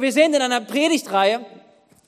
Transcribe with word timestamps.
Wir 0.00 0.12
sind 0.12 0.34
in 0.34 0.42
einer 0.42 0.60
Predigtreihe 0.60 1.44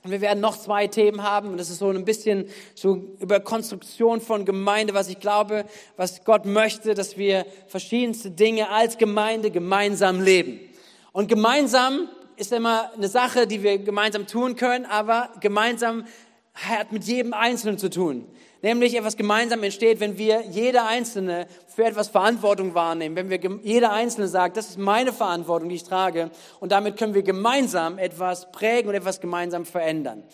und 0.05 0.13
wir 0.13 0.21
werden 0.21 0.39
noch 0.39 0.57
zwei 0.57 0.87
Themen 0.87 1.25
haben 1.25 1.49
und 1.49 1.59
das 1.59 1.71
ist 1.71 1.79
so 1.79 1.91
ein 1.91 2.05
bisschen 2.05 2.49
so 2.77 3.03
über 3.19 3.41
Konstruktion 3.41 4.21
von 4.21 4.45
Gemeinde, 4.45 4.95
was 4.95 5.09
ich 5.09 5.19
glaube, 5.19 5.65
was 5.97 6.25
Gott 6.25 6.47
möchte, 6.47 6.95
dass 6.95 7.17
wir 7.17 7.45
verschiedenste 7.67 8.31
Dinge 8.31 8.71
als 8.71 8.97
Gemeinde 8.97 9.51
gemeinsam 9.51 10.21
leben. 10.21 10.61
Und 11.11 11.29
gemeinsam 11.29 12.09
ist 12.37 12.53
immer 12.53 12.93
eine 12.95 13.09
Sache, 13.09 13.49
die 13.49 13.65
wir 13.65 13.79
gemeinsam 13.79 14.29
tun 14.29 14.55
können, 14.55 14.87
aber 14.87 15.31
gemeinsam 15.41 16.05
hat 16.55 16.93
mit 16.93 17.05
jedem 17.05 17.33
Einzelnen 17.33 17.79
zu 17.79 17.91
tun. 17.91 18.27
Nämlich 18.63 18.95
etwas 18.95 19.17
gemeinsam 19.17 19.63
entsteht, 19.63 20.01
wenn 20.01 20.19
wir 20.19 20.43
jeder 20.43 20.87
Einzelne 20.87 21.47
für 21.67 21.85
etwas 21.85 22.09
Verantwortung 22.09 22.75
wahrnehmen, 22.75 23.17
wenn 23.17 23.31
wir 23.31 23.41
jeder 23.63 23.93
Einzelne 23.93 24.29
sagt, 24.29 24.57
das 24.57 24.69
ist 24.69 24.79
meine 24.79 25.13
Verantwortung, 25.13 25.71
die 25.71 25.77
ich 25.77 25.85
trage, 25.85 26.31
und 26.59 26.73
damit 26.73 26.99
können 26.99 27.15
wir 27.15 27.23
gemeinsam 27.23 27.99
etwas 27.99 28.53
prägen 28.53 28.89
und 28.89 28.95
etwas 28.95 29.21
gemeinsam 29.21 29.65
verändern. 29.65 30.25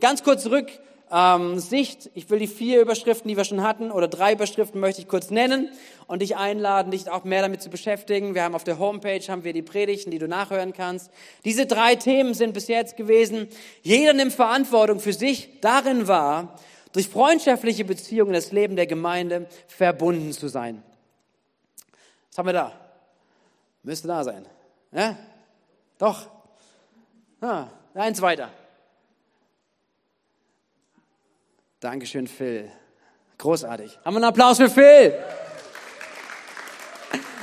Ganz 0.00 0.22
kurz 0.22 0.42
zurück, 0.42 0.70
ähm, 1.10 1.58
Sicht. 1.58 2.10
Ich 2.14 2.28
will 2.30 2.38
die 2.38 2.46
vier 2.46 2.80
Überschriften, 2.80 3.28
die 3.28 3.36
wir 3.36 3.44
schon 3.44 3.62
hatten, 3.62 3.90
oder 3.90 4.08
drei 4.08 4.32
Überschriften 4.32 4.80
möchte 4.80 5.00
ich 5.00 5.08
kurz 5.08 5.30
nennen 5.30 5.70
und 6.06 6.22
dich 6.22 6.36
einladen, 6.36 6.90
dich 6.90 7.10
auch 7.10 7.24
mehr 7.24 7.42
damit 7.42 7.62
zu 7.62 7.70
beschäftigen. 7.70 8.34
Wir 8.34 8.42
haben 8.42 8.54
auf 8.54 8.64
der 8.64 8.78
Homepage 8.78 9.20
haben 9.28 9.44
wir 9.44 9.52
die 9.52 9.62
Predigten, 9.62 10.10
die 10.10 10.18
du 10.18 10.28
nachhören 10.28 10.72
kannst. 10.72 11.10
Diese 11.44 11.66
drei 11.66 11.94
Themen 11.96 12.34
sind 12.34 12.54
bis 12.54 12.68
jetzt 12.68 12.96
gewesen. 12.96 13.48
Jeder 13.82 14.12
nimmt 14.12 14.32
Verantwortung 14.32 15.00
für 15.00 15.12
sich 15.12 15.60
darin 15.60 16.08
wahr, 16.08 16.58
durch 16.92 17.08
freundschaftliche 17.08 17.84
Beziehungen 17.84 18.32
das 18.32 18.52
Leben 18.52 18.76
der 18.76 18.86
Gemeinde 18.86 19.46
verbunden 19.66 20.32
zu 20.32 20.48
sein. 20.48 20.82
Was 22.30 22.38
haben 22.38 22.46
wir 22.46 22.52
da? 22.52 22.72
Müsste 23.82 24.08
da 24.08 24.24
sein. 24.24 24.46
Ja? 24.92 25.16
Doch. 25.98 26.26
Ah, 27.40 27.68
eins 27.94 28.20
weiter. 28.20 28.50
Dankeschön, 31.80 32.26
Phil. 32.26 32.68
Großartig. 33.38 34.00
Haben 34.04 34.14
wir 34.14 34.16
einen 34.16 34.24
Applaus 34.24 34.56
für 34.56 34.68
Phil? 34.68 35.14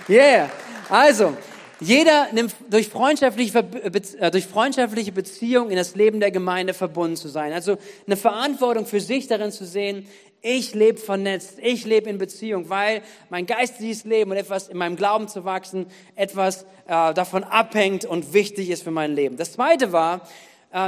Yeah. 0.09 0.50
Also, 0.89 1.38
jeder 1.80 2.28
nimmt 2.33 2.53
durch 2.69 2.89
freundschaftliche, 2.89 3.59
äh, 3.59 4.31
durch 4.31 4.45
freundschaftliche 4.45 5.13
Beziehung 5.13 5.69
in 5.69 5.78
das 5.78 5.95
Leben 5.95 6.19
der 6.19 6.31
Gemeinde 6.31 6.73
verbunden 6.73 7.16
zu 7.16 7.30
sein. 7.30 7.53
Also 7.53 7.78
eine 8.06 8.17
Verantwortung 8.17 8.86
für 8.86 9.00
sich 9.00 9.28
darin 9.28 9.53
zu 9.53 9.66
sehen, 9.66 10.06
ich 10.41 10.73
lebe 10.73 10.97
vernetzt, 10.97 11.58
ich 11.61 11.86
lebe 11.86 12.09
in 12.09 12.17
Beziehung, 12.17 12.69
weil 12.69 13.03
mein 13.30 13.45
geistiges 13.45 14.03
Leben 14.03 14.31
und 14.31 14.38
etwas 14.38 14.67
in 14.67 14.78
meinem 14.78 14.97
Glauben 14.97 15.30
zu 15.30 15.45
wachsen, 15.45 15.86
etwas 16.16 16.63
äh, 16.88 17.13
davon 17.13 17.45
abhängt 17.45 18.03
und 18.03 18.33
wichtig 18.33 18.69
ist 18.69 18.83
für 18.83 18.91
mein 18.91 19.16
Leben. 19.16 19.38
Das 19.38 19.53
zweite 19.53 19.94
war, 19.94 20.17
äh, 20.17 20.19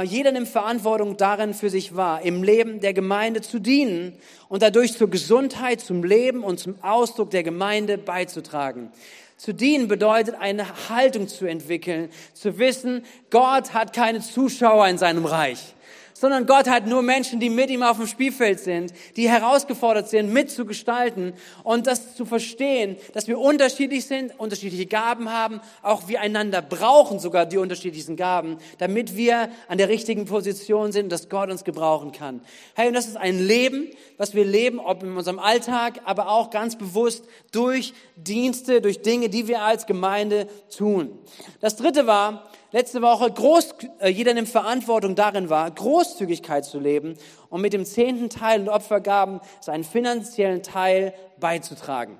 jeder 0.02 0.32
nimmt 0.32 0.48
Verantwortung 0.48 1.16
darin 1.16 1.54
für 1.54 1.70
sich 1.70 1.96
wahr, 1.96 2.22
im 2.22 2.42
Leben 2.42 2.80
der 2.80 2.92
Gemeinde 2.92 3.40
zu 3.40 3.58
dienen 3.58 4.14
und 4.48 4.62
dadurch 4.62 4.92
zur 4.92 5.08
Gesundheit, 5.08 5.80
zum 5.80 6.04
Leben 6.04 6.44
und 6.44 6.60
zum 6.60 6.74
Ausdruck 6.82 7.30
der 7.30 7.42
Gemeinde 7.42 7.96
beizutragen. 7.96 8.92
Zu 9.38 9.54
dienen 9.54 9.88
bedeutet, 9.88 10.34
eine 10.38 10.66
Haltung 10.88 11.28
zu 11.28 11.46
entwickeln, 11.46 12.10
zu 12.34 12.58
wissen, 12.58 13.04
Gott 13.30 13.72
hat 13.72 13.92
keine 13.92 14.20
Zuschauer 14.20 14.88
in 14.88 14.98
seinem 14.98 15.24
Reich 15.24 15.74
sondern 16.18 16.46
Gott 16.46 16.68
hat 16.68 16.86
nur 16.86 17.02
Menschen, 17.02 17.38
die 17.38 17.48
mit 17.48 17.70
ihm 17.70 17.82
auf 17.82 17.96
dem 17.96 18.08
Spielfeld 18.08 18.58
sind, 18.58 18.92
die 19.16 19.28
herausgefordert 19.28 20.08
sind, 20.08 20.32
mitzugestalten 20.32 21.32
und 21.62 21.86
das 21.86 22.16
zu 22.16 22.24
verstehen, 22.24 22.96
dass 23.12 23.28
wir 23.28 23.38
unterschiedlich 23.38 24.06
sind, 24.06 24.32
unterschiedliche 24.38 24.86
Gaben 24.86 25.32
haben, 25.32 25.60
auch 25.82 26.08
wir 26.08 26.20
einander 26.20 26.60
brauchen, 26.60 27.20
sogar 27.20 27.46
die 27.46 27.58
unterschiedlichen 27.58 28.16
Gaben, 28.16 28.58
damit 28.78 29.16
wir 29.16 29.48
an 29.68 29.78
der 29.78 29.88
richtigen 29.88 30.24
Position 30.24 30.90
sind, 30.90 31.12
dass 31.12 31.28
Gott 31.28 31.50
uns 31.50 31.62
gebrauchen 31.62 32.10
kann. 32.10 32.40
Hey, 32.74 32.88
und 32.88 32.94
das 32.94 33.06
ist 33.06 33.16
ein 33.16 33.38
Leben, 33.38 33.88
was 34.16 34.34
wir 34.34 34.44
leben, 34.44 34.80
ob 34.80 35.04
in 35.04 35.16
unserem 35.16 35.38
Alltag, 35.38 36.00
aber 36.04 36.30
auch 36.30 36.50
ganz 36.50 36.76
bewusst 36.76 37.24
durch 37.52 37.94
Dienste, 38.16 38.80
durch 38.80 39.02
Dinge, 39.02 39.28
die 39.28 39.46
wir 39.46 39.62
als 39.62 39.86
Gemeinde 39.86 40.48
tun. 40.76 41.16
Das 41.60 41.76
dritte 41.76 42.08
war, 42.08 42.50
letzte 42.70 43.02
Woche, 43.02 43.30
groß, 43.30 43.74
äh, 44.00 44.08
jeder 44.08 44.34
nimmt 44.34 44.48
Verantwortung 44.48 45.14
darin 45.14 45.50
war, 45.50 45.70
Großzügigkeit 45.70 46.64
zu 46.64 46.78
leben 46.78 47.14
und 47.48 47.60
mit 47.60 47.72
dem 47.72 47.84
zehnten 47.84 48.30
Teil 48.30 48.60
und 48.60 48.68
Opfergaben 48.68 49.40
seinen 49.60 49.84
finanziellen 49.84 50.62
Teil 50.62 51.14
beizutragen. 51.40 52.18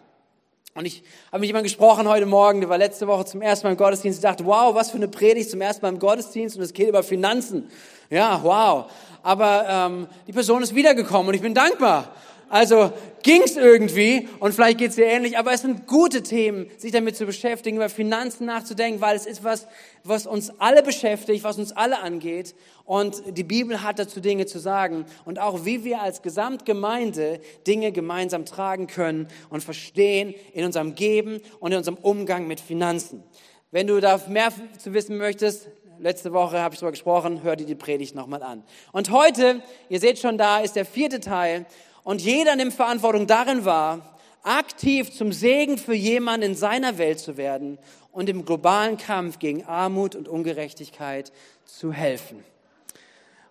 Und 0.74 0.84
ich 0.84 1.02
habe 1.32 1.40
mit 1.40 1.48
jemandem 1.48 1.64
gesprochen 1.64 2.08
heute 2.08 2.26
Morgen, 2.26 2.60
der 2.60 2.70
war 2.70 2.78
letzte 2.78 3.08
Woche 3.08 3.24
zum 3.24 3.42
ersten 3.42 3.66
Mal 3.66 3.72
im 3.72 3.76
Gottesdienst. 3.76 4.18
Ich 4.18 4.22
dachte, 4.22 4.46
wow, 4.46 4.74
was 4.76 4.90
für 4.90 4.96
eine 4.96 5.08
Predigt 5.08 5.50
zum 5.50 5.60
ersten 5.60 5.84
Mal 5.84 5.88
im 5.88 5.98
Gottesdienst 5.98 6.56
und 6.56 6.62
es 6.62 6.72
geht 6.72 6.88
über 6.88 7.02
Finanzen. 7.02 7.68
Ja, 8.10 8.40
wow. 8.44 8.84
Aber 9.24 9.66
ähm, 9.68 10.06
die 10.28 10.32
Person 10.32 10.62
ist 10.62 10.74
wiedergekommen 10.74 11.28
und 11.28 11.34
ich 11.34 11.42
bin 11.42 11.52
dankbar. 11.52 12.14
Also 12.50 12.92
ging's 13.22 13.56
irgendwie 13.56 14.26
und 14.40 14.54
vielleicht 14.54 14.78
geht's 14.78 14.96
dir 14.96 15.04
ähnlich, 15.04 15.36
aber 15.36 15.52
es 15.52 15.60
sind 15.60 15.86
gute 15.86 16.22
Themen, 16.22 16.70
sich 16.78 16.92
damit 16.92 17.16
zu 17.16 17.26
beschäftigen, 17.26 17.76
über 17.76 17.90
Finanzen 17.90 18.46
nachzudenken, 18.46 19.02
weil 19.02 19.16
es 19.16 19.26
ist 19.26 19.44
was, 19.44 19.66
was 20.02 20.26
uns 20.26 20.50
alle 20.58 20.82
beschäftigt, 20.82 21.44
was 21.44 21.58
uns 21.58 21.72
alle 21.72 22.00
angeht 22.00 22.54
und 22.88 23.22
die 23.36 23.44
Bibel 23.44 23.82
hat 23.82 23.98
dazu 23.98 24.20
Dinge 24.20 24.46
zu 24.46 24.58
sagen 24.58 25.04
und 25.26 25.38
auch 25.38 25.66
wie 25.66 25.84
wir 25.84 26.00
als 26.00 26.22
Gesamtgemeinde 26.22 27.40
Dinge 27.66 27.92
gemeinsam 27.92 28.46
tragen 28.46 28.86
können 28.86 29.28
und 29.50 29.62
verstehen 29.62 30.34
in 30.54 30.64
unserem 30.64 30.94
Geben 30.94 31.42
und 31.60 31.72
in 31.72 31.78
unserem 31.78 31.98
Umgang 31.98 32.46
mit 32.46 32.60
Finanzen. 32.60 33.22
Wenn 33.70 33.88
du 33.88 34.00
da 34.00 34.18
mehr 34.26 34.50
zu 34.78 34.94
wissen 34.94 35.18
möchtest, 35.18 35.68
letzte 35.98 36.32
Woche 36.32 36.60
habe 36.60 36.74
ich 36.74 36.80
darüber 36.80 36.92
gesprochen, 36.92 37.42
hör 37.42 37.56
dir 37.56 37.66
die 37.66 37.74
Predigt 37.74 38.14
nochmal 38.14 38.42
an. 38.42 38.64
Und 38.92 39.10
heute, 39.10 39.62
ihr 39.90 40.00
seht 40.00 40.18
schon 40.18 40.38
da, 40.38 40.60
ist 40.60 40.76
der 40.76 40.86
vierte 40.86 41.20
Teil 41.20 41.66
und 42.08 42.22
jeder 42.22 42.56
nimmt 42.56 42.72
Verantwortung 42.72 43.26
darin 43.26 43.66
wahr, 43.66 44.18
aktiv 44.42 45.12
zum 45.12 45.30
Segen 45.30 45.76
für 45.76 45.92
jemanden 45.92 46.52
in 46.52 46.54
seiner 46.54 46.96
Welt 46.96 47.18
zu 47.18 47.36
werden 47.36 47.76
und 48.12 48.30
im 48.30 48.46
globalen 48.46 48.96
Kampf 48.96 49.38
gegen 49.38 49.66
Armut 49.66 50.14
und 50.16 50.26
Ungerechtigkeit 50.26 51.30
zu 51.66 51.92
helfen. 51.92 52.42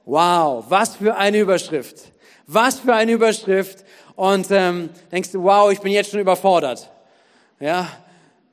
Wow, 0.06 0.66
was 0.70 0.96
für 0.96 1.16
eine 1.18 1.38
Überschrift. 1.38 2.12
Was 2.48 2.80
für 2.80 2.96
eine 2.96 3.12
Überschrift. 3.12 3.86
Und 4.16 4.48
ähm, 4.50 4.90
denkst 5.12 5.34
du, 5.34 5.44
wow, 5.44 5.72
ich 5.72 5.80
bin 5.80 5.92
jetzt 5.92 6.10
schon 6.10 6.22
überfordert. 6.22 6.90
Ja, 7.60 7.88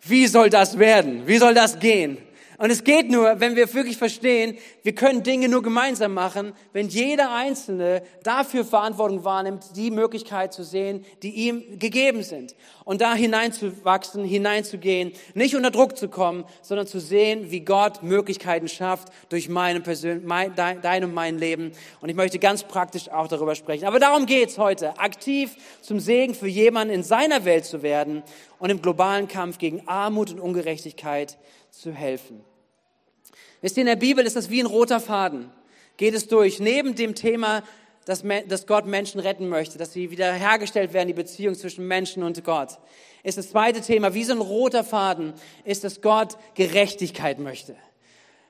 wie 0.02 0.26
soll 0.26 0.50
das 0.50 0.78
werden? 0.78 1.26
Wie 1.26 1.38
soll 1.38 1.54
das 1.54 1.78
gehen? 1.78 2.18
Und 2.58 2.70
es 2.70 2.84
geht 2.84 3.10
nur, 3.10 3.40
wenn 3.40 3.56
wir 3.56 3.72
wirklich 3.74 3.96
verstehen, 3.96 4.56
wir 4.82 4.94
können 4.94 5.22
Dinge 5.22 5.48
nur 5.48 5.62
gemeinsam 5.62 6.14
machen, 6.14 6.52
wenn 6.72 6.88
jeder 6.88 7.34
Einzelne 7.34 8.02
dafür 8.22 8.64
Verantwortung 8.64 9.24
wahrnimmt, 9.24 9.76
die 9.76 9.90
Möglichkeit 9.90 10.52
zu 10.52 10.62
sehen, 10.62 11.04
die 11.22 11.30
ihm 11.30 11.78
gegeben 11.78 12.22
sind. 12.22 12.54
Und 12.84 13.00
da 13.00 13.14
hineinzuwachsen, 13.14 14.24
hineinzugehen, 14.24 15.12
nicht 15.34 15.56
unter 15.56 15.70
Druck 15.70 15.96
zu 15.96 16.08
kommen, 16.08 16.44
sondern 16.62 16.86
zu 16.86 17.00
sehen, 17.00 17.50
wie 17.50 17.60
Gott 17.60 18.02
Möglichkeiten 18.02 18.68
schafft 18.68 19.08
durch 19.30 19.48
meine 19.48 19.80
Persön 19.80 20.24
mein, 20.24 20.54
dein, 20.54 20.80
dein 20.80 21.04
und 21.04 21.14
mein 21.14 21.38
Leben. 21.38 21.72
Und 22.00 22.08
ich 22.08 22.16
möchte 22.16 22.38
ganz 22.38 22.62
praktisch 22.62 23.08
auch 23.08 23.26
darüber 23.26 23.54
sprechen. 23.54 23.86
Aber 23.86 23.98
darum 23.98 24.26
geht's 24.26 24.58
heute, 24.58 24.98
aktiv 24.98 25.56
zum 25.80 25.98
Segen 25.98 26.34
für 26.34 26.48
jemanden 26.48 26.94
in 26.94 27.02
seiner 27.02 27.44
Welt 27.44 27.64
zu 27.64 27.82
werden 27.82 28.22
und 28.58 28.70
im 28.70 28.80
globalen 28.80 29.28
Kampf 29.28 29.58
gegen 29.58 29.86
Armut 29.88 30.30
und 30.30 30.40
Ungerechtigkeit 30.40 31.38
zu 31.78 31.92
helfen. 31.92 32.44
Wisst 33.60 33.76
ihr, 33.76 33.82
in 33.82 33.86
der 33.86 33.96
Bibel 33.96 34.26
ist 34.26 34.36
das 34.36 34.50
wie 34.50 34.60
ein 34.60 34.66
roter 34.66 35.00
Faden. 35.00 35.50
Geht 35.96 36.14
es 36.14 36.28
durch. 36.28 36.60
Neben 36.60 36.94
dem 36.94 37.14
Thema, 37.14 37.62
dass, 38.04 38.22
Gott 38.66 38.86
Menschen 38.86 39.20
retten 39.20 39.48
möchte, 39.48 39.78
dass 39.78 39.92
sie 39.92 40.10
wieder 40.10 40.32
hergestellt 40.32 40.92
werden, 40.92 41.08
die 41.08 41.14
Beziehung 41.14 41.54
zwischen 41.54 41.86
Menschen 41.86 42.22
und 42.22 42.44
Gott, 42.44 42.78
ist 43.22 43.38
das 43.38 43.50
zweite 43.50 43.80
Thema, 43.80 44.12
wie 44.12 44.24
so 44.24 44.34
ein 44.34 44.40
roter 44.40 44.84
Faden, 44.84 45.32
ist, 45.64 45.84
dass 45.84 46.02
Gott 46.02 46.36
Gerechtigkeit 46.54 47.38
möchte. 47.38 47.74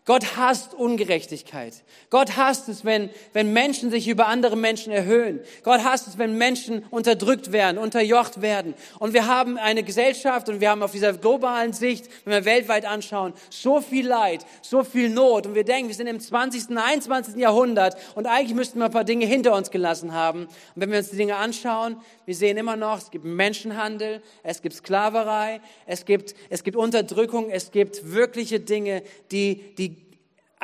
Gott 0.07 0.37
hasst 0.37 0.75
Ungerechtigkeit. 0.75 1.83
Gott 2.11 2.37
hasst 2.37 2.69
es, 2.69 2.85
wenn, 2.85 3.09
wenn 3.33 3.55
Menschen 3.55 3.91
sich 3.91 4.07
über 4.07 4.27
andere 4.27 4.55
Menschen 4.55 4.93
erhöhen. 4.93 5.41
Gott 5.63 5.83
hasst 5.83 6.07
es, 6.07 6.19
wenn 6.19 6.37
Menschen 6.37 6.85
unterdrückt 6.91 7.53
werden, 7.53 7.79
unterjocht 7.79 8.43
werden. 8.43 8.75
Und 8.99 9.15
wir 9.15 9.27
haben 9.27 9.57
eine 9.57 9.83
Gesellschaft 9.83 10.51
und 10.51 10.61
wir 10.61 10.69
haben 10.69 10.83
auf 10.83 10.93
dieser 10.93 11.15
globalen 11.15 11.73
Sicht, 11.73 12.11
wenn 12.25 12.35
wir 12.35 12.45
weltweit 12.45 12.85
anschauen, 12.85 13.33
so 13.49 13.81
viel 13.81 14.07
Leid, 14.07 14.45
so 14.61 14.85
viel 14.85 15.09
Not. 15.09 15.47
Und 15.47 15.55
wir 15.55 15.65
denken, 15.65 15.89
wir 15.89 15.95
sind 15.95 16.07
im 16.07 16.21
20., 16.21 16.77
21. 16.77 17.37
Jahrhundert 17.37 17.97
und 18.15 18.27
eigentlich 18.27 18.55
müssten 18.55 18.81
wir 18.81 18.87
ein 18.87 18.93
paar 18.93 19.05
Dinge 19.05 19.25
hinter 19.25 19.55
uns 19.55 19.71
gelassen 19.71 20.13
haben. 20.13 20.45
Und 20.45 20.51
wenn 20.75 20.91
wir 20.91 20.99
uns 20.99 21.09
die 21.09 21.17
Dinge 21.17 21.37
anschauen, 21.37 21.97
wir 22.27 22.35
sehen 22.35 22.59
immer 22.59 22.77
noch, 22.77 22.99
es 22.99 23.11
gibt 23.11 23.25
Menschenhandel, 23.25 24.23
es 24.43 24.61
gibt 24.61 24.75
Sklaverei, 24.75 25.63
es 25.87 26.05
gibt, 26.05 26.35
es 26.51 26.63
gibt 26.63 26.77
Unterdrückung, 26.77 27.49
es 27.49 27.71
gibt 27.71 28.13
wirkliche 28.13 28.61
Dinge, 28.61 29.03
die, 29.31 29.75
die 29.77 29.94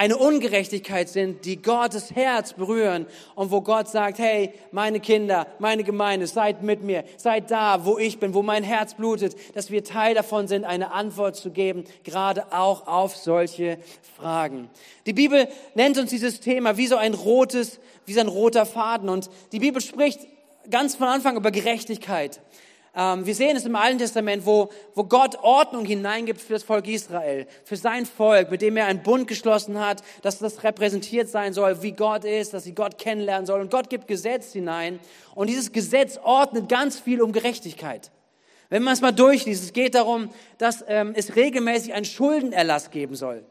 eine 0.00 0.16
Ungerechtigkeit 0.16 1.10
sind, 1.10 1.44
die 1.44 1.60
Gottes 1.60 2.14
Herz 2.14 2.54
berühren 2.54 3.04
und 3.34 3.50
wo 3.50 3.60
Gott 3.60 3.86
sagt, 3.86 4.18
hey, 4.18 4.54
meine 4.72 4.98
Kinder, 4.98 5.46
meine 5.58 5.84
Gemeinde, 5.84 6.26
seid 6.26 6.62
mit 6.62 6.82
mir, 6.82 7.04
seid 7.18 7.50
da, 7.50 7.84
wo 7.84 7.98
ich 7.98 8.18
bin, 8.18 8.32
wo 8.32 8.40
mein 8.40 8.64
Herz 8.64 8.94
blutet, 8.94 9.36
dass 9.54 9.70
wir 9.70 9.84
Teil 9.84 10.14
davon 10.14 10.48
sind, 10.48 10.64
eine 10.64 10.92
Antwort 10.92 11.36
zu 11.36 11.50
geben, 11.50 11.84
gerade 12.02 12.50
auch 12.50 12.86
auf 12.86 13.14
solche 13.14 13.76
Fragen. 14.16 14.70
Die 15.04 15.12
Bibel 15.12 15.48
nennt 15.74 15.98
uns 15.98 16.08
dieses 16.08 16.40
Thema 16.40 16.78
wie 16.78 16.86
so 16.86 16.96
ein 16.96 17.12
rotes, 17.12 17.78
wie 18.06 18.14
so 18.14 18.20
ein 18.20 18.28
roter 18.28 18.64
Faden 18.64 19.10
und 19.10 19.28
die 19.52 19.58
Bibel 19.58 19.82
spricht 19.82 20.20
ganz 20.70 20.94
von 20.94 21.08
Anfang 21.08 21.36
über 21.36 21.50
Gerechtigkeit. 21.50 22.40
Ähm, 22.94 23.24
wir 23.24 23.34
sehen 23.34 23.56
es 23.56 23.64
im 23.64 23.76
Alten 23.76 23.98
Testament, 23.98 24.44
wo, 24.44 24.70
wo 24.94 25.04
Gott 25.04 25.36
Ordnung 25.42 25.84
hineingibt 25.84 26.40
für 26.40 26.54
das 26.54 26.62
Volk 26.62 26.88
Israel, 26.88 27.46
für 27.64 27.76
sein 27.76 28.06
Volk, 28.06 28.50
mit 28.50 28.62
dem 28.62 28.76
er 28.76 28.86
einen 28.86 29.02
Bund 29.02 29.28
geschlossen 29.28 29.78
hat, 29.78 30.02
dass 30.22 30.38
das 30.38 30.64
repräsentiert 30.64 31.28
sein 31.28 31.52
soll, 31.52 31.82
wie 31.82 31.92
Gott 31.92 32.24
ist, 32.24 32.52
dass 32.52 32.64
sie 32.64 32.74
Gott 32.74 32.98
kennenlernen 32.98 33.46
sollen. 33.46 33.62
Und 33.62 33.70
Gott 33.70 33.90
gibt 33.90 34.08
Gesetz 34.08 34.52
hinein. 34.52 34.98
Und 35.34 35.48
dieses 35.48 35.72
Gesetz 35.72 36.18
ordnet 36.22 36.68
ganz 36.68 36.98
viel 36.98 37.22
um 37.22 37.32
Gerechtigkeit. 37.32 38.10
Wenn 38.68 38.82
man 38.82 38.94
es 38.94 39.00
mal 39.00 39.12
durchliest, 39.12 39.64
es 39.64 39.72
geht 39.72 39.94
darum, 39.94 40.30
dass 40.58 40.84
ähm, 40.86 41.12
es 41.16 41.34
regelmäßig 41.36 41.92
einen 41.92 42.04
Schuldenerlass 42.04 42.90
geben 42.90 43.16
soll 43.16 43.44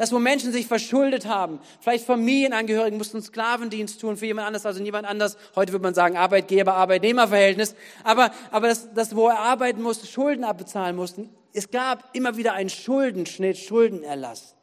dass 0.00 0.12
wo 0.12 0.18
Menschen 0.18 0.50
sich 0.50 0.66
verschuldet 0.66 1.26
haben, 1.26 1.60
vielleicht 1.78 2.06
Familienangehörigen 2.06 2.96
mussten 2.96 3.20
Sklavendienst 3.20 4.00
tun 4.00 4.16
für 4.16 4.24
jemand 4.24 4.46
anders, 4.46 4.64
also 4.64 4.82
niemand 4.82 5.06
anders, 5.06 5.36
heute 5.54 5.72
würde 5.72 5.82
man 5.82 5.92
sagen 5.92 6.16
Arbeitgeber-Arbeitnehmer-Verhältnis, 6.16 7.74
aber, 8.02 8.30
aber 8.50 8.68
das, 8.68 8.94
das, 8.94 9.14
wo 9.14 9.28
er 9.28 9.38
arbeiten 9.38 9.82
musste, 9.82 10.06
Schulden 10.06 10.42
abbezahlen 10.42 10.96
mussten, 10.96 11.28
es 11.52 11.70
gab 11.70 12.16
immer 12.16 12.38
wieder 12.38 12.54
einen 12.54 12.70
Schuldenschnitt, 12.70 13.58
Schuldenerlass. 13.58 14.56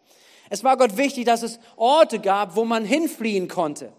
Es 0.49 0.63
war 0.63 0.75
Gott 0.75 0.97
wichtig, 0.97 1.25
dass 1.25 1.43
es 1.43 1.59
Orte 1.75 2.17
gab, 2.17 2.55
wo 2.55 2.65
man 2.65 2.83
hinfliehen 2.83 3.47
konnte. 3.47 3.93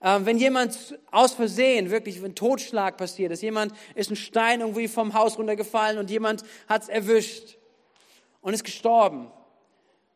Ähm, 0.00 0.24
wenn 0.24 0.38
jemand 0.38 0.98
aus 1.10 1.34
Versehen, 1.34 1.90
wirklich, 1.90 2.22
wenn 2.22 2.34
Totschlag 2.34 2.96
passiert 2.96 3.30
ist, 3.30 3.42
jemand 3.42 3.74
ist 3.94 4.10
ein 4.10 4.16
Stein 4.16 4.62
irgendwie 4.62 4.88
vom 4.88 5.12
Haus 5.12 5.36
runtergefallen 5.36 5.98
und 5.98 6.08
jemand 6.08 6.44
hat 6.66 6.84
es 6.84 6.88
erwischt 6.88 7.58
und 8.40 8.54
ist 8.54 8.64
gestorben 8.64 9.30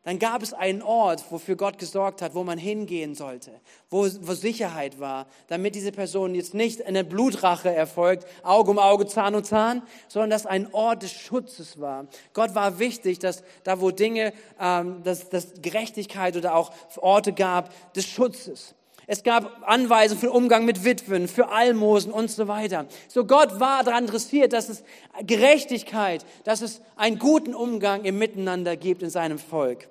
dann 0.03 0.19
gab 0.19 0.43
es 0.43 0.53
einen 0.53 0.81
Ort, 0.81 1.23
wofür 1.29 1.55
Gott 1.55 1.77
gesorgt 1.77 2.21
hat, 2.21 2.35
wo 2.35 2.43
man 2.43 2.57
hingehen 2.57 3.15
sollte, 3.15 3.51
wo, 3.89 4.05
wo 4.21 4.33
Sicherheit 4.33 4.99
war, 4.99 5.27
damit 5.47 5.75
diese 5.75 5.93
Person 5.93 6.35
jetzt 6.35 6.53
nicht 6.53 6.85
eine 6.85 7.05
Blutrache 7.05 7.73
erfolgt, 7.73 8.27
Auge 8.43 8.71
um 8.71 8.79
Auge, 8.79 9.07
Zahn 9.07 9.33
um 9.33 9.43
Zahn, 9.45 9.81
sondern 10.09 10.29
dass 10.29 10.45
ein 10.45 10.73
Ort 10.73 11.03
des 11.03 11.13
Schutzes 11.13 11.79
war. 11.79 12.07
Gott 12.33 12.53
war 12.53 12.79
wichtig, 12.79 13.19
dass 13.19 13.43
da, 13.63 13.79
wo 13.79 13.91
Dinge, 13.91 14.33
ähm, 14.59 15.03
dass, 15.03 15.29
dass 15.29 15.53
Gerechtigkeit 15.61 16.35
oder 16.35 16.55
auch 16.55 16.71
Orte 16.97 17.31
gab, 17.31 17.71
des 17.93 18.05
Schutzes. 18.05 18.75
Es 19.07 19.23
gab 19.23 19.67
Anweisungen 19.67 20.19
für 20.19 20.31
Umgang 20.31 20.65
mit 20.65 20.83
Witwen, 20.83 21.27
für 21.27 21.49
Almosen 21.49 22.11
und 22.11 22.29
so 22.29 22.47
weiter. 22.47 22.87
So 23.07 23.25
Gott 23.25 23.59
war 23.59 23.83
daran 23.83 24.05
interessiert, 24.05 24.53
dass 24.53 24.69
es 24.69 24.83
Gerechtigkeit, 25.25 26.25
dass 26.43 26.61
es 26.61 26.81
einen 26.95 27.19
guten 27.19 27.53
Umgang 27.53 28.05
im 28.05 28.17
Miteinander 28.17 28.77
gibt 28.77 29.01
in 29.03 29.09
seinem 29.09 29.39
Volk. 29.39 29.89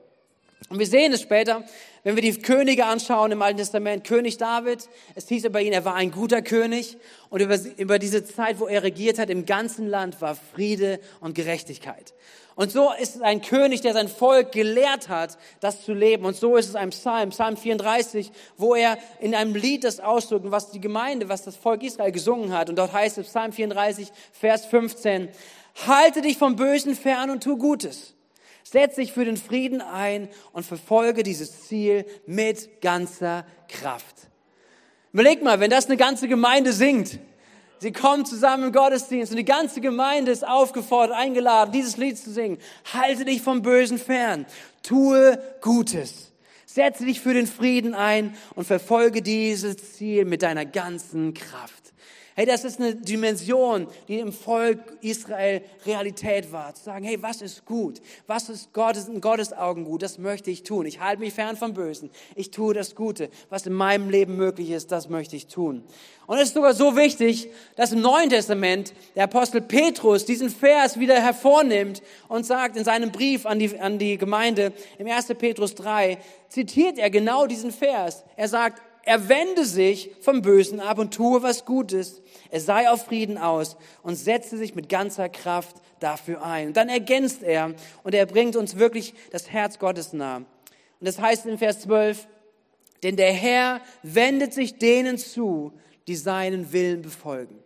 Und 0.68 0.78
wir 0.78 0.86
sehen 0.86 1.12
es 1.12 1.20
später, 1.20 1.64
wenn 2.04 2.16
wir 2.16 2.22
die 2.22 2.40
Könige 2.40 2.86
anschauen 2.86 3.32
im 3.32 3.42
Alten 3.42 3.58
Testament. 3.58 4.04
König 4.04 4.38
David, 4.38 4.88
es 5.14 5.28
hieß 5.28 5.44
über 5.44 5.60
ihn, 5.60 5.72
er 5.72 5.84
war 5.84 5.94
ein 5.94 6.10
guter 6.10 6.42
König. 6.42 6.96
Und 7.30 7.40
über, 7.40 7.58
über 7.76 7.98
diese 7.98 8.24
Zeit, 8.24 8.58
wo 8.58 8.66
er 8.66 8.82
regiert 8.82 9.18
hat, 9.18 9.30
im 9.30 9.46
ganzen 9.46 9.86
Land 9.86 10.20
war 10.20 10.34
Friede 10.34 11.00
und 11.20 11.34
Gerechtigkeit. 11.34 12.14
Und 12.54 12.70
so 12.70 12.92
ist 13.00 13.16
es 13.16 13.22
ein 13.22 13.40
König, 13.40 13.80
der 13.80 13.94
sein 13.94 14.08
Volk 14.08 14.52
gelehrt 14.52 15.08
hat, 15.08 15.38
das 15.60 15.84
zu 15.84 15.94
leben. 15.94 16.24
Und 16.24 16.36
so 16.36 16.56
ist 16.56 16.68
es 16.68 16.74
ein 16.74 16.90
Psalm, 16.90 17.30
Psalm 17.30 17.56
34, 17.56 18.30
wo 18.56 18.74
er 18.74 18.98
in 19.20 19.34
einem 19.34 19.54
Lied 19.54 19.84
das 19.84 20.00
ausdrückt, 20.00 20.50
was 20.50 20.70
die 20.70 20.80
Gemeinde, 20.80 21.28
was 21.28 21.42
das 21.42 21.56
Volk 21.56 21.82
Israel 21.82 22.12
gesungen 22.12 22.52
hat. 22.52 22.68
Und 22.68 22.76
dort 22.76 22.92
heißt 22.92 23.18
es, 23.18 23.28
Psalm 23.28 23.52
34, 23.52 24.08
Vers 24.32 24.66
15, 24.66 25.28
halte 25.86 26.20
dich 26.20 26.36
vom 26.36 26.56
Bösen 26.56 26.94
fern 26.94 27.30
und 27.30 27.42
tu 27.42 27.56
Gutes. 27.56 28.14
Setz 28.64 28.96
dich 28.96 29.12
für 29.12 29.24
den 29.24 29.36
Frieden 29.36 29.80
ein 29.80 30.28
und 30.52 30.64
verfolge 30.64 31.22
dieses 31.22 31.66
Ziel 31.68 32.04
mit 32.26 32.80
ganzer 32.80 33.44
Kraft. 33.68 34.16
Überleg 35.12 35.42
mal, 35.42 35.60
wenn 35.60 35.70
das 35.70 35.86
eine 35.86 35.96
ganze 35.96 36.28
Gemeinde 36.28 36.72
singt, 36.72 37.18
sie 37.78 37.92
kommen 37.92 38.24
zusammen 38.24 38.64
im 38.64 38.72
Gottesdienst 38.72 39.32
und 39.32 39.38
die 39.38 39.44
ganze 39.44 39.80
Gemeinde 39.80 40.32
ist 40.32 40.46
aufgefordert, 40.46 41.16
eingeladen, 41.16 41.72
dieses 41.72 41.96
Lied 41.96 42.16
zu 42.16 42.30
singen. 42.30 42.58
Halte 42.92 43.24
dich 43.24 43.42
vom 43.42 43.62
Bösen 43.62 43.98
fern, 43.98 44.46
tue 44.82 45.38
Gutes. 45.60 46.32
Setze 46.64 47.04
dich 47.04 47.20
für 47.20 47.34
den 47.34 47.46
Frieden 47.46 47.94
ein 47.94 48.34
und 48.54 48.64
verfolge 48.64 49.20
dieses 49.20 49.92
Ziel 49.92 50.24
mit 50.24 50.42
deiner 50.42 50.64
ganzen 50.64 51.34
Kraft. 51.34 51.81
Hey, 52.34 52.46
das 52.46 52.64
ist 52.64 52.80
eine 52.80 52.94
Dimension, 52.94 53.86
die 54.08 54.18
im 54.18 54.32
Volk 54.32 54.80
Israel 55.02 55.60
Realität 55.84 56.50
war. 56.50 56.74
Zu 56.74 56.84
sagen, 56.84 57.04
hey, 57.04 57.20
was 57.20 57.42
ist 57.42 57.66
gut? 57.66 58.00
Was 58.26 58.48
ist 58.48 58.72
Gottes, 58.72 59.06
in 59.06 59.20
Gottes 59.20 59.52
Augen 59.52 59.84
gut? 59.84 60.02
Das 60.02 60.16
möchte 60.16 60.50
ich 60.50 60.62
tun. 60.62 60.86
Ich 60.86 60.98
halte 60.98 61.20
mich 61.20 61.34
fern 61.34 61.58
vom 61.58 61.74
Bösen. 61.74 62.10
Ich 62.34 62.50
tue 62.50 62.72
das 62.72 62.94
Gute. 62.94 63.28
Was 63.50 63.66
in 63.66 63.74
meinem 63.74 64.08
Leben 64.08 64.36
möglich 64.36 64.70
ist, 64.70 64.92
das 64.92 65.10
möchte 65.10 65.36
ich 65.36 65.46
tun. 65.46 65.84
Und 66.26 66.38
es 66.38 66.44
ist 66.44 66.54
sogar 66.54 66.72
so 66.72 66.96
wichtig, 66.96 67.50
dass 67.76 67.92
im 67.92 68.00
Neuen 68.00 68.30
Testament 68.30 68.94
der 69.14 69.24
Apostel 69.24 69.60
Petrus 69.60 70.24
diesen 70.24 70.48
Vers 70.48 70.98
wieder 70.98 71.20
hervornimmt 71.20 72.02
und 72.28 72.46
sagt 72.46 72.78
in 72.78 72.84
seinem 72.84 73.12
Brief 73.12 73.44
an 73.44 73.58
die, 73.58 73.78
an 73.78 73.98
die 73.98 74.16
Gemeinde 74.16 74.72
im 74.96 75.06
1. 75.06 75.26
Petrus 75.38 75.74
3, 75.74 76.16
zitiert 76.48 76.96
er 76.98 77.10
genau 77.10 77.46
diesen 77.46 77.72
Vers. 77.72 78.24
Er 78.36 78.48
sagt, 78.48 78.80
er 79.04 79.28
wende 79.28 79.64
sich 79.64 80.10
vom 80.20 80.42
Bösen 80.42 80.80
ab 80.80 80.98
und 80.98 81.12
tue, 81.14 81.42
was 81.42 81.64
gut 81.64 81.92
ist. 81.92 82.22
Er 82.50 82.60
sei 82.60 82.88
auf 82.88 83.06
Frieden 83.06 83.38
aus 83.38 83.76
und 84.02 84.14
setze 84.14 84.56
sich 84.56 84.74
mit 84.74 84.88
ganzer 84.88 85.28
Kraft 85.28 85.76
dafür 86.00 86.42
ein. 86.44 86.68
Und 86.68 86.76
dann 86.76 86.88
ergänzt 86.88 87.42
er 87.42 87.74
und 88.04 88.14
er 88.14 88.26
bringt 88.26 88.56
uns 88.56 88.78
wirklich 88.78 89.14
das 89.30 89.50
Herz 89.50 89.78
Gottes 89.78 90.12
nah. 90.12 90.36
Und 90.36 90.46
das 91.00 91.18
heißt 91.18 91.46
in 91.46 91.58
Vers 91.58 91.80
12, 91.80 92.28
denn 93.02 93.16
der 93.16 93.32
Herr 93.32 93.80
wendet 94.02 94.54
sich 94.54 94.78
denen 94.78 95.18
zu, 95.18 95.72
die 96.06 96.16
seinen 96.16 96.72
Willen 96.72 97.02
befolgen. 97.02 97.58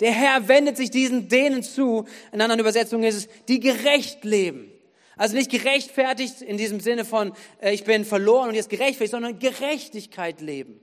Der 0.00 0.10
Herr 0.10 0.48
wendet 0.48 0.76
sich 0.76 0.90
diesen 0.90 1.28
denen 1.28 1.62
zu, 1.62 2.06
in 2.32 2.40
anderen 2.40 2.60
Übersetzungen 2.60 3.04
ist 3.04 3.14
es, 3.14 3.28
die 3.46 3.60
gerecht 3.60 4.24
leben. 4.24 4.72
Also 5.16 5.36
nicht 5.36 5.50
gerechtfertigt 5.50 6.42
in 6.42 6.56
diesem 6.56 6.80
Sinne 6.80 7.04
von, 7.04 7.32
äh, 7.60 7.72
ich 7.72 7.84
bin 7.84 8.04
verloren 8.04 8.48
und 8.48 8.54
jetzt 8.54 8.70
gerechtfertigt, 8.70 9.12
sondern 9.12 9.38
Gerechtigkeit 9.38 10.40
leben. 10.40 10.80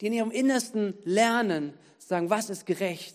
Die 0.00 0.06
in 0.06 0.12
ihrem 0.12 0.30
Innersten 0.30 0.94
lernen, 1.04 1.74
zu 1.98 2.08
sagen, 2.08 2.30
was 2.30 2.50
ist 2.50 2.66
gerecht? 2.66 3.14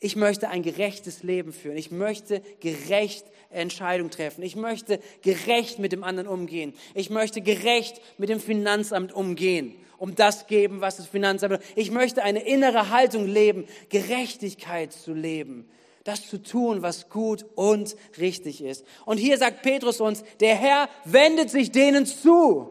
Ich 0.00 0.16
möchte 0.16 0.48
ein 0.48 0.62
gerechtes 0.62 1.22
Leben 1.22 1.52
führen. 1.52 1.76
Ich 1.76 1.90
möchte 1.90 2.42
gerecht 2.60 3.24
Entscheidungen 3.50 4.10
treffen. 4.10 4.42
Ich 4.42 4.56
möchte 4.56 4.98
gerecht 5.22 5.78
mit 5.78 5.92
dem 5.92 6.02
anderen 6.02 6.28
umgehen. 6.28 6.74
Ich 6.94 7.10
möchte 7.10 7.40
gerecht 7.40 8.00
mit 8.18 8.28
dem 8.28 8.40
Finanzamt 8.40 9.12
umgehen. 9.12 9.76
Um 9.98 10.16
das 10.16 10.48
geben, 10.48 10.80
was 10.80 10.96
das 10.96 11.06
Finanzamt. 11.06 11.60
Ich 11.76 11.92
möchte 11.92 12.24
eine 12.24 12.42
innere 12.44 12.90
Haltung 12.90 13.28
leben, 13.28 13.66
Gerechtigkeit 13.90 14.92
zu 14.92 15.12
leben 15.12 15.68
das 16.04 16.28
zu 16.28 16.42
tun, 16.42 16.82
was 16.82 17.08
gut 17.08 17.44
und 17.54 17.96
richtig 18.18 18.62
ist. 18.62 18.84
Und 19.04 19.18
hier 19.18 19.38
sagt 19.38 19.62
Petrus 19.62 20.00
uns, 20.00 20.24
der 20.40 20.54
Herr 20.56 20.88
wendet 21.04 21.50
sich 21.50 21.70
denen 21.70 22.06
zu. 22.06 22.70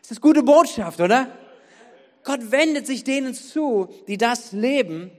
Das 0.00 0.12
ist 0.12 0.20
gute 0.20 0.42
Botschaft, 0.42 1.00
oder? 1.00 1.28
Gott 2.24 2.50
wendet 2.50 2.86
sich 2.86 3.04
denen 3.04 3.34
zu, 3.34 3.88
die 4.06 4.18
das 4.18 4.52
leben 4.52 5.10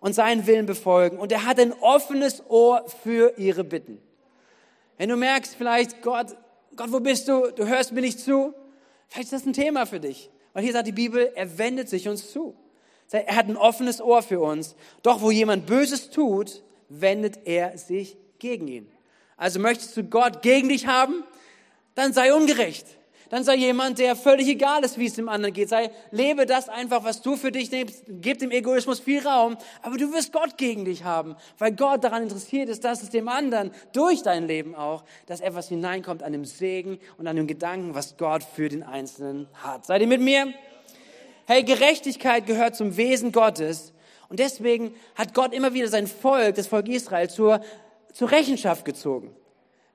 und 0.00 0.14
seinen 0.14 0.46
Willen 0.46 0.66
befolgen. 0.66 1.18
Und 1.18 1.32
er 1.32 1.44
hat 1.44 1.58
ein 1.60 1.72
offenes 1.72 2.42
Ohr 2.48 2.84
für 3.02 3.38
ihre 3.38 3.64
Bitten. 3.64 4.00
Wenn 4.96 5.08
du 5.08 5.16
merkst 5.16 5.54
vielleicht, 5.56 6.02
Gott, 6.02 6.36
Gott, 6.76 6.92
wo 6.92 7.00
bist 7.00 7.28
du? 7.28 7.50
Du 7.52 7.66
hörst 7.66 7.92
mir 7.92 8.00
nicht 8.00 8.20
zu. 8.20 8.54
Vielleicht 9.08 9.32
ist 9.32 9.32
das 9.32 9.46
ein 9.46 9.52
Thema 9.52 9.86
für 9.86 10.00
dich. 10.00 10.30
Weil 10.52 10.64
hier 10.64 10.72
sagt 10.72 10.86
die 10.86 10.92
Bibel, 10.92 11.30
er 11.34 11.58
wendet 11.58 11.88
sich 11.88 12.08
uns 12.08 12.30
zu. 12.30 12.54
Er 13.10 13.36
hat 13.36 13.46
ein 13.46 13.56
offenes 13.56 14.00
Ohr 14.00 14.22
für 14.22 14.40
uns. 14.40 14.74
Doch 15.02 15.20
wo 15.20 15.30
jemand 15.30 15.66
Böses 15.66 16.10
tut, 16.10 16.62
wendet 17.00 17.40
er 17.46 17.78
sich 17.78 18.16
gegen 18.38 18.68
ihn. 18.68 18.90
Also 19.36 19.58
möchtest 19.58 19.96
du 19.96 20.04
Gott 20.04 20.42
gegen 20.42 20.68
dich 20.68 20.86
haben? 20.86 21.24
Dann 21.94 22.12
sei 22.12 22.34
ungerecht. 22.34 22.86
Dann 23.32 23.44
sei 23.44 23.54
jemand, 23.54 23.98
der 23.98 24.14
völlig 24.14 24.46
egal 24.46 24.84
ist, 24.84 24.98
wie 24.98 25.06
es 25.06 25.14
dem 25.14 25.30
anderen 25.30 25.54
geht. 25.54 25.70
Sei, 25.70 25.90
lebe 26.10 26.44
das 26.44 26.68
einfach, 26.68 27.02
was 27.02 27.22
du 27.22 27.36
für 27.36 27.50
dich 27.50 27.70
nimmst. 27.70 28.04
Gib 28.06 28.40
dem 28.40 28.50
Egoismus 28.50 29.00
viel 29.00 29.26
Raum. 29.26 29.56
Aber 29.80 29.96
du 29.96 30.12
wirst 30.12 30.34
Gott 30.34 30.58
gegen 30.58 30.84
dich 30.84 31.04
haben, 31.04 31.36
weil 31.56 31.72
Gott 31.72 32.04
daran 32.04 32.24
interessiert 32.24 32.68
ist, 32.68 32.84
dass 32.84 33.02
es 33.02 33.08
dem 33.08 33.28
anderen 33.28 33.70
durch 33.94 34.22
dein 34.22 34.46
Leben 34.46 34.74
auch, 34.74 35.02
dass 35.24 35.40
etwas 35.40 35.70
hineinkommt 35.70 36.22
an 36.22 36.32
dem 36.32 36.44
Segen 36.44 36.98
und 37.16 37.26
an 37.26 37.36
dem 37.36 37.46
Gedanken, 37.46 37.94
was 37.94 38.18
Gott 38.18 38.44
für 38.44 38.68
den 38.68 38.82
Einzelnen 38.82 39.48
hat. 39.54 39.86
Seid 39.86 40.02
ihr 40.02 40.08
mit 40.08 40.20
mir? 40.20 40.52
Hey, 41.46 41.62
Gerechtigkeit 41.62 42.46
gehört 42.46 42.76
zum 42.76 42.98
Wesen 42.98 43.32
Gottes. 43.32 43.94
Und 44.32 44.38
deswegen 44.38 44.94
hat 45.14 45.34
Gott 45.34 45.52
immer 45.52 45.74
wieder 45.74 45.88
sein 45.88 46.06
Volk, 46.06 46.54
das 46.54 46.66
Volk 46.66 46.88
Israel, 46.88 47.28
zur, 47.28 47.60
zur 48.14 48.30
Rechenschaft 48.30 48.86
gezogen. 48.86 49.36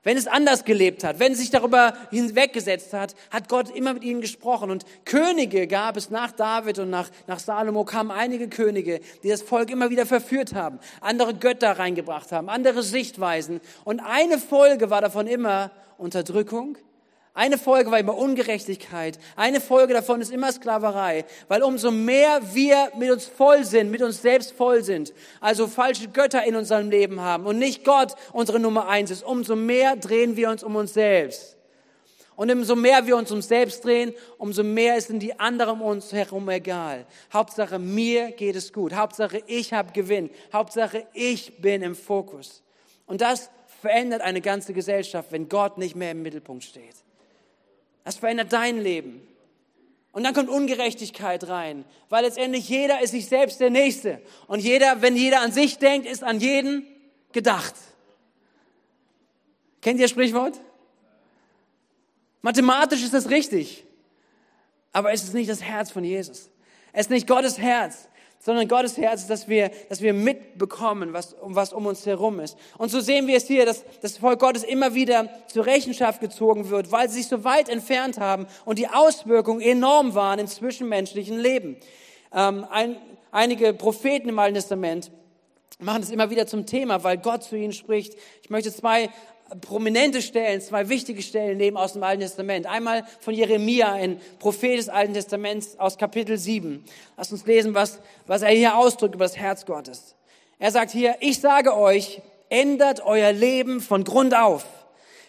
wenn 0.03 0.15
es 0.15 0.27
anders 0.27 0.63
gelebt 0.63 1.03
hat, 1.03 1.17
wenn 1.17 1.31
es 1.31 1.39
sich 1.39 1.49
darüber 1.49 1.95
hinweggesetzt 2.11 2.93
hat, 2.93 3.15
hat 3.31 3.49
Gott 3.49 3.75
immer 3.75 3.95
mit 3.95 4.03
ihnen 4.03 4.21
gesprochen. 4.21 4.69
Und 4.69 4.85
Könige 5.05 5.65
gab 5.65 5.97
es 5.97 6.11
nach 6.11 6.31
David 6.31 6.77
und 6.77 6.91
nach, 6.91 7.09
nach 7.25 7.39
Salomo 7.39 7.83
kamen 7.83 8.11
einige 8.11 8.47
Könige, 8.47 8.99
die 9.23 9.29
das 9.29 9.41
Volk 9.41 9.71
immer 9.71 9.89
wieder 9.89 10.05
verführt 10.05 10.53
haben, 10.53 10.77
andere 11.01 11.33
Götter 11.33 11.71
reingebracht 11.79 12.31
haben, 12.31 12.47
andere 12.47 12.83
Sichtweisen. 12.83 13.59
Und 13.85 14.01
eine 14.01 14.37
Folge 14.37 14.91
war 14.91 15.01
davon 15.01 15.25
immer 15.25 15.71
Unterdrückung, 15.97 16.77
eine 17.37 17.59
Folge 17.59 17.91
war 17.91 17.99
immer 17.99 18.17
Ungerechtigkeit. 18.17 19.19
Eine 19.35 19.61
Folge 19.61 19.93
davon 19.93 20.21
ist 20.21 20.31
immer 20.31 20.51
Sklaverei. 20.51 21.23
Weil 21.47 21.61
umso 21.61 21.91
mehr 21.91 22.41
wir 22.55 22.91
mit 22.97 23.11
uns 23.11 23.27
voll 23.27 23.63
sind, 23.63 23.91
mit 23.91 24.01
uns 24.01 24.23
selbst 24.23 24.53
voll 24.53 24.83
sind, 24.83 25.13
also 25.39 25.67
falsche 25.67 26.07
Götter 26.07 26.43
in 26.45 26.55
unserem 26.55 26.89
Leben 26.89 27.21
haben 27.21 27.45
und 27.45 27.59
nicht 27.59 27.85
Gott 27.85 28.15
unsere 28.33 28.59
Nummer 28.59 28.87
eins 28.87 29.11
ist, 29.11 29.23
umso 29.23 29.55
mehr 29.55 29.95
drehen 29.95 30.35
wir 30.35 30.49
uns 30.49 30.63
um 30.63 30.75
uns 30.75 30.95
selbst. 30.95 31.57
Und 32.35 32.51
umso 32.51 32.75
mehr 32.75 33.05
wir 33.05 33.15
uns 33.15 33.31
um 33.31 33.43
selbst 33.43 33.85
drehen, 33.85 34.15
umso 34.39 34.63
mehr 34.63 34.99
sind 34.99 35.19
die 35.19 35.39
anderen 35.39 35.79
um 35.79 35.83
uns 35.83 36.11
herum 36.11 36.49
egal. 36.49 37.05
Hauptsache 37.31 37.77
mir 37.77 38.31
geht 38.31 38.55
es 38.55 38.73
gut. 38.73 38.95
Hauptsache 38.95 39.43
ich 39.45 39.73
habe 39.73 39.91
Gewinn. 39.91 40.31
Hauptsache 40.51 41.05
ich 41.13 41.61
bin 41.61 41.83
im 41.83 41.95
Fokus. 41.95 42.63
Und 43.05 43.21
das 43.21 43.51
verändert 43.79 44.21
eine 44.21 44.41
ganze 44.41 44.73
Gesellschaft, 44.73 45.31
wenn 45.31 45.47
Gott 45.47 45.77
nicht 45.77 45.95
mehr 45.95 46.09
im 46.09 46.23
Mittelpunkt 46.23 46.63
steht. 46.63 46.95
Das 48.07 48.15
verändert 48.15 48.53
dein 48.53 48.81
Leben. 48.81 49.21
Und 50.13 50.23
dann 50.23 50.33
kommt 50.33 50.47
Ungerechtigkeit 50.47 51.49
rein, 51.49 51.83
weil 52.07 52.23
letztendlich 52.23 52.69
jeder 52.69 53.01
ist 53.01 53.11
sich 53.11 53.25
selbst 53.25 53.59
der 53.59 53.69
Nächste. 53.69 54.21
Und 54.47 54.61
jeder, 54.61 55.01
wenn 55.01 55.17
jeder 55.17 55.41
an 55.41 55.51
sich 55.51 55.77
denkt, 55.77 56.07
ist 56.07 56.23
an 56.23 56.39
jeden 56.39 56.87
gedacht. 57.33 57.73
Kennt 59.81 59.99
ihr 59.99 60.05
das 60.05 60.11
Sprichwort? 60.11 60.57
Mathematisch 62.41 63.03
ist 63.03 63.13
das 63.13 63.29
richtig, 63.29 63.83
aber 64.93 65.11
es 65.11 65.25
ist 65.25 65.33
nicht 65.33 65.49
das 65.49 65.61
Herz 65.61 65.91
von 65.91 66.05
Jesus. 66.05 66.49
Es 66.93 67.07
ist 67.07 67.09
nicht 67.09 67.27
Gottes 67.27 67.57
Herz 67.57 68.07
sondern 68.39 68.67
Gottes 68.67 68.97
Herz 68.97 69.27
dass 69.27 69.47
wir, 69.47 69.71
dass 69.89 70.01
wir 70.01 70.13
mitbekommen, 70.13 71.13
was, 71.13 71.35
was 71.41 71.73
um 71.73 71.85
uns 71.85 72.05
herum 72.05 72.39
ist. 72.39 72.57
Und 72.77 72.89
so 72.89 72.99
sehen 72.99 73.27
wir 73.27 73.37
es 73.37 73.47
hier, 73.47 73.65
dass 73.65 73.83
das 74.01 74.17
Volk 74.17 74.39
Gottes 74.39 74.63
immer 74.63 74.93
wieder 74.93 75.29
zur 75.47 75.65
Rechenschaft 75.65 76.21
gezogen 76.21 76.69
wird, 76.69 76.91
weil 76.91 77.09
sie 77.09 77.17
sich 77.17 77.27
so 77.27 77.43
weit 77.43 77.69
entfernt 77.69 78.19
haben 78.19 78.47
und 78.65 78.79
die 78.79 78.87
Auswirkungen 78.87 79.61
enorm 79.61 80.15
waren 80.15 80.39
im 80.39 80.47
zwischenmenschlichen 80.47 81.39
Leben. 81.39 81.77
Ähm, 82.33 82.65
ein, 82.69 82.97
einige 83.31 83.73
Propheten 83.73 84.29
im 84.29 84.39
Alten 84.39 84.55
Testament 84.55 85.11
machen 85.79 86.01
das 86.01 86.09
immer 86.09 86.29
wieder 86.29 86.47
zum 86.47 86.65
Thema, 86.65 87.03
weil 87.03 87.17
Gott 87.17 87.43
zu 87.43 87.55
ihnen 87.55 87.73
spricht. 87.73 88.15
Ich 88.41 88.49
möchte 88.49 88.73
zwei 88.73 89.09
prominente 89.61 90.21
Stellen, 90.21 90.61
zwei 90.61 90.89
wichtige 90.89 91.21
Stellen 91.21 91.57
nehmen 91.57 91.77
aus 91.77 91.93
dem 91.93 92.03
Alten 92.03 92.21
Testament. 92.21 92.65
Einmal 92.65 93.05
von 93.19 93.33
Jeremia, 93.33 93.93
ein 93.93 94.19
Prophet 94.39 94.77
des 94.77 94.89
Alten 94.89 95.13
Testaments 95.13 95.79
aus 95.79 95.97
Kapitel 95.97 96.37
7. 96.37 96.83
Lass 97.15 97.31
uns 97.31 97.45
lesen, 97.45 97.73
was, 97.73 97.99
was 98.25 98.41
er 98.41 98.49
hier 98.49 98.77
ausdrückt 98.77 99.15
über 99.15 99.25
das 99.25 99.37
Herz 99.37 99.65
Gottes. 99.65 100.15
Er 100.59 100.71
sagt 100.71 100.91
hier, 100.91 101.15
ich 101.19 101.39
sage 101.39 101.75
euch, 101.75 102.21
ändert 102.49 103.01
euer 103.05 103.31
Leben 103.31 103.81
von 103.81 104.03
Grund 104.03 104.35
auf. 104.35 104.65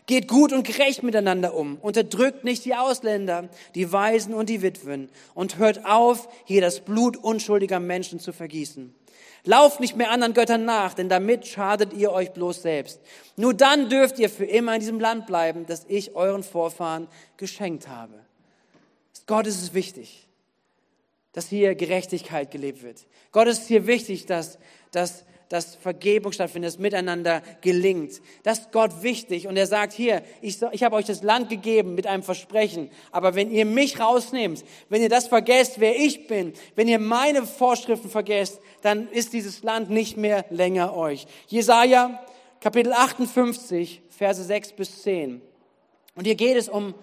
Geht 0.07 0.27
gut 0.27 0.55
und 0.55 0.67
gerecht 0.67 1.03
miteinander 1.03 1.55
um. 1.55 1.77
Unterdrückt 1.83 2.43
nicht 2.43 2.65
die 2.65 2.75
Ausländer, 2.75 3.51
die 3.75 3.93
Waisen 3.93 4.33
und 4.33 4.49
die 4.49 4.63
Witwen. 4.63 5.11
Und 5.35 5.59
hört 5.59 5.85
auf, 5.85 6.29
hier 6.45 6.63
das 6.63 6.81
Blut 6.81 7.19
unschuldiger 7.19 7.79
Menschen 7.79 8.19
zu 8.19 8.33
vergießen. 8.33 8.95
Lauft 9.49 9.81
nicht 9.81 9.97
mehr 9.97 10.11
anderen 10.11 10.35
Göttern 10.35 10.67
nach, 10.67 10.93
denn 10.93 11.09
damit 11.09 11.47
schadet 11.47 11.95
ihr 11.95 12.13
euch 12.13 12.33
bloß 12.33 12.61
selbst. 12.61 13.01
Nur 13.37 13.55
dann 13.55 13.89
dürft 13.89 14.19
ihr 14.19 14.29
für 14.29 14.45
immer 14.45 14.75
in 14.75 14.81
diesem 14.81 15.01
Land 15.01 15.27
bleiben, 15.27 15.65
das 15.65 15.87
ich 15.89 16.15
euren 16.15 16.43
Vorfahren 16.43 17.09
geschenkt 17.39 17.89
habe. 17.89 18.13
Gott 19.27 19.47
ist 19.47 19.63
es 19.63 19.73
wichtig, 19.73 20.29
dass 21.33 21.49
hier 21.49 21.75
Gerechtigkeit 21.75 22.51
gelebt 22.51 22.83
wird. 22.83 23.07
Gott 23.33 23.49
ist 23.49 23.67
hier 23.67 23.87
wichtig, 23.87 24.27
dass, 24.27 24.59
dass 24.91 25.25
dass 25.49 25.77
Vergebung 25.77 26.33
stattfindet, 26.33 26.73
dass 26.73 26.79
Miteinander 26.79 27.43
gelingt. 27.61 28.21
Das 28.43 28.61
ist 28.61 28.73
Gott 28.73 29.03
wichtig. 29.03 29.47
Und 29.47 29.57
er 29.57 29.67
sagt 29.67 29.93
hier, 29.93 30.23
ich, 30.43 30.61
ich 30.73 30.83
habe 30.83 30.97
euch 30.97 31.07
das 31.07 31.23
Land 31.23 31.49
gegeben 31.49 31.95
mit 31.95 32.07
einem 32.07 32.23
Versprechen. 32.23 32.91
Aber 33.11 33.35
wenn 33.35 33.51
ihr 33.51 33.65
mich 33.65 34.01
rausnehmt, 34.01 34.65
wenn 34.89 35.03
ihr 35.03 35.09
das 35.09 35.27
vergesst, 35.27 35.81
wer 35.81 35.99
ich 35.99 36.27
bin, 36.27 36.53
wenn 36.75 36.89
ihr 36.89 36.99
meine 36.99 37.47
Vorschriften 37.47 38.11
vergesst, 38.11 38.61
dann 38.83 39.09
ist 39.09 39.33
dieses 39.33 39.63
Land 39.63 39.91
nicht 39.91 40.17
mehr 40.17 40.45
länger 40.51 40.95
euch. 40.97 41.27
Jesaja, 41.47 42.23
Kapitel 42.61 42.93
58, 42.93 44.03
Verse 44.11 44.43
6 44.43 44.73
bis 44.73 45.03
10. 45.03 45.41
Und 46.15 46.25
hier 46.25 46.35
geht 46.35 46.57
es 46.57 46.69
um 46.69 46.95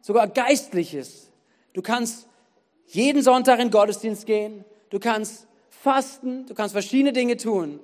sogar 0.00 0.26
Geistliches. 0.26 1.30
Du 1.72 1.82
kannst 1.82 2.26
jeden 2.86 3.22
Sonntag 3.22 3.60
in 3.60 3.70
Gottesdienst 3.70 4.26
gehen. 4.26 4.64
Du 4.90 4.98
kannst 4.98 5.46
fasten. 5.70 6.46
Du 6.46 6.54
kannst 6.54 6.72
verschiedene 6.72 7.12
Dinge 7.12 7.36
tun. 7.36 7.80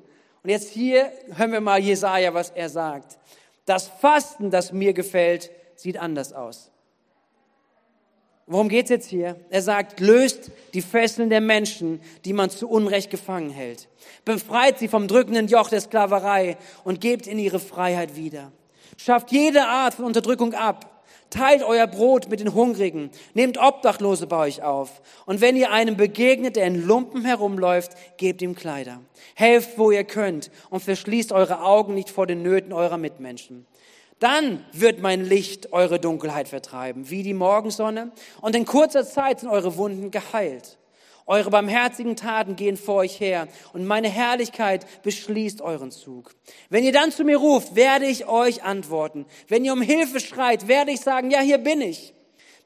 Und 0.48 0.52
jetzt 0.52 0.70
hier 0.70 1.12
hören 1.36 1.52
wir 1.52 1.60
mal 1.60 1.78
Jesaja, 1.78 2.32
was 2.32 2.48
er 2.48 2.70
sagt. 2.70 3.18
Das 3.66 3.86
Fasten, 3.86 4.50
das 4.50 4.72
mir 4.72 4.94
gefällt, 4.94 5.50
sieht 5.76 5.98
anders 5.98 6.32
aus. 6.32 6.70
Worum 8.46 8.70
geht's 8.70 8.88
jetzt 8.88 9.10
hier? 9.10 9.36
Er 9.50 9.60
sagt, 9.60 10.00
löst 10.00 10.50
die 10.72 10.80
Fesseln 10.80 11.28
der 11.28 11.42
Menschen, 11.42 12.00
die 12.24 12.32
man 12.32 12.48
zu 12.48 12.66
Unrecht 12.66 13.10
gefangen 13.10 13.50
hält. 13.50 13.88
Befreit 14.24 14.78
sie 14.78 14.88
vom 14.88 15.06
drückenden 15.06 15.48
Joch 15.48 15.68
der 15.68 15.82
Sklaverei 15.82 16.56
und 16.82 17.02
gebt 17.02 17.26
in 17.26 17.38
ihre 17.38 17.60
Freiheit 17.60 18.16
wieder. 18.16 18.50
Schafft 18.96 19.30
jede 19.32 19.66
Art 19.66 19.92
von 19.92 20.06
Unterdrückung 20.06 20.54
ab 20.54 20.97
Teilt 21.30 21.62
euer 21.62 21.86
Brot 21.86 22.30
mit 22.30 22.40
den 22.40 22.54
Hungrigen. 22.54 23.10
Nehmt 23.34 23.58
Obdachlose 23.58 24.26
bei 24.26 24.46
euch 24.46 24.62
auf. 24.62 25.02
Und 25.26 25.40
wenn 25.40 25.56
ihr 25.56 25.70
einem 25.70 25.96
begegnet, 25.96 26.56
der 26.56 26.66
in 26.66 26.86
Lumpen 26.86 27.24
herumläuft, 27.24 27.92
gebt 28.16 28.40
ihm 28.40 28.54
Kleider. 28.54 29.00
Helft, 29.34 29.76
wo 29.76 29.90
ihr 29.90 30.04
könnt 30.04 30.50
und 30.70 30.80
verschließt 30.80 31.32
eure 31.32 31.62
Augen 31.62 31.94
nicht 31.94 32.08
vor 32.08 32.26
den 32.26 32.42
Nöten 32.42 32.72
eurer 32.72 32.96
Mitmenschen. 32.96 33.66
Dann 34.18 34.64
wird 34.72 35.00
mein 35.00 35.24
Licht 35.24 35.72
eure 35.72 36.00
Dunkelheit 36.00 36.48
vertreiben, 36.48 37.08
wie 37.10 37.22
die 37.22 37.34
Morgensonne, 37.34 38.10
und 38.40 38.56
in 38.56 38.64
kurzer 38.64 39.06
Zeit 39.06 39.40
sind 39.40 39.48
eure 39.48 39.76
Wunden 39.76 40.10
geheilt. 40.10 40.77
Eure 41.28 41.50
barmherzigen 41.50 42.16
Taten 42.16 42.56
gehen 42.56 42.78
vor 42.78 42.96
euch 42.96 43.20
her 43.20 43.48
und 43.74 43.86
meine 43.86 44.08
Herrlichkeit 44.08 44.86
beschließt 45.02 45.60
euren 45.60 45.90
Zug. 45.90 46.34
Wenn 46.70 46.84
ihr 46.84 46.92
dann 46.92 47.12
zu 47.12 47.22
mir 47.22 47.36
ruft, 47.36 47.76
werde 47.76 48.06
ich 48.06 48.26
euch 48.26 48.62
antworten. 48.64 49.26
Wenn 49.46 49.62
ihr 49.62 49.74
um 49.74 49.82
Hilfe 49.82 50.20
schreit, 50.20 50.68
werde 50.68 50.90
ich 50.90 51.00
sagen, 51.00 51.30
ja, 51.30 51.40
hier 51.40 51.58
bin 51.58 51.82
ich. 51.82 52.14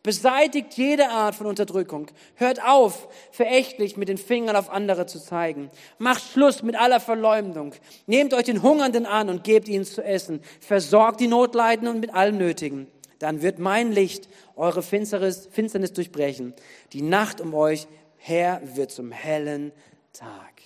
Beseitigt 0.05 0.75
jede 0.75 1.09
Art 1.09 1.35
von 1.35 1.49
Unterdrückung. 1.49 2.07
Hört 2.37 2.63
auf, 2.65 3.09
verächtlich 3.33 3.97
mit 3.97 4.09
den 4.09 4.19
Fingern 4.19 4.55
auf 4.55 4.71
andere 4.71 5.07
zu 5.07 5.19
zeigen. 5.19 5.69
Macht 5.99 6.23
Schluss 6.23 6.63
mit 6.63 6.77
aller 6.77 7.01
Verleumdung. 7.01 7.75
Nehmt 8.07 8.33
euch 8.33 8.45
den 8.45 8.63
Hungernden 8.63 9.07
an 9.07 9.29
und 9.29 9.43
gebt 9.43 9.69
ihnen 9.69 9.85
zu 9.85 10.05
essen. 10.05 10.41
Versorgt 10.61 11.19
die 11.19 11.27
Notleidenden 11.27 11.97
und 11.97 12.01
mit 12.01 12.15
allem 12.15 12.39
Nötigen. 12.39 12.87
Dann 13.19 13.43
wird 13.43 13.61
mein 13.61 13.91
Licht 13.91 14.29
eure 14.55 14.83
Finsternis, 14.83 15.49
Finsternis 15.51 15.93
durchbrechen. 15.93 16.55
Die 16.93 17.03
Nacht 17.03 17.41
um 17.41 17.55
euch 17.55 17.87
Herr 18.25 18.61
wird 18.77 18.93
zum 18.93 19.11
hellen 19.11 19.73
Tag. 20.13 20.63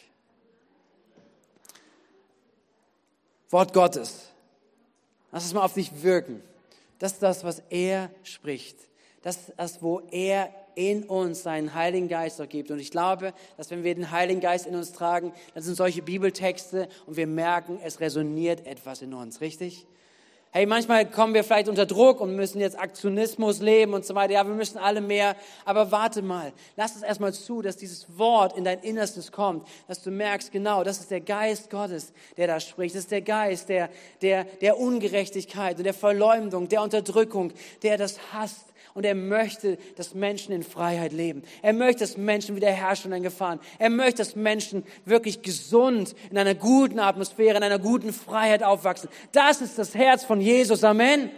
Wort 3.48 3.72
Gottes. 3.72 4.30
Lass 5.32 5.46
es 5.46 5.54
mal 5.54 5.62
auf 5.62 5.72
dich 5.72 6.02
wirken. 6.02 6.42
Das 6.98 7.12
ist 7.12 7.22
das, 7.22 7.44
was 7.44 7.62
er 7.70 8.10
spricht. 8.24 8.76
Das 9.22 9.36
ist 9.36 9.52
das, 9.56 9.82
wo 9.82 10.00
er 10.10 10.50
in 10.74 11.04
uns 11.04 11.44
seinen 11.44 11.72
Heiligen 11.72 12.08
Geist 12.08 12.42
auch 12.42 12.48
gibt. 12.48 12.70
Und 12.70 12.78
ich 12.78 12.90
glaube, 12.90 13.32
dass 13.56 13.70
wenn 13.70 13.84
wir 13.84 13.94
den 13.94 14.10
Heiligen 14.10 14.40
Geist 14.40 14.66
in 14.66 14.74
uns 14.74 14.92
tragen, 14.92 15.32
dann 15.54 15.62
sind 15.62 15.76
solche 15.76 16.02
Bibeltexte 16.02 16.90
und 17.06 17.16
wir 17.16 17.26
merken, 17.26 17.80
es 17.82 18.00
resoniert 18.00 18.66
etwas 18.66 19.00
in 19.00 19.14
uns, 19.14 19.40
richtig? 19.40 19.86
Hey, 20.56 20.64
manchmal 20.64 21.04
kommen 21.04 21.34
wir 21.34 21.44
vielleicht 21.44 21.68
unter 21.68 21.84
Druck 21.84 22.18
und 22.18 22.34
müssen 22.34 22.60
jetzt 22.60 22.78
Aktionismus 22.78 23.60
leben 23.60 23.92
und 23.92 24.06
so 24.06 24.14
weiter. 24.14 24.32
Ja, 24.32 24.46
wir 24.46 24.54
müssen 24.54 24.78
alle 24.78 25.02
mehr. 25.02 25.36
Aber 25.66 25.92
warte 25.92 26.22
mal. 26.22 26.50
Lass 26.76 26.96
es 26.96 27.02
erstmal 27.02 27.34
zu, 27.34 27.60
dass 27.60 27.76
dieses 27.76 28.06
Wort 28.16 28.56
in 28.56 28.64
dein 28.64 28.78
Innerstes 28.78 29.32
kommt. 29.32 29.68
Dass 29.86 30.02
du 30.02 30.10
merkst, 30.10 30.50
genau, 30.50 30.82
das 30.82 30.98
ist 30.98 31.10
der 31.10 31.20
Geist 31.20 31.68
Gottes, 31.68 32.14
der 32.38 32.46
da 32.46 32.58
spricht. 32.58 32.94
Das 32.94 33.02
ist 33.02 33.10
der 33.10 33.20
Geist 33.20 33.68
der, 33.68 33.90
der, 34.22 34.44
der 34.44 34.80
Ungerechtigkeit 34.80 35.76
und 35.76 35.84
der 35.84 35.92
Verleumdung, 35.92 36.70
der 36.70 36.80
Unterdrückung, 36.80 37.52
der 37.82 37.98
das 37.98 38.18
hasst 38.32 38.72
und 38.96 39.04
er 39.04 39.14
möchte, 39.14 39.76
dass 39.96 40.14
Menschen 40.14 40.52
in 40.52 40.62
Freiheit 40.62 41.12
leben. 41.12 41.42
Er 41.60 41.74
möchte, 41.74 42.00
dass 42.00 42.16
Menschen 42.16 42.56
wieder 42.56 42.70
herrschen 42.70 43.12
in 43.12 43.22
Gefahren. 43.22 43.60
Er 43.78 43.90
möchte, 43.90 44.22
dass 44.22 44.34
Menschen 44.34 44.84
wirklich 45.04 45.42
gesund 45.42 46.16
in 46.30 46.38
einer 46.38 46.54
guten 46.54 46.98
Atmosphäre, 46.98 47.58
in 47.58 47.62
einer 47.62 47.78
guten 47.78 48.12
Freiheit 48.14 48.62
aufwachsen. 48.62 49.10
Das 49.32 49.60
ist 49.60 49.78
das 49.78 49.94
Herz 49.94 50.24
von 50.24 50.40
Jesus. 50.40 50.82
Amen. 50.82 51.30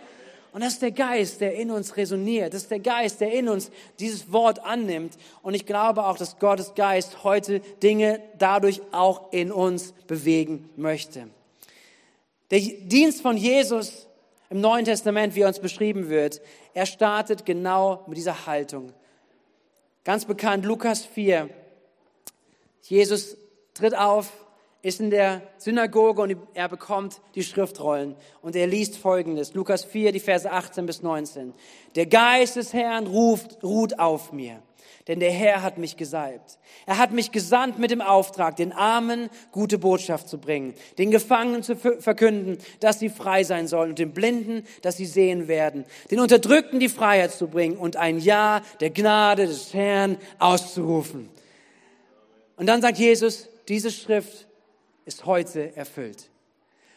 Und 0.53 0.63
das 0.63 0.75
ist 0.75 0.83
der 0.83 0.93
Geist, 0.93 1.41
der 1.41 1.57
in 1.57 1.73
uns 1.73 1.97
resoniert. 1.97 2.55
Das 2.55 2.63
ist 2.63 2.71
der 2.71 2.79
Geist, 2.79 3.21
der 3.21 3.33
in 3.33 3.49
uns 3.49 3.73
dieses 3.99 4.33
Wort 4.33 4.65
annimmt. 4.65 5.19
Und 5.43 5.55
ich 5.55 5.67
glaube 5.67 6.07
auch, 6.07 6.17
dass 6.17 6.39
Gottes 6.39 6.75
Geist 6.77 7.25
heute 7.25 7.59
Dinge 7.83 8.23
dadurch 8.39 8.81
auch 8.93 9.33
in 9.33 9.51
uns 9.51 9.93
bewegen 10.07 10.71
möchte. 10.77 11.29
Der 12.53 12.61
Dienst 12.61 13.21
von 13.21 13.37
Jesus 13.37 14.08
im 14.51 14.61
Neuen 14.61 14.85
Testament, 14.85 15.35
wie 15.35 15.43
er 15.43 15.49
uns 15.49 15.61
beschrieben 15.61 16.09
wird, 16.09 16.41
er 16.75 16.87
startet 16.87 17.45
genau 17.45 18.05
mit 18.07 18.17
dieser 18.17 18.47
Haltung. 18.47 18.93
Ganz 20.05 20.25
bekannt, 20.25 20.65
Lukas 20.65 21.05
4. 21.05 21.51
Jesus 22.83 23.37
tritt 23.75 23.97
auf, 23.97 24.33
ist 24.81 25.01
in 25.01 25.11
der 25.11 25.43
Synagoge 25.59 26.23
und 26.23 26.37
er 26.55 26.69
bekommt 26.69 27.21
die 27.35 27.43
Schriftrollen 27.43 28.15
und 28.41 28.57
er 28.57 28.67
liest 28.67 28.97
folgendes, 28.97 29.55
Lukas 29.55 29.85
4, 29.85 30.13
die 30.13 30.21
Verse 30.21 30.51
18 30.51 30.87
bis 30.87 31.03
19. 31.03 31.53
Der 31.95 32.07
Geist 32.07 32.57
des 32.57 32.73
Herrn 32.73 33.07
ruft, 33.07 33.63
ruht 33.63 33.99
auf 33.99 34.33
mir 34.33 34.63
denn 35.07 35.21
der 35.21 35.31
Herr 35.31 35.63
hat 35.63 35.79
mich 35.79 35.97
gesalbt. 35.97 36.59
Er 36.87 36.99
hat 36.99 37.13
mich 37.13 37.33
gesandt 37.33 37.79
mit 37.79 37.91
dem 37.91 38.01
Auftrag, 38.01 38.57
den 38.57 38.73
Armen 38.73 39.31
gute 39.53 39.79
Botschaft 39.79 40.29
zu 40.29 40.39
bringen, 40.39 40.75
den 40.99 41.11
Gefangenen 41.11 41.63
zu 41.63 41.77
verkünden, 41.77 42.59
dass 42.81 42.99
sie 42.99 43.09
frei 43.09 43.45
sein 43.45 43.69
sollen 43.69 43.91
und 43.91 43.99
den 43.99 44.13
Blinden, 44.13 44.65
dass 44.83 44.97
sie 44.97 45.07
sehen 45.07 45.49
werden, 45.49 45.85
den 46.11 46.21
Unterdrückten 46.21 46.81
die 46.81 46.89
Freiheit 46.89 47.33
zu 47.33 47.49
bringen 47.49 47.77
und 47.77 47.97
ein 47.97 48.19
Ja 48.19 48.63
der 48.81 48.91
Gnade 48.91 49.47
des 49.47 49.75
Herrn 49.75 50.19
auszurufen. 50.39 51.29
Und 52.57 52.67
dann 52.67 52.83
sagt 52.83 52.99
Jesus, 52.99 53.49
diese 53.69 53.91
Schrift 53.91 54.49
ist 55.05 55.25
heute 55.25 55.77
erfüllt. 55.77 56.29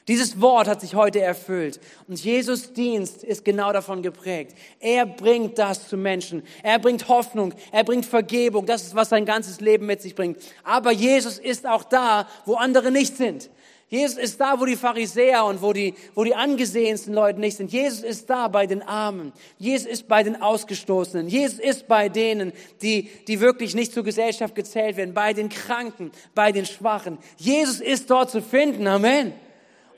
Dieses 0.08 0.42
Wort 0.42 0.68
hat 0.68 0.82
sich 0.82 0.96
heute 0.96 1.22
erfüllt. 1.22 1.80
Und 2.08 2.24
Jesus 2.24 2.74
Dienst 2.74 3.24
ist 3.24 3.46
genau 3.46 3.72
davon 3.72 4.02
geprägt. 4.02 4.58
Er 4.80 5.06
bringt 5.06 5.60
das 5.60 5.88
zu 5.88 5.96
Menschen. 5.96 6.44
Er 6.64 6.80
bringt 6.80 7.08
Hoffnung. 7.08 7.54
Er 7.72 7.84
bringt 7.84 8.06
Vergebung. 8.06 8.66
Das 8.66 8.84
ist, 8.84 8.96
was 8.96 9.10
sein 9.10 9.26
ganzes 9.26 9.62
Leben 9.62 9.86
mit 9.86 10.02
sich 10.02 10.16
bringt. 10.16 10.38
Aber 10.64 10.92
Jesus 10.92 11.38
ist 11.38 11.68
auch 11.68 11.84
da, 11.84 12.28
wo 12.46 12.56
andere 12.56 12.92
nicht 12.92 13.16
sind. 13.16 13.50
Jesus 13.90 14.18
ist 14.18 14.40
da, 14.40 14.58
wo 14.58 14.66
die 14.66 14.78
Pharisäer 14.78 15.44
und 15.44 15.62
wo 15.62 15.74
die, 15.74 15.94
wo 16.16 16.24
die 16.24 16.34
angesehensten 16.34 17.14
Leute 17.14 17.42
nicht 17.42 17.58
sind. 17.58 17.74
Jesus 17.74 18.04
ist 18.04 18.30
da 18.30 18.48
bei 18.48 18.66
den 18.66 18.82
Armen. 18.82 19.34
Jesus 19.60 19.86
ist 19.86 20.08
bei 20.08 20.24
den 20.24 20.42
Ausgestoßenen. 20.42 21.28
Jesus 21.28 21.60
ist 21.60 21.90
bei 21.90 22.08
denen, 22.08 22.54
die, 22.82 23.10
die 23.28 23.42
wirklich 23.42 23.76
nicht 23.76 23.94
zur 23.94 24.06
Gesellschaft 24.06 24.56
gezählt 24.56 24.96
werden. 24.96 25.14
Bei 25.14 25.34
den 25.34 25.50
Kranken, 25.50 26.12
bei 26.34 26.54
den 26.54 26.66
Schwachen. 26.66 27.18
Jesus 27.36 27.82
ist 27.82 28.10
dort 28.10 28.32
zu 28.32 28.42
finden. 28.42 28.88
Amen. 28.88 29.34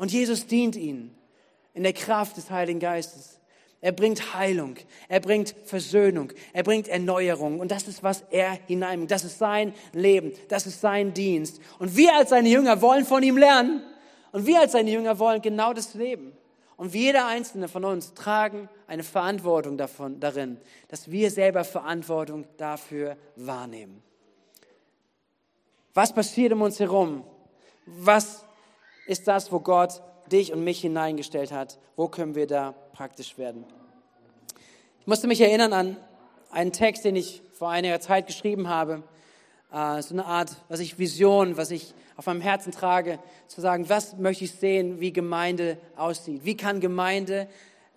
Und 0.03 0.11
Jesus 0.11 0.47
dient 0.47 0.75
ihnen 0.75 1.15
in 1.73 1.83
der 1.83 1.93
Kraft 1.93 2.35
des 2.35 2.51
Heiligen 2.51 2.81
Geistes. 2.81 3.39
Er 3.79 3.93
bringt 3.93 4.33
Heilung, 4.33 4.75
er 5.07 5.21
bringt 5.21 5.55
Versöhnung, 5.63 6.33
er 6.51 6.63
bringt 6.63 6.89
Erneuerung. 6.89 7.61
Und 7.61 7.71
das 7.71 7.87
ist, 7.87 8.03
was 8.03 8.25
er 8.29 8.59
hineinbringt. 8.67 9.11
Das 9.11 9.23
ist 9.23 9.39
sein 9.39 9.73
Leben, 9.93 10.33
das 10.49 10.67
ist 10.67 10.81
sein 10.81 11.13
Dienst. 11.13 11.61
Und 11.79 11.95
wir 11.95 12.13
als 12.17 12.31
seine 12.31 12.49
Jünger 12.49 12.81
wollen 12.81 13.05
von 13.05 13.23
ihm 13.23 13.37
lernen. 13.37 13.81
Und 14.33 14.45
wir 14.45 14.59
als 14.59 14.73
seine 14.73 14.91
Jünger 14.91 15.19
wollen 15.19 15.41
genau 15.41 15.71
das 15.71 15.93
leben. 15.93 16.33
Und 16.75 16.93
jeder 16.93 17.25
einzelne 17.25 17.69
von 17.69 17.85
uns 17.85 18.13
tragen 18.13 18.67
eine 18.87 19.03
Verantwortung 19.03 19.77
davon, 19.77 20.19
darin, 20.19 20.57
dass 20.89 21.11
wir 21.11 21.31
selber 21.31 21.63
Verantwortung 21.63 22.43
dafür 22.57 23.15
wahrnehmen. 23.37 24.03
Was 25.93 26.13
passiert 26.13 26.51
um 26.51 26.61
uns 26.61 26.81
herum? 26.81 27.23
Was 27.85 28.43
ist 29.05 29.27
das, 29.27 29.51
wo 29.51 29.59
Gott 29.59 30.01
dich 30.31 30.53
und 30.53 30.63
mich 30.63 30.81
hineingestellt 30.81 31.51
hat. 31.51 31.77
Wo 31.95 32.07
können 32.07 32.35
wir 32.35 32.47
da 32.47 32.73
praktisch 32.93 33.37
werden? 33.37 33.65
Ich 34.99 35.07
musste 35.07 35.27
mich 35.27 35.41
erinnern 35.41 35.73
an 35.73 35.97
einen 36.51 36.71
Text, 36.71 37.03
den 37.03 37.15
ich 37.15 37.41
vor 37.53 37.69
einiger 37.69 37.99
Zeit 37.99 38.27
geschrieben 38.27 38.69
habe. 38.69 39.03
Äh, 39.71 40.01
so 40.01 40.13
eine 40.13 40.25
Art, 40.25 40.55
was 40.69 40.79
ich 40.79 40.97
Vision, 40.97 41.57
was 41.57 41.71
ich 41.71 41.93
auf 42.15 42.27
meinem 42.27 42.41
Herzen 42.41 42.71
trage, 42.71 43.19
zu 43.47 43.59
sagen, 43.59 43.89
was 43.89 44.17
möchte 44.17 44.45
ich 44.45 44.51
sehen, 44.51 44.99
wie 44.99 45.11
Gemeinde 45.11 45.77
aussieht? 45.95 46.45
Wie 46.45 46.55
kann 46.55 46.79
Gemeinde 46.79 47.47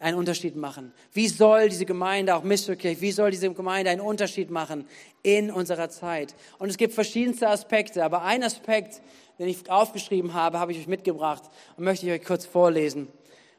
einen 0.01 0.17
Unterschied 0.17 0.57
machen? 0.57 0.93
Wie 1.13 1.29
soll 1.29 1.69
diese 1.69 1.87
Gemeinde, 1.87 2.35
auch 2.35 2.43
Mystery 2.43 2.97
wie 3.01 3.13
soll 3.13 3.31
diese 3.31 3.53
Gemeinde 3.53 3.91
einen 3.91 4.01
Unterschied 4.01 4.51
machen 4.51 4.87
in 5.23 5.51
unserer 5.51 5.89
Zeit? 5.91 6.35
Und 6.59 6.69
es 6.69 6.77
gibt 6.77 6.95
verschiedenste 6.95 7.49
Aspekte, 7.49 8.05
aber 8.05 8.23
ein 8.23 8.43
Aspekt, 8.43 9.01
den 9.39 9.49
ich 9.49 9.71
aufgeschrieben 9.71 10.35
habe, 10.35 10.59
habe 10.59 10.73
ich 10.73 10.79
euch 10.79 10.87
mitgebracht 10.87 11.43
und 11.77 11.85
möchte 11.85 12.07
ich 12.07 12.13
euch 12.13 12.25
kurz 12.25 12.47
vorlesen. 12.47 13.09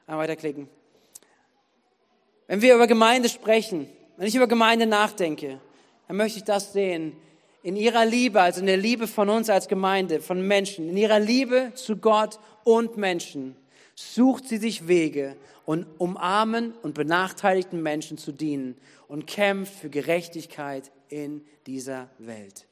Einmal 0.05 0.23
weiterklicken. 0.23 0.69
Wenn 2.47 2.61
wir 2.61 2.75
über 2.75 2.87
Gemeinde 2.87 3.29
sprechen, 3.29 3.87
wenn 4.15 4.27
ich 4.27 4.35
über 4.35 4.47
Gemeinde 4.47 4.85
nachdenke, 4.85 5.59
dann 6.07 6.17
möchte 6.17 6.39
ich 6.39 6.45
das 6.45 6.73
sehen. 6.73 7.15
In 7.61 7.75
ihrer 7.75 8.05
Liebe, 8.05 8.41
also 8.41 8.61
in 8.61 8.67
der 8.67 8.77
Liebe 8.77 9.07
von 9.07 9.29
uns 9.29 9.49
als 9.49 9.67
Gemeinde, 9.67 10.21
von 10.21 10.41
Menschen, 10.47 10.89
in 10.89 10.97
ihrer 10.97 11.19
Liebe 11.19 11.71
zu 11.75 11.97
Gott 11.97 12.39
und 12.63 12.97
Menschen, 12.97 13.55
sucht 13.95 14.47
sie 14.47 14.57
sich 14.57 14.87
Wege, 14.87 15.35
um 15.65 15.85
umarmen 15.97 16.73
und 16.81 16.93
benachteiligten 16.93 17.83
Menschen 17.83 18.17
zu 18.17 18.31
dienen 18.31 18.77
und 19.07 19.27
kämpft 19.27 19.73
für 19.73 19.89
Gerechtigkeit 19.89 20.91
in 21.09 21.45
dieser 21.65 22.09
Welt. 22.19 22.66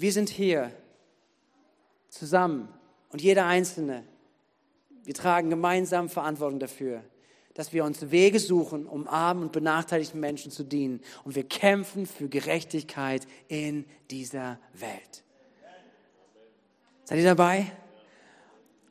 Wir 0.00 0.12
sind 0.12 0.28
hier 0.28 0.70
zusammen 2.08 2.68
und 3.08 3.20
jeder 3.20 3.46
Einzelne. 3.46 4.04
Wir 5.02 5.12
tragen 5.12 5.50
gemeinsam 5.50 6.08
Verantwortung 6.08 6.60
dafür, 6.60 7.02
dass 7.54 7.72
wir 7.72 7.84
uns 7.84 8.12
Wege 8.12 8.38
suchen, 8.38 8.86
um 8.86 9.08
armen 9.08 9.42
und 9.42 9.50
benachteiligten 9.50 10.20
Menschen 10.20 10.52
zu 10.52 10.62
dienen. 10.62 11.00
Und 11.24 11.34
wir 11.34 11.42
kämpfen 11.42 12.06
für 12.06 12.28
Gerechtigkeit 12.28 13.26
in 13.48 13.86
dieser 14.08 14.60
Welt. 14.72 15.24
Seid 17.02 17.18
ihr 17.18 17.24
dabei? 17.24 17.66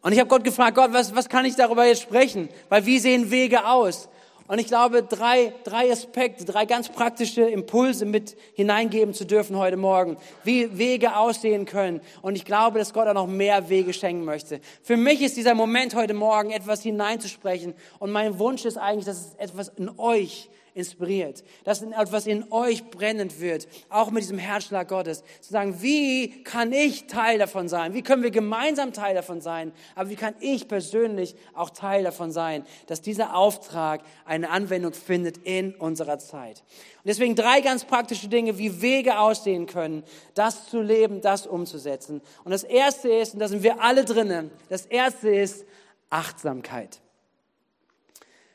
Und 0.02 0.12
ich 0.12 0.20
habe 0.20 0.28
Gott 0.28 0.44
gefragt, 0.44 0.76
Gott, 0.76 0.92
was, 0.92 1.16
was 1.16 1.30
kann 1.30 1.46
ich 1.46 1.56
darüber 1.56 1.86
jetzt 1.86 2.02
sprechen? 2.02 2.50
Weil 2.68 2.86
wie 2.86 3.00
sehen 3.00 3.32
Wege 3.32 3.66
aus? 3.66 4.10
Und 4.48 4.60
ich 4.60 4.68
glaube, 4.68 5.04
drei, 5.04 5.54
drei 5.66 5.92
Aspekte, 5.92 6.46
drei 6.46 6.66
ganz 6.66 6.88
praktische 6.88 7.42
Impulse 7.42 8.06
mit 8.06 8.38
hineingeben 8.54 9.14
zu 9.14 9.26
dürfen 9.26 9.58
heute 9.58 9.76
Morgen, 9.76 10.18
wie 10.44 10.78
Wege 10.78 11.18
aussehen 11.18 11.66
können. 11.66 12.00
Und 12.22 12.36
ich 12.36 12.46
glaube, 12.46 12.80
dass 12.80 12.94
Gott 12.94 13.08
auch 13.08 13.14
noch 13.14 13.28
mehr 13.28 13.68
Wege 13.68 13.92
schenken 13.92 14.24
möchte. 14.24 14.62
Für 14.84 14.96
mich 14.96 15.22
ist 15.22 15.36
dieser 15.36 15.54
Moment 15.54 15.96
heute 15.96 16.14
Morgen 16.14 16.52
etwas 16.52 16.82
hineinzusprechen. 16.82 17.74
Und 18.00 18.12
mein 18.12 18.40
Wunsch 18.40 18.64
ist 18.64 18.78
eigentlich, 18.78 19.06
dass 19.06 19.18
es 19.18 19.36
etwas 19.36 19.68
in 19.76 19.92
euch 19.98 20.50
inspiriert, 20.78 21.44
dass 21.64 21.82
etwas 21.82 22.28
in 22.28 22.52
euch 22.52 22.90
brennend 22.92 23.42
wird, 23.42 23.68
auch 23.90 24.12
mit 24.12 24.22
diesem 24.22 24.38
Herzschlag 24.38 24.88
Gottes, 24.88 25.24
zu 25.42 25.52
sagen, 25.52 25.82
wie 25.82 26.44
kann 26.44 26.72
ich 26.72 27.08
Teil 27.08 27.40
davon 27.40 27.68
sein? 27.68 27.94
Wie 27.94 28.04
können 28.04 28.22
wir 28.22 28.32
gemeinsam 28.32 28.94
Teil 28.94 29.16
davon 29.16 29.42
sein? 29.42 29.74
Aber 29.96 30.10
wie 30.10 30.16
kann 30.16 30.36
ich 30.40 30.68
persönlich 30.68 31.36
auch 31.54 31.72
Teil 31.72 32.04
davon 32.04 32.32
sein, 32.32 32.64
dass 32.86 33.02
dieser 33.02 33.36
Auftrag 33.36 34.02
eine 34.26 34.52
Anwendung 34.52 34.94
findet 34.94 35.38
in 35.40 35.74
unserer 35.74 36.20
Zeit? 36.20 36.64
Und 36.98 37.08
deswegen 37.08 37.36
drei 37.36 37.62
ganz 37.62 37.84
praktische 37.84 38.28
Dinge, 38.28 38.58
wie 38.60 38.82
Wege 38.82 39.18
aussehen 39.20 39.66
können, 39.66 40.04
das 40.36 40.70
zu 40.70 40.82
leben, 40.82 41.22
das 41.22 41.48
umzusetzen. 41.48 42.22
Und 42.44 42.52
das 42.52 42.64
erste 42.64 43.10
ist, 43.10 43.34
und 43.34 43.40
da 43.40 43.48
sind 43.48 43.64
wir 43.64 43.82
alle 43.82 44.06
drinnen, 44.06 44.52
das 44.70 44.86
erste 44.86 45.30
ist 45.30 45.66
Achtsamkeit. 46.12 47.00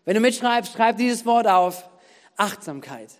Wenn 0.05 0.15
du 0.15 0.21
mitschreibst, 0.21 0.73
schreib 0.73 0.97
dieses 0.97 1.27
Wort 1.27 1.47
auf. 1.47 1.89
Achtsamkeit. 2.37 3.11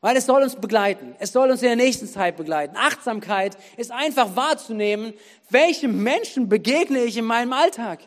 Weil 0.00 0.16
es 0.16 0.26
soll 0.26 0.42
uns 0.42 0.56
begleiten. 0.56 1.14
Es 1.18 1.32
soll 1.32 1.50
uns 1.50 1.60
in 1.62 1.68
der 1.68 1.76
nächsten 1.76 2.06
Zeit 2.06 2.36
begleiten. 2.36 2.74
Achtsamkeit 2.76 3.56
ist 3.76 3.92
einfach 3.92 4.34
wahrzunehmen, 4.34 5.12
welchem 5.50 6.02
Menschen 6.02 6.48
begegne 6.48 7.00
ich 7.00 7.18
in 7.18 7.26
meinem 7.26 7.52
Alltag. 7.52 8.00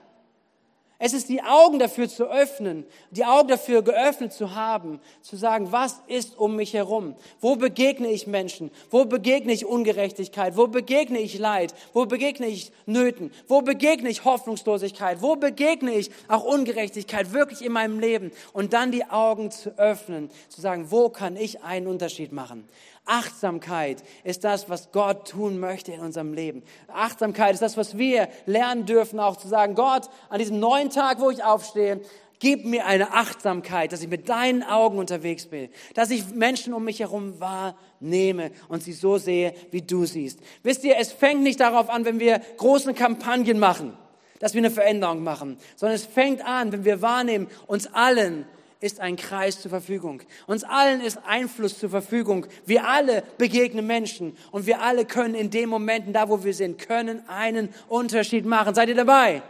Es 0.99 1.13
ist 1.13 1.27
die 1.27 1.41
Augen 1.41 1.79
dafür 1.79 2.07
zu 2.07 2.29
öffnen, 2.29 2.85
die 3.11 3.25
Augen 3.25 3.47
dafür 3.47 3.81
geöffnet 3.81 4.31
zu 4.31 4.55
haben, 4.55 5.01
zu 5.21 5.35
sagen, 5.35 5.71
was 5.71 6.01
ist 6.07 6.37
um 6.37 6.55
mich 6.55 6.73
herum? 6.73 7.15
Wo 7.41 7.55
begegne 7.55 8.09
ich 8.09 8.27
Menschen? 8.27 8.71
Wo 8.89 9.03
begegne 9.05 9.51
ich 9.51 9.65
Ungerechtigkeit? 9.65 10.55
Wo 10.55 10.67
begegne 10.67 11.19
ich 11.19 11.37
Leid? 11.39 11.73
Wo 11.93 12.05
begegne 12.05 12.47
ich 12.47 12.71
Nöten? 12.85 13.31
Wo 13.47 13.61
begegne 13.61 14.09
ich 14.09 14.23
Hoffnungslosigkeit? 14.23 15.21
Wo 15.21 15.35
begegne 15.35 15.93
ich 15.93 16.11
auch 16.27 16.43
Ungerechtigkeit 16.43 17.33
wirklich 17.33 17.65
in 17.65 17.73
meinem 17.73 17.99
Leben? 17.99 18.31
Und 18.53 18.73
dann 18.73 18.91
die 18.91 19.05
Augen 19.05 19.51
zu 19.51 19.77
öffnen, 19.77 20.29
zu 20.47 20.61
sagen, 20.61 20.91
wo 20.91 21.09
kann 21.09 21.35
ich 21.35 21.63
einen 21.63 21.87
Unterschied 21.87 22.31
machen? 22.31 22.69
Achtsamkeit 23.05 24.03
ist 24.23 24.43
das, 24.43 24.69
was 24.69 24.91
Gott 24.91 25.29
tun 25.29 25.59
möchte 25.59 25.91
in 25.91 25.99
unserem 25.99 26.33
Leben. 26.33 26.63
Achtsamkeit 26.87 27.53
ist 27.53 27.61
das, 27.61 27.75
was 27.75 27.97
wir 27.97 28.29
lernen 28.45 28.85
dürfen, 28.85 29.19
auch 29.19 29.35
zu 29.35 29.47
sagen, 29.47 29.75
Gott, 29.75 30.09
an 30.29 30.39
diesem 30.39 30.59
neuen 30.59 30.89
Tag, 30.89 31.19
wo 31.19 31.29
ich 31.29 31.43
aufstehe, 31.43 32.01
gib 32.39 32.65
mir 32.65 32.85
eine 32.85 33.13
Achtsamkeit, 33.13 33.91
dass 33.91 34.01
ich 34.01 34.09
mit 34.09 34.29
deinen 34.29 34.63
Augen 34.63 34.97
unterwegs 34.99 35.45
bin, 35.47 35.69
dass 35.93 36.11
ich 36.11 36.29
Menschen 36.33 36.73
um 36.73 36.83
mich 36.83 36.99
herum 36.99 37.39
wahrnehme 37.39 38.51
und 38.67 38.83
sie 38.83 38.93
so 38.93 39.17
sehe, 39.17 39.53
wie 39.71 39.81
du 39.81 40.05
siehst. 40.05 40.39
Wisst 40.61 40.83
ihr, 40.83 40.97
es 40.97 41.11
fängt 41.11 41.41
nicht 41.41 41.59
darauf 41.59 41.89
an, 41.89 42.05
wenn 42.05 42.19
wir 42.19 42.41
große 42.57 42.93
Kampagnen 42.93 43.59
machen, 43.59 43.97
dass 44.39 44.53
wir 44.53 44.59
eine 44.59 44.71
Veränderung 44.71 45.23
machen, 45.23 45.57
sondern 45.75 45.95
es 45.95 46.05
fängt 46.05 46.45
an, 46.45 46.71
wenn 46.71 46.85
wir 46.85 47.01
wahrnehmen, 47.01 47.47
uns 47.67 47.87
allen 47.93 48.45
ist 48.83 48.99
ein 48.99 49.15
Kreis 49.15 49.61
zur 49.61 49.69
Verfügung. 49.69 50.21
Uns 50.45 50.63
allen 50.63 51.01
ist 51.01 51.19
Einfluss 51.25 51.79
zur 51.79 51.89
Verfügung. 51.89 52.45
Wir 52.65 52.87
alle 52.87 53.23
begegnen 53.37 53.87
Menschen 53.87 54.37
und 54.51 54.65
wir 54.65 54.81
alle 54.81 55.05
können 55.05 55.35
in 55.35 55.49
den 55.49 55.69
Momenten, 55.69 56.13
da 56.13 56.29
wo 56.29 56.43
wir 56.43 56.53
sind, 56.53 56.77
können 56.79 57.27
einen 57.27 57.69
Unterschied 57.87 58.45
machen. 58.45 58.75
Seid 58.75 58.89
ihr 58.89 58.95
dabei? 58.95 59.41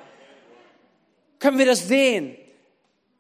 können 1.44 1.60
wir 1.60 1.66
das 1.66 1.90
sehen. 1.90 2.38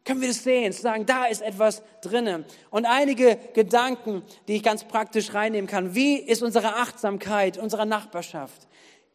Können 0.05 0.21
wir 0.21 0.29
das 0.29 0.43
sehen, 0.43 0.71
zu 0.71 0.81
sagen, 0.81 1.05
da 1.05 1.25
ist 1.25 1.41
etwas 1.41 1.83
drinnen. 2.01 2.45
Und 2.69 2.85
einige 2.85 3.37
Gedanken, 3.53 4.23
die 4.47 4.55
ich 4.55 4.63
ganz 4.63 4.85
praktisch 4.85 5.33
reinnehmen 5.33 5.69
kann. 5.69 5.93
Wie 5.93 6.15
ist 6.15 6.41
unsere 6.41 6.75
Achtsamkeit 6.75 7.57
unserer 7.57 7.83
Nachbarschaft? 7.83 8.67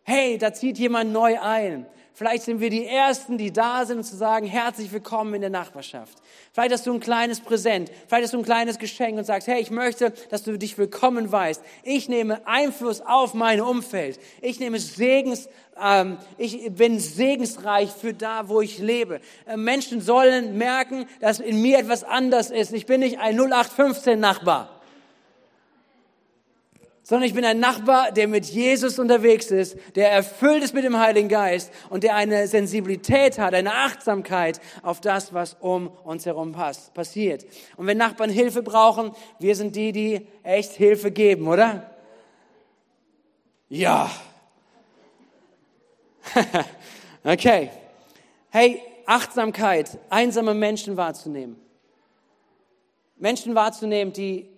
Hey, 0.02 0.36
da 0.36 0.52
zieht 0.52 0.78
jemand 0.78 1.10
neu 1.10 1.40
ein. 1.40 1.86
Vielleicht 2.18 2.42
sind 2.42 2.58
wir 2.58 2.68
die 2.68 2.84
Ersten, 2.84 3.38
die 3.38 3.52
da 3.52 3.86
sind, 3.86 3.98
um 3.98 4.02
zu 4.02 4.16
sagen, 4.16 4.44
herzlich 4.44 4.90
willkommen 4.90 5.34
in 5.34 5.40
der 5.40 5.50
Nachbarschaft. 5.50 6.18
Vielleicht 6.52 6.72
hast 6.72 6.84
du 6.84 6.92
ein 6.92 6.98
kleines 6.98 7.38
Präsent, 7.38 7.92
vielleicht 8.08 8.24
hast 8.24 8.34
du 8.34 8.38
ein 8.38 8.44
kleines 8.44 8.80
Geschenk 8.80 9.18
und 9.18 9.24
sagst, 9.24 9.46
hey, 9.46 9.60
ich 9.60 9.70
möchte, 9.70 10.12
dass 10.28 10.42
du 10.42 10.58
dich 10.58 10.76
willkommen 10.78 11.30
weißt. 11.30 11.62
Ich 11.84 12.08
nehme 12.08 12.44
Einfluss 12.44 13.02
auf 13.02 13.34
mein 13.34 13.60
Umfeld. 13.60 14.18
Ich 14.42 14.58
nehme 14.58 14.80
Segens, 14.80 15.48
ähm, 15.80 16.18
ich 16.38 16.72
bin 16.72 16.98
segensreich 16.98 17.90
für 17.90 18.14
da, 18.14 18.48
wo 18.48 18.62
ich 18.62 18.78
lebe. 18.78 19.20
Äh, 19.46 19.56
Menschen 19.56 20.00
sollen 20.00 20.58
merken, 20.58 21.06
dass 21.20 21.38
in 21.38 21.62
mir 21.62 21.78
etwas 21.78 22.02
anders 22.02 22.50
ist. 22.50 22.72
Ich 22.72 22.86
bin 22.86 22.98
nicht 22.98 23.20
ein 23.20 23.38
0815 23.38 24.18
Nachbar 24.18 24.77
sondern 27.08 27.26
ich 27.26 27.32
bin 27.32 27.46
ein 27.46 27.58
Nachbar, 27.58 28.12
der 28.12 28.28
mit 28.28 28.44
Jesus 28.44 28.98
unterwegs 28.98 29.50
ist, 29.50 29.78
der 29.96 30.12
erfüllt 30.12 30.62
ist 30.62 30.74
mit 30.74 30.84
dem 30.84 30.98
Heiligen 30.98 31.30
Geist 31.30 31.72
und 31.88 32.04
der 32.04 32.14
eine 32.14 32.46
Sensibilität 32.46 33.38
hat, 33.38 33.54
eine 33.54 33.72
Achtsamkeit 33.72 34.60
auf 34.82 35.00
das, 35.00 35.32
was 35.32 35.56
um 35.58 35.88
uns 36.04 36.26
herum 36.26 36.52
passt, 36.52 36.92
passiert. 36.92 37.46
Und 37.78 37.86
wenn 37.86 37.96
Nachbarn 37.96 38.28
Hilfe 38.28 38.62
brauchen, 38.62 39.12
wir 39.38 39.56
sind 39.56 39.74
die, 39.74 39.92
die 39.92 40.26
echt 40.42 40.72
Hilfe 40.72 41.10
geben, 41.10 41.48
oder? 41.48 41.90
Ja. 43.70 44.10
okay. 47.24 47.70
Hey, 48.50 48.82
Achtsamkeit, 49.06 49.96
einsame 50.10 50.52
Menschen 50.52 50.98
wahrzunehmen. 50.98 51.56
Menschen 53.16 53.54
wahrzunehmen, 53.54 54.12
die 54.12 54.57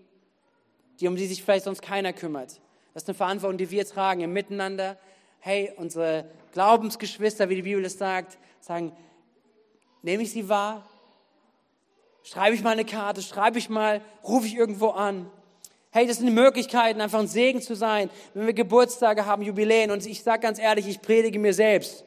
die, 1.01 1.09
um 1.09 1.17
die 1.17 1.27
sich 1.27 1.43
vielleicht 1.43 1.65
sonst 1.65 1.83
keiner 1.83 2.13
kümmert. 2.13 2.61
Das 2.95 3.05
ist 3.05 3.09
eine 3.09 3.17
Verantwortung, 3.17 3.59
die 3.59 3.71
wir 3.71 3.87
tragen 3.87 4.21
im 4.21 4.33
Miteinander. 4.33 4.99
Hey, 5.41 5.73
unsere 5.77 6.27
Glaubensgeschwister, 6.53 7.49
wie 7.49 7.57
die 7.57 7.63
Bibel 7.63 7.85
es 7.85 7.99
sagt, 7.99 8.39
sagen, 8.61 8.93
nehme 10.03 10.23
ich 10.23 10.33
sie 10.33 10.49
wahr? 10.49 10.87
Schreibe 12.23 12.55
ich 12.55 12.63
mal 12.63 12.73
eine 12.73 12.85
Karte, 12.85 13.23
schreibe 13.23 13.59
ich 13.59 13.71
mal, 13.71 14.03
rufe 14.23 14.47
ich 14.47 14.55
irgendwo 14.55 14.89
an. 14.91 15.31
Hey, 15.91 16.07
das 16.07 16.19
sind 16.19 16.27
die 16.27 16.33
Möglichkeiten, 16.33 17.01
einfach 17.01 17.19
ein 17.19 17.27
Segen 17.27 17.63
zu 17.63 17.75
sein, 17.75 18.11
wenn 18.35 18.47
wir 18.47 18.53
Geburtstage 18.53 19.25
haben, 19.25 19.43
Jubiläen. 19.43 19.91
Und 19.91 20.05
ich 20.07 20.23
sage 20.23 20.43
ganz 20.43 20.59
ehrlich, 20.59 20.87
ich 20.87 21.01
predige 21.01 21.39
mir 21.39 21.55
selbst, 21.55 22.05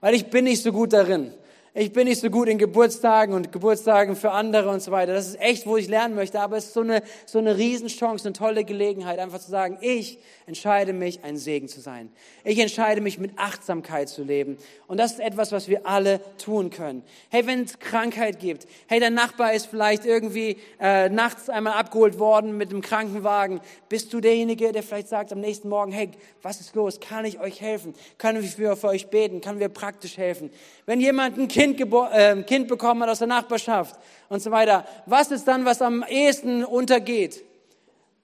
weil 0.00 0.14
ich 0.14 0.26
bin 0.26 0.44
nicht 0.44 0.62
so 0.62 0.70
gut 0.70 0.92
darin 0.92 1.32
ich 1.76 1.92
bin 1.92 2.06
nicht 2.06 2.20
so 2.20 2.30
gut 2.30 2.46
in 2.46 2.56
Geburtstagen 2.56 3.34
und 3.34 3.50
Geburtstagen 3.50 4.14
für 4.14 4.30
andere 4.30 4.70
und 4.70 4.80
so 4.80 4.92
weiter. 4.92 5.12
Das 5.12 5.26
ist 5.26 5.40
echt, 5.40 5.66
wo 5.66 5.76
ich 5.76 5.88
lernen 5.88 6.14
möchte, 6.14 6.40
aber 6.40 6.56
es 6.56 6.66
ist 6.66 6.74
so 6.74 6.82
eine, 6.82 7.02
so 7.26 7.40
eine 7.40 7.58
Riesenchance, 7.58 8.28
eine 8.28 8.32
tolle 8.32 8.62
Gelegenheit, 8.62 9.18
einfach 9.18 9.40
zu 9.40 9.50
sagen, 9.50 9.78
ich 9.80 10.20
entscheide 10.46 10.92
mich, 10.92 11.24
ein 11.24 11.36
Segen 11.36 11.66
zu 11.66 11.80
sein. 11.80 12.10
Ich 12.44 12.60
entscheide 12.60 13.00
mich, 13.00 13.18
mit 13.18 13.32
Achtsamkeit 13.40 14.08
zu 14.08 14.22
leben. 14.22 14.56
Und 14.86 14.98
das 15.00 15.14
ist 15.14 15.20
etwas, 15.20 15.50
was 15.50 15.66
wir 15.66 15.84
alle 15.84 16.20
tun 16.38 16.70
können. 16.70 17.02
Hey, 17.28 17.44
wenn 17.44 17.64
es 17.64 17.80
Krankheit 17.80 18.38
gibt, 18.38 18.68
hey, 18.86 19.00
dein 19.00 19.14
Nachbar 19.14 19.52
ist 19.52 19.66
vielleicht 19.66 20.04
irgendwie 20.04 20.58
äh, 20.78 21.08
nachts 21.08 21.48
einmal 21.50 21.72
abgeholt 21.72 22.20
worden 22.20 22.56
mit 22.56 22.70
einem 22.70 22.82
Krankenwagen, 22.82 23.60
bist 23.88 24.12
du 24.12 24.20
derjenige, 24.20 24.70
der 24.70 24.84
vielleicht 24.84 25.08
sagt 25.08 25.32
am 25.32 25.40
nächsten 25.40 25.68
Morgen, 25.68 25.90
hey, 25.90 26.10
was 26.40 26.60
ist 26.60 26.76
los? 26.76 27.00
Kann 27.00 27.24
ich 27.24 27.40
euch 27.40 27.60
helfen? 27.60 27.94
Können 28.18 28.42
wir 28.42 28.76
für, 28.76 28.86
euch 28.86 29.08
beten? 29.08 29.40
Können 29.40 29.58
wir 29.58 29.68
praktisch 29.70 30.18
helfen? 30.18 30.50
Wenn 30.86 31.00
jemand 31.00 31.36
ein 31.36 31.48
Kind, 31.48 31.63
äh, 31.72 32.42
Kind 32.42 32.68
bekommen 32.68 33.02
hat 33.02 33.10
aus 33.10 33.18
der 33.18 33.28
Nachbarschaft 33.28 33.98
und 34.28 34.40
so 34.40 34.50
weiter, 34.50 34.84
was 35.06 35.30
ist 35.30 35.46
dann, 35.48 35.64
was 35.64 35.82
am 35.82 36.04
ehesten 36.08 36.64
untergeht? 36.64 37.44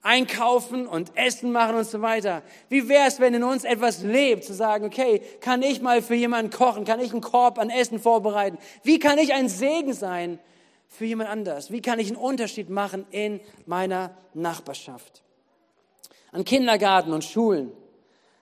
Einkaufen 0.03 0.87
und 0.87 1.15
Essen 1.15 1.51
machen 1.51 1.75
und 1.75 1.85
so 1.85 2.01
weiter. 2.01 2.41
Wie 2.69 2.89
wäre 2.89 3.07
es, 3.07 3.19
wenn 3.19 3.35
in 3.35 3.43
uns 3.43 3.63
etwas 3.63 4.01
lebt, 4.01 4.43
zu 4.43 4.53
sagen, 4.53 4.85
okay, 4.85 5.21
kann 5.41 5.61
ich 5.61 5.81
mal 5.81 6.01
für 6.01 6.15
jemanden 6.15 6.51
kochen? 6.51 6.85
Kann 6.85 6.99
ich 6.99 7.11
einen 7.11 7.21
Korb 7.21 7.59
an 7.59 7.69
Essen 7.69 7.99
vorbereiten? 7.99 8.57
Wie 8.83 8.97
kann 8.97 9.19
ich 9.19 9.33
ein 9.33 9.47
Segen 9.47 9.93
sein 9.93 10.39
für 10.87 11.05
jemand 11.05 11.29
anders? 11.29 11.71
Wie 11.71 11.81
kann 11.81 11.99
ich 11.99 12.07
einen 12.07 12.17
Unterschied 12.17 12.69
machen 12.71 13.05
in 13.11 13.41
meiner 13.67 14.15
Nachbarschaft? 14.33 15.21
An 16.31 16.45
Kindergarten 16.45 17.13
und 17.13 17.23
Schulen. 17.23 17.71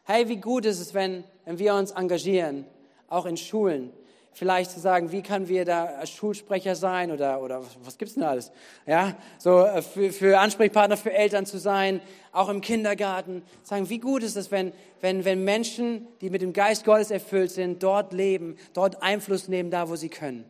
Hey, 0.06 0.30
wie 0.30 0.38
gut 0.38 0.66
ist 0.66 0.80
es, 0.80 0.94
wenn, 0.94 1.26
wenn 1.44 1.60
wir 1.60 1.76
uns 1.76 1.92
engagieren, 1.92 2.66
auch 3.10 3.26
in 3.26 3.36
Schulen, 3.36 3.92
vielleicht 4.34 4.72
zu 4.72 4.80
sagen, 4.80 5.12
wie 5.12 5.22
kann 5.22 5.48
wir 5.48 5.65
da 5.65 5.86
als 5.86 6.12
Schulsprecher 6.12 6.76
sein 6.76 7.12
oder, 7.12 7.42
oder 7.42 7.62
was 7.84 7.98
gibt's 7.98 8.13
denn 8.13 8.24
alles? 8.24 8.52
Ja, 8.86 9.15
so 9.38 9.63
äh, 9.63 9.82
für, 9.82 10.12
für 10.12 10.39
Ansprechpartner 10.39 10.98
für 10.98 11.13
Eltern 11.13 11.46
zu 11.46 11.58
sein, 11.58 12.02
auch 12.32 12.50
im 12.50 12.62
Kindergarten. 12.62 13.44
Sagen, 13.63 13.89
wie 13.89 14.00
gut 14.00 14.24
ist 14.24 14.38
es, 14.38 14.52
wenn, 14.52 14.72
wenn, 15.02 15.26
wenn 15.26 15.44
Menschen, 15.44 16.08
die 16.22 16.30
mit 16.30 16.42
dem 16.42 16.54
Geist 16.54 16.86
Gottes 16.86 17.12
erfüllt 17.12 17.52
sind, 17.52 17.84
dort 17.84 18.13
leben, 18.13 18.58
dort 18.74 19.02
Einfluss 19.02 19.48
nehmen, 19.48 19.72
da 19.72 19.89
wo 19.89 19.96
sie 19.96 20.10
können. 20.10 20.46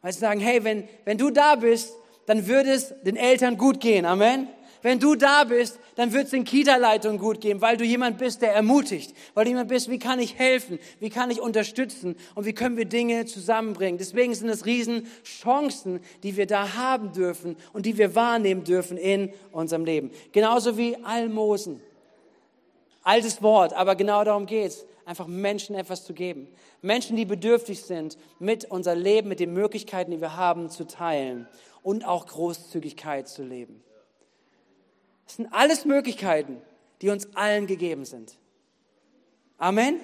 Weil 0.00 0.12
sie 0.12 0.20
sagen, 0.20 0.40
hey, 0.40 0.64
wenn, 0.64 0.88
wenn 1.04 1.18
du 1.18 1.30
da 1.30 1.54
bist, 1.54 1.94
dann 2.26 2.46
würde 2.46 2.70
es 2.70 2.94
den 3.02 3.16
Eltern 3.16 3.56
gut 3.56 3.80
gehen. 3.80 4.04
Amen. 4.04 4.48
Wenn 4.82 4.98
du 4.98 5.14
da 5.14 5.44
bist, 5.44 5.78
dann 5.94 6.12
wird 6.12 6.24
es 6.24 6.30
den 6.30 6.44
Kita-Leitungen 6.44 7.18
gut 7.18 7.40
gehen, 7.40 7.60
weil 7.60 7.76
du 7.76 7.84
jemand 7.84 8.18
bist, 8.18 8.42
der 8.42 8.52
ermutigt, 8.52 9.14
weil 9.34 9.44
du 9.44 9.50
jemand 9.50 9.68
bist, 9.68 9.88
wie 9.88 9.98
kann 9.98 10.18
ich 10.18 10.38
helfen, 10.38 10.80
wie 10.98 11.08
kann 11.08 11.30
ich 11.30 11.40
unterstützen 11.40 12.16
und 12.34 12.46
wie 12.46 12.52
können 12.52 12.76
wir 12.76 12.84
Dinge 12.84 13.24
zusammenbringen. 13.26 13.98
Deswegen 13.98 14.34
sind 14.34 14.48
es 14.48 14.66
Riesenchancen, 14.66 16.00
die 16.24 16.36
wir 16.36 16.46
da 16.46 16.74
haben 16.74 17.12
dürfen 17.12 17.56
und 17.72 17.86
die 17.86 17.96
wir 17.96 18.16
wahrnehmen 18.16 18.64
dürfen 18.64 18.96
in 18.96 19.32
unserem 19.52 19.84
Leben. 19.84 20.10
Genauso 20.32 20.76
wie 20.76 20.96
Almosen. 21.04 21.80
Altes 23.04 23.42
Wort, 23.42 23.72
aber 23.72 23.94
genau 23.94 24.24
darum 24.24 24.46
geht's 24.46 24.84
einfach 25.04 25.26
Menschen 25.26 25.74
etwas 25.76 26.04
zu 26.04 26.12
geben. 26.12 26.48
Menschen, 26.80 27.16
die 27.16 27.24
bedürftig 27.24 27.82
sind, 27.82 28.16
mit 28.38 28.64
unser 28.64 28.94
Leben, 28.94 29.28
mit 29.28 29.40
den 29.40 29.52
Möglichkeiten, 29.52 30.10
die 30.10 30.20
wir 30.20 30.36
haben, 30.36 30.70
zu 30.70 30.86
teilen 30.86 31.48
und 31.82 32.04
auch 32.04 32.26
Großzügigkeit 32.26 33.28
zu 33.28 33.44
leben. 33.44 33.82
Das 35.24 35.36
sind 35.36 35.52
alles 35.52 35.84
Möglichkeiten, 35.84 36.60
die 37.00 37.10
uns 37.10 37.34
allen 37.34 37.66
gegeben 37.66 38.04
sind. 38.04 38.36
Amen. 39.58 40.00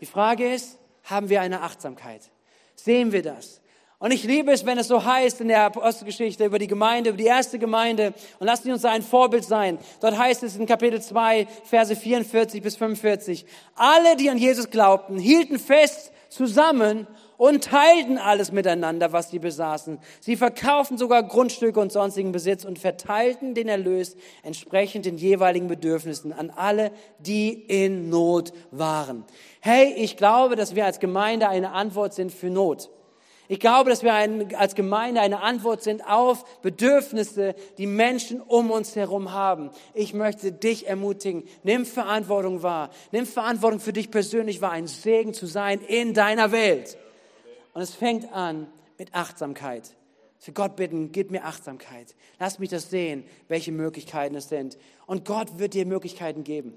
Die 0.00 0.06
Frage 0.06 0.52
ist, 0.52 0.78
haben 1.04 1.28
wir 1.28 1.40
eine 1.40 1.62
Achtsamkeit? 1.62 2.30
Sehen 2.74 3.12
wir 3.12 3.22
das? 3.22 3.62
Und 4.02 4.10
ich 4.10 4.24
liebe 4.24 4.50
es, 4.50 4.66
wenn 4.66 4.78
es 4.78 4.88
so 4.88 5.04
heißt 5.04 5.40
in 5.42 5.46
der 5.46 5.62
Apostelgeschichte 5.62 6.44
über 6.44 6.58
die 6.58 6.66
Gemeinde, 6.66 7.10
über 7.10 7.18
die 7.18 7.26
erste 7.26 7.60
Gemeinde. 7.60 8.14
Und 8.40 8.48
lasst 8.48 8.66
uns 8.66 8.84
ein 8.84 9.02
Vorbild 9.02 9.44
sein. 9.44 9.78
Dort 10.00 10.18
heißt 10.18 10.42
es 10.42 10.56
in 10.56 10.66
Kapitel 10.66 11.00
2, 11.00 11.46
Verse 11.62 11.94
44 11.94 12.60
bis 12.62 12.74
45. 12.74 13.46
Alle, 13.76 14.16
die 14.16 14.28
an 14.28 14.38
Jesus 14.38 14.70
glaubten, 14.70 15.18
hielten 15.18 15.60
fest 15.60 16.10
zusammen 16.30 17.06
und 17.36 17.64
teilten 17.64 18.18
alles 18.18 18.52
miteinander, 18.52 19.12
was 19.12 19.30
sie 19.30 19.38
besaßen. 19.38 19.98
Sie 20.20 20.36
verkauften 20.36 20.98
sogar 20.98 21.22
Grundstücke 21.22 21.80
und 21.80 21.92
sonstigen 21.92 22.32
Besitz 22.32 22.64
und 22.64 22.78
verteilten 22.78 23.54
den 23.54 23.68
Erlös 23.68 24.16
entsprechend 24.42 25.06
den 25.06 25.16
jeweiligen 25.16 25.68
Bedürfnissen 25.68 26.32
an 26.32 26.50
alle, 26.50 26.92
die 27.18 27.50
in 27.52 28.10
Not 28.10 28.52
waren. 28.70 29.24
Hey, 29.60 29.92
ich 29.96 30.16
glaube, 30.16 30.56
dass 30.56 30.74
wir 30.74 30.84
als 30.84 31.00
Gemeinde 31.00 31.48
eine 31.48 31.72
Antwort 31.72 32.14
sind 32.14 32.32
für 32.32 32.50
Not. 32.50 32.90
Ich 33.52 33.60
glaube, 33.60 33.90
dass 33.90 34.02
wir 34.02 34.14
ein, 34.14 34.54
als 34.54 34.74
Gemeinde 34.74 35.20
eine 35.20 35.42
Antwort 35.42 35.82
sind 35.82 36.08
auf 36.08 36.60
Bedürfnisse, 36.62 37.54
die 37.76 37.86
Menschen 37.86 38.40
um 38.40 38.70
uns 38.70 38.96
herum 38.96 39.32
haben. 39.32 39.70
Ich 39.92 40.14
möchte 40.14 40.52
dich 40.52 40.86
ermutigen, 40.86 41.44
nimm 41.62 41.84
Verantwortung 41.84 42.62
wahr. 42.62 42.88
Nimm 43.10 43.26
Verantwortung 43.26 43.78
für 43.78 43.92
dich 43.92 44.10
persönlich 44.10 44.62
wahr, 44.62 44.72
ein 44.72 44.86
Segen 44.86 45.34
zu 45.34 45.44
sein 45.44 45.80
in 45.82 46.14
deiner 46.14 46.50
Welt. 46.50 46.96
Und 47.74 47.82
es 47.82 47.94
fängt 47.94 48.32
an 48.32 48.66
mit 48.98 49.14
Achtsamkeit. 49.14 49.96
Für 50.38 50.52
Gott 50.52 50.76
bitten, 50.76 51.12
gib 51.12 51.30
mir 51.30 51.44
Achtsamkeit. 51.44 52.14
Lass 52.38 52.58
mich 52.58 52.70
das 52.70 52.90
sehen, 52.90 53.24
welche 53.48 53.72
Möglichkeiten 53.72 54.34
es 54.34 54.48
sind. 54.48 54.76
Und 55.06 55.24
Gott 55.24 55.58
wird 55.58 55.74
dir 55.74 55.86
Möglichkeiten 55.86 56.42
geben. 56.42 56.74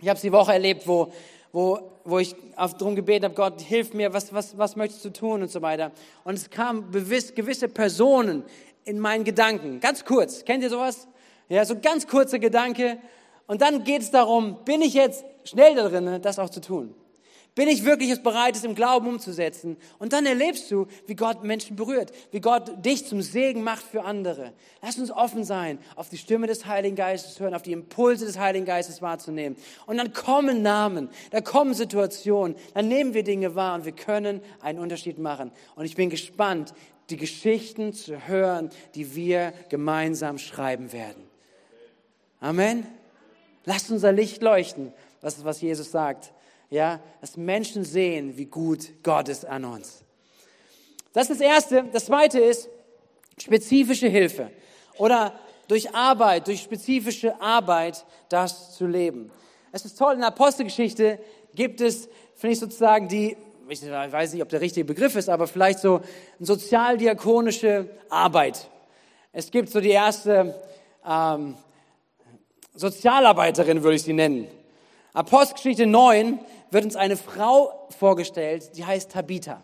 Ich 0.00 0.08
habe 0.08 0.16
es 0.16 0.22
die 0.22 0.32
Woche 0.32 0.52
erlebt, 0.52 0.88
wo, 0.88 1.12
wo, 1.52 1.78
wo 2.04 2.18
ich 2.18 2.34
darum 2.56 2.96
gebeten 2.96 3.26
habe, 3.26 3.34
Gott, 3.34 3.60
hilf 3.60 3.92
mir, 3.92 4.12
was, 4.12 4.32
was, 4.32 4.56
was 4.58 4.76
möchtest 4.76 5.04
du 5.04 5.10
tun 5.10 5.42
und 5.42 5.50
so 5.50 5.62
weiter. 5.62 5.92
Und 6.24 6.34
es 6.34 6.50
kamen 6.50 6.90
gewisse 6.90 7.68
Personen 7.68 8.44
in 8.84 8.98
meinen 8.98 9.24
Gedanken, 9.24 9.80
ganz 9.80 10.04
kurz. 10.04 10.44
Kennt 10.44 10.62
ihr 10.62 10.70
sowas? 10.70 11.06
Ja, 11.48 11.64
so 11.64 11.78
ganz 11.78 12.06
kurzer 12.06 12.38
Gedanke. 12.38 12.98
Und 13.46 13.60
dann 13.62 13.84
geht 13.84 14.02
es 14.02 14.10
darum, 14.10 14.64
bin 14.64 14.82
ich 14.82 14.94
jetzt 14.94 15.24
schnell 15.44 15.74
darin, 15.74 16.22
das 16.22 16.38
auch 16.38 16.50
zu 16.50 16.60
tun? 16.60 16.94
Bin 17.56 17.68
ich 17.68 17.84
wirklich 17.84 18.22
bereit, 18.22 18.54
es 18.54 18.62
im 18.62 18.76
Glauben 18.76 19.08
umzusetzen? 19.08 19.76
Und 19.98 20.12
dann 20.12 20.24
erlebst 20.24 20.70
du, 20.70 20.86
wie 21.06 21.16
Gott 21.16 21.42
Menschen 21.42 21.74
berührt, 21.74 22.12
wie 22.30 22.40
Gott 22.40 22.84
dich 22.84 23.06
zum 23.06 23.22
Segen 23.22 23.64
macht 23.64 23.82
für 23.82 24.04
andere. 24.04 24.52
Lass 24.82 24.98
uns 24.98 25.10
offen 25.10 25.42
sein, 25.42 25.78
auf 25.96 26.08
die 26.08 26.16
Stimme 26.16 26.46
des 26.46 26.66
Heiligen 26.66 26.94
Geistes 26.94 27.40
hören, 27.40 27.54
auf 27.54 27.62
die 27.62 27.72
Impulse 27.72 28.24
des 28.24 28.38
Heiligen 28.38 28.66
Geistes 28.66 29.02
wahrzunehmen. 29.02 29.56
Und 29.86 29.96
dann 29.96 30.12
kommen 30.12 30.62
Namen, 30.62 31.08
da 31.32 31.40
kommen 31.40 31.74
Situationen, 31.74 32.56
dann 32.74 32.86
nehmen 32.86 33.14
wir 33.14 33.24
Dinge 33.24 33.56
wahr 33.56 33.74
und 33.74 33.84
wir 33.84 33.92
können 33.92 34.40
einen 34.60 34.78
Unterschied 34.78 35.18
machen. 35.18 35.50
Und 35.74 35.86
ich 35.86 35.96
bin 35.96 36.08
gespannt, 36.08 36.72
die 37.10 37.16
Geschichten 37.16 37.92
zu 37.92 38.28
hören, 38.28 38.70
die 38.94 39.16
wir 39.16 39.52
gemeinsam 39.68 40.38
schreiben 40.38 40.92
werden. 40.92 41.24
Amen. 42.38 42.86
Lasst 43.64 43.90
unser 43.90 44.12
Licht 44.12 44.40
leuchten. 44.40 44.92
Das 45.20 45.36
ist, 45.36 45.44
was 45.44 45.60
Jesus 45.60 45.90
sagt 45.90 46.32
ja, 46.70 47.00
dass 47.20 47.36
Menschen 47.36 47.84
sehen, 47.84 48.36
wie 48.36 48.46
gut 48.46 48.90
Gott 49.02 49.28
ist 49.28 49.44
an 49.44 49.64
uns. 49.64 50.04
Das 51.12 51.28
ist 51.28 51.40
das 51.40 51.46
Erste. 51.46 51.84
Das 51.92 52.06
Zweite 52.06 52.38
ist 52.38 52.68
spezifische 53.38 54.08
Hilfe 54.08 54.50
oder 54.96 55.32
durch 55.66 55.94
Arbeit, 55.94 56.46
durch 56.46 56.62
spezifische 56.62 57.40
Arbeit 57.40 58.04
das 58.28 58.76
zu 58.76 58.86
leben. 58.86 59.30
Es 59.72 59.84
ist 59.84 59.98
toll, 59.98 60.14
in 60.14 60.20
der 60.20 60.28
Apostelgeschichte 60.28 61.18
gibt 61.54 61.80
es, 61.80 62.08
finde 62.34 62.54
ich 62.54 62.60
sozusagen 62.60 63.08
die, 63.08 63.36
ich 63.68 63.82
weiß 63.82 64.32
nicht, 64.32 64.42
ob 64.42 64.48
der 64.48 64.60
richtige 64.60 64.84
Begriff 64.84 65.14
ist, 65.16 65.28
aber 65.28 65.46
vielleicht 65.46 65.78
so 65.78 66.00
sozialdiakonische 66.40 67.88
Arbeit. 68.08 68.68
Es 69.32 69.50
gibt 69.50 69.68
so 69.70 69.80
die 69.80 69.90
erste 69.90 70.60
ähm, 71.06 71.56
Sozialarbeiterin, 72.74 73.82
würde 73.82 73.96
ich 73.96 74.02
sie 74.02 74.12
nennen. 74.12 74.48
Apostelgeschichte 75.12 75.86
9 75.86 76.40
wird 76.70 76.84
uns 76.84 76.96
eine 76.96 77.16
Frau 77.16 77.88
vorgestellt, 77.98 78.76
die 78.76 78.84
heißt 78.84 79.12
Tabitha. 79.12 79.62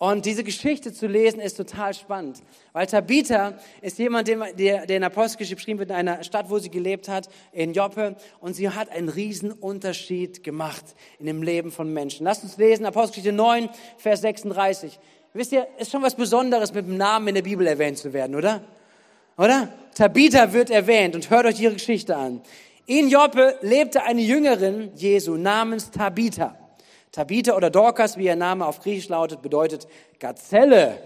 Und 0.00 0.24
diese 0.24 0.44
Geschichte 0.44 0.94
zu 0.94 1.06
lesen 1.06 1.40
ist 1.40 1.58
total 1.58 1.92
spannend, 1.92 2.42
weil 2.72 2.86
Tabitha 2.86 3.58
ist 3.82 3.98
jemand, 3.98 4.28
der, 4.28 4.86
der 4.86 4.96
in 4.96 5.04
Apostelgeschichte 5.04 5.56
beschrieben 5.56 5.78
wird, 5.78 5.90
in 5.90 5.96
einer 5.96 6.24
Stadt, 6.24 6.48
wo 6.48 6.58
sie 6.58 6.70
gelebt 6.70 7.06
hat, 7.06 7.28
in 7.52 7.74
Joppe. 7.74 8.16
Und 8.40 8.54
sie 8.54 8.70
hat 8.70 8.88
einen 8.88 9.10
riesen 9.10 9.52
Unterschied 9.52 10.42
gemacht 10.42 10.86
in 11.18 11.26
dem 11.26 11.42
Leben 11.42 11.70
von 11.70 11.92
Menschen. 11.92 12.24
Lasst 12.24 12.44
uns 12.44 12.56
lesen, 12.56 12.86
Apostelgeschichte 12.86 13.36
9, 13.36 13.68
Vers 13.98 14.22
36. 14.22 14.98
Wisst 15.34 15.52
ihr, 15.52 15.68
ist 15.78 15.92
schon 15.92 16.02
was 16.02 16.14
Besonderes, 16.14 16.72
mit 16.72 16.86
dem 16.86 16.96
Namen 16.96 17.28
in 17.28 17.34
der 17.34 17.42
Bibel 17.42 17.66
erwähnt 17.66 17.98
zu 17.98 18.14
werden, 18.14 18.36
oder? 18.36 18.64
Oder? 19.36 19.68
Tabitha 19.94 20.54
wird 20.54 20.70
erwähnt 20.70 21.14
und 21.14 21.28
hört 21.28 21.44
euch 21.44 21.60
ihre 21.60 21.74
Geschichte 21.74 22.16
an. 22.16 22.40
In 22.90 23.08
Joppe 23.08 23.56
lebte 23.60 24.02
eine 24.02 24.20
Jüngerin 24.20 24.90
Jesu 24.96 25.36
namens 25.36 25.92
Tabitha. 25.92 26.58
Tabitha 27.12 27.54
oder 27.54 27.70
Dorcas, 27.70 28.16
wie 28.18 28.24
ihr 28.24 28.34
Name 28.34 28.66
auf 28.66 28.80
Griechisch 28.80 29.08
lautet, 29.08 29.42
bedeutet 29.42 29.86
Gazelle. 30.18 30.98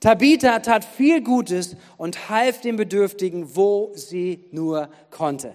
Tabitha 0.00 0.60
tat 0.60 0.86
viel 0.86 1.20
Gutes 1.20 1.76
und 1.98 2.30
half 2.30 2.62
den 2.62 2.76
Bedürftigen, 2.76 3.54
wo 3.54 3.90
sie 3.92 4.48
nur 4.52 4.88
konnte. 5.10 5.54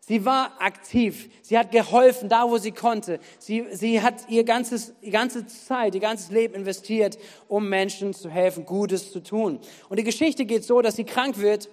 Sie 0.00 0.24
war 0.24 0.52
aktiv. 0.58 1.28
Sie 1.42 1.58
hat 1.58 1.70
geholfen, 1.70 2.30
da 2.30 2.48
wo 2.48 2.56
sie 2.56 2.72
konnte. 2.72 3.20
Sie, 3.38 3.66
sie 3.72 4.00
hat 4.00 4.30
ihr 4.30 4.44
ganzes, 4.44 4.94
die 5.02 5.10
ganze 5.10 5.46
Zeit, 5.46 5.94
ihr 5.94 6.00
ganzes 6.00 6.30
Leben 6.30 6.54
investiert, 6.54 7.18
um 7.46 7.68
Menschen 7.68 8.14
zu 8.14 8.30
helfen, 8.30 8.64
Gutes 8.64 9.12
zu 9.12 9.22
tun. 9.22 9.60
Und 9.90 9.98
die 9.98 10.04
Geschichte 10.04 10.46
geht 10.46 10.64
so, 10.64 10.80
dass 10.80 10.96
sie 10.96 11.04
krank 11.04 11.36
wird 11.36 11.68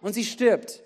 und 0.00 0.12
sie 0.12 0.22
stirbt. 0.22 0.84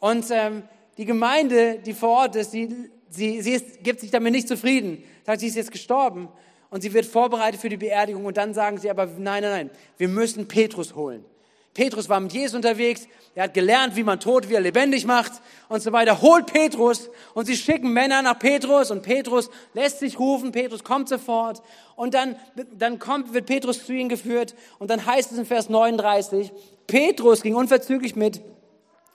Und 0.00 0.26
ähm, 0.30 0.64
die 0.96 1.04
Gemeinde, 1.04 1.78
die 1.78 1.92
vor 1.92 2.10
Ort 2.10 2.36
ist, 2.36 2.50
sie, 2.50 2.90
sie, 3.08 3.40
sie 3.40 3.52
ist, 3.52 3.84
gibt 3.84 4.00
sich 4.00 4.10
damit 4.10 4.32
nicht 4.32 4.48
zufrieden. 4.48 5.04
Sagt, 5.24 5.40
sie 5.40 5.46
ist 5.46 5.56
jetzt 5.56 5.70
gestorben 5.70 6.28
und 6.70 6.82
sie 6.82 6.92
wird 6.92 7.06
vorbereitet 7.06 7.60
für 7.60 7.68
die 7.68 7.76
Beerdigung. 7.76 8.24
Und 8.24 8.36
dann 8.36 8.54
sagen 8.54 8.78
sie 8.78 8.90
aber, 8.90 9.06
nein, 9.06 9.42
nein, 9.42 9.50
nein, 9.50 9.70
wir 9.98 10.08
müssen 10.08 10.48
Petrus 10.48 10.94
holen. 10.94 11.24
Petrus 11.72 12.08
war 12.08 12.18
mit 12.18 12.32
Jesus 12.32 12.56
unterwegs, 12.56 13.06
er 13.34 13.44
hat 13.44 13.54
gelernt, 13.54 13.94
wie 13.94 14.02
man 14.02 14.18
tot 14.18 14.48
wieder 14.48 14.60
lebendig 14.60 15.06
macht 15.06 15.32
und 15.68 15.80
so 15.80 15.92
weiter. 15.92 16.20
Holt 16.20 16.52
Petrus 16.52 17.08
und 17.32 17.46
sie 17.46 17.56
schicken 17.56 17.92
Männer 17.92 18.22
nach 18.22 18.38
Petrus 18.38 18.90
und 18.90 19.02
Petrus 19.02 19.50
lässt 19.72 20.00
sich 20.00 20.18
rufen, 20.18 20.50
Petrus 20.50 20.82
kommt 20.82 21.08
sofort 21.08 21.62
und 21.94 22.14
dann, 22.14 22.34
dann 22.76 22.98
kommt, 22.98 23.32
wird 23.32 23.46
Petrus 23.46 23.86
zu 23.86 23.92
ihnen 23.92 24.08
geführt 24.08 24.56
und 24.80 24.90
dann 24.90 25.06
heißt 25.06 25.30
es 25.30 25.38
in 25.38 25.46
Vers 25.46 25.68
39, 25.68 26.50
Petrus 26.88 27.40
ging 27.42 27.54
unverzüglich 27.54 28.16
mit 28.16 28.40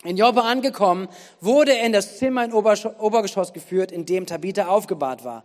in 0.06 0.18
Joppe 0.18 0.44
angekommen, 0.44 1.08
wurde 1.42 1.76
er 1.76 1.86
in 1.86 1.94
das 1.94 2.18
Zimmer 2.18 2.46
im 2.46 2.54
Obergeschoss 2.54 3.54
geführt, 3.54 3.92
in 3.92 4.06
dem 4.06 4.26
Tabitha 4.26 4.68
aufgebahrt 4.68 5.24
war. 5.24 5.44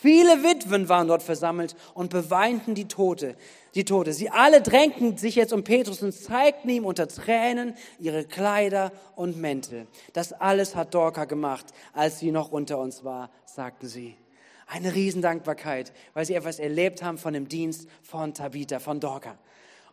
Viele 0.00 0.44
Witwen 0.44 0.88
waren 0.88 1.08
dort 1.08 1.24
versammelt 1.24 1.74
und 1.94 2.10
beweinten 2.10 2.74
die 2.74 2.86
Tote, 2.86 3.34
die 3.74 3.84
Tote. 3.84 4.12
Sie 4.12 4.30
alle 4.30 4.60
drängten 4.60 5.16
sich 5.16 5.34
jetzt 5.34 5.52
um 5.52 5.64
Petrus 5.64 6.02
und 6.02 6.12
zeigten 6.12 6.68
ihm 6.68 6.84
unter 6.84 7.08
Tränen 7.08 7.74
ihre 7.98 8.24
Kleider 8.24 8.92
und 9.16 9.36
Mäntel. 9.36 9.88
Das 10.12 10.32
alles 10.32 10.76
hat 10.76 10.94
Dorka 10.94 11.24
gemacht, 11.24 11.66
als 11.94 12.20
sie 12.20 12.30
noch 12.30 12.52
unter 12.52 12.78
uns 12.78 13.02
war, 13.02 13.30
sagten 13.44 13.88
sie. 13.88 14.14
Eine 14.68 14.94
Riesendankbarkeit, 14.94 15.92
weil 16.14 16.26
sie 16.26 16.34
etwas 16.34 16.60
erlebt 16.60 17.02
haben 17.02 17.18
von 17.18 17.34
dem 17.34 17.48
Dienst 17.48 17.88
von 18.02 18.34
Tabitha, 18.34 18.78
von 18.78 19.00
Dorka. 19.00 19.36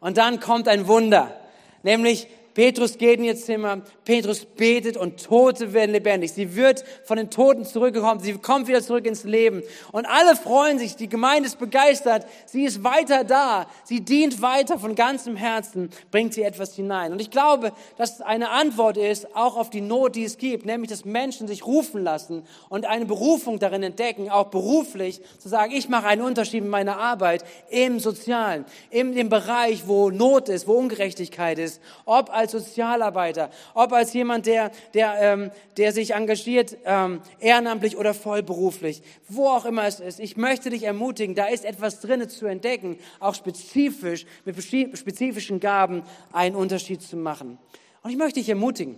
Und 0.02 0.18
dann 0.18 0.40
kommt 0.40 0.68
ein 0.68 0.88
Wunder, 0.88 1.40
nämlich 1.82 2.28
Petrus 2.56 2.98
geht 2.98 3.20
in 3.20 3.26
ihr 3.26 3.36
Zimmer, 3.36 3.82
Petrus 4.06 4.46
betet 4.46 4.96
und 4.96 5.22
Tote 5.22 5.74
werden 5.74 5.92
lebendig. 5.92 6.32
Sie 6.32 6.56
wird 6.56 6.86
von 7.04 7.18
den 7.18 7.30
Toten 7.30 7.66
zurückgekommen, 7.66 8.22
sie 8.22 8.32
kommt 8.34 8.70
wieder 8.70 8.82
zurück 8.82 9.06
ins 9.06 9.26
Leben. 9.26 9.62
Und 9.92 10.06
alle 10.06 10.38
freuen 10.38 10.80
sich, 10.80 10.96
die 10.96 11.10
Gemeinde 11.10 11.48
ist 11.48 11.60
begeistert, 11.60 12.26
sie 12.46 12.64
ist 12.64 12.82
weiter 12.82 13.26
da, 13.26 13.68
sie 13.84 14.00
dient 14.00 14.42
weiter 14.42 14.80
von 14.80 14.96
ganzem 14.96 15.36
Herzen, 15.36 15.90
bringt 16.12 16.34
sie 16.34 16.44
etwas 16.44 16.76
hinein. 16.76 17.12
Und 17.12 17.20
ich 17.20 17.30
glaube, 17.30 17.74
dass 17.98 18.22
eine 18.22 18.52
Antwort 18.52 18.96
ist, 18.96 19.36
auch 19.36 19.58
auf 19.58 19.70
die 19.70 19.82
Not, 19.82 20.16
die 20.16 20.24
es 20.24 20.38
gibt, 20.38 20.66
nämlich, 20.66 20.90
dass 20.90 21.04
Menschen 21.04 21.50
sich 21.50 21.66
rufen 21.66 22.04
lassen 22.04 22.44
und 22.70 22.86
eine 22.86 23.06
Berufung 23.06 23.60
darin 23.60 23.84
entdecken, 23.84 24.30
auch 24.30 24.46
beruflich, 24.46 25.20
zu 25.40 25.50
sagen, 25.50 25.74
ich 25.74 25.90
mache 25.90 26.08
einen 26.08 26.22
Unterschied 26.22 26.64
in 26.64 26.70
meiner 26.70 26.98
Arbeit, 26.98 27.44
im 27.70 28.00
Sozialen, 28.00 28.64
in 28.92 29.14
dem 29.14 29.28
Bereich, 29.28 29.88
wo 29.88 30.10
Not 30.10 30.48
ist, 30.48 30.70
wo 30.70 30.74
Ungerechtigkeit 30.74 31.60
ist, 31.60 31.82
ob 32.06 32.34
als 32.34 32.45
als 32.54 32.66
Sozialarbeiter, 32.66 33.50
ob 33.74 33.92
als 33.92 34.14
jemand, 34.14 34.46
der, 34.46 34.72
der, 34.94 35.16
ähm, 35.20 35.52
der 35.78 35.92
sich 35.92 36.14
engagiert, 36.14 36.78
ähm, 36.86 37.22
ehrenamtlich 37.40 37.98
oder 37.98 38.14
vollberuflich, 38.14 39.02
wo 39.28 39.48
auch 39.48 39.66
immer 39.66 39.86
es 39.86 40.00
ist. 40.00 40.20
Ich 40.20 40.38
möchte 40.38 40.70
dich 40.70 40.84
ermutigen, 40.84 41.36
da 41.36 41.46
ist 41.46 41.66
etwas 41.66 42.00
drin 42.02 42.28
zu 42.30 42.46
entdecken, 42.46 42.98
auch 43.20 43.36
spezifisch, 43.36 44.26
mit 44.46 44.56
spezifischen 44.62 45.60
Gaben 45.60 46.04
einen 46.32 46.56
Unterschied 46.56 47.02
zu 47.02 47.18
machen. 47.18 47.58
Und 48.04 48.12
ich 48.12 48.18
möchte 48.18 48.40
dich 48.40 48.50
ermutigen, 48.50 48.98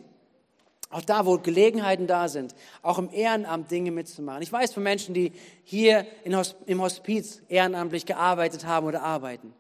auch 0.90 1.02
da, 1.02 1.26
wo 1.26 1.38
Gelegenheiten 1.38 2.08
da 2.08 2.30
sind, 2.30 2.56
auch 2.82 2.98
im 2.98 3.10
Ehrenamt 3.12 3.72
Dinge 3.72 3.92
mitzumachen. 3.92 4.42
Ich 4.42 4.52
weiß 4.52 4.74
von 4.74 4.84
Menschen, 4.84 5.14
die 5.14 5.34
hier 5.64 6.06
im 6.24 6.82
Hospiz 6.82 7.42
ehrenamtlich 7.50 8.06
gearbeitet 8.06 8.66
haben 8.66 8.88
oder 8.88 9.04
arbeiten. 9.04 9.54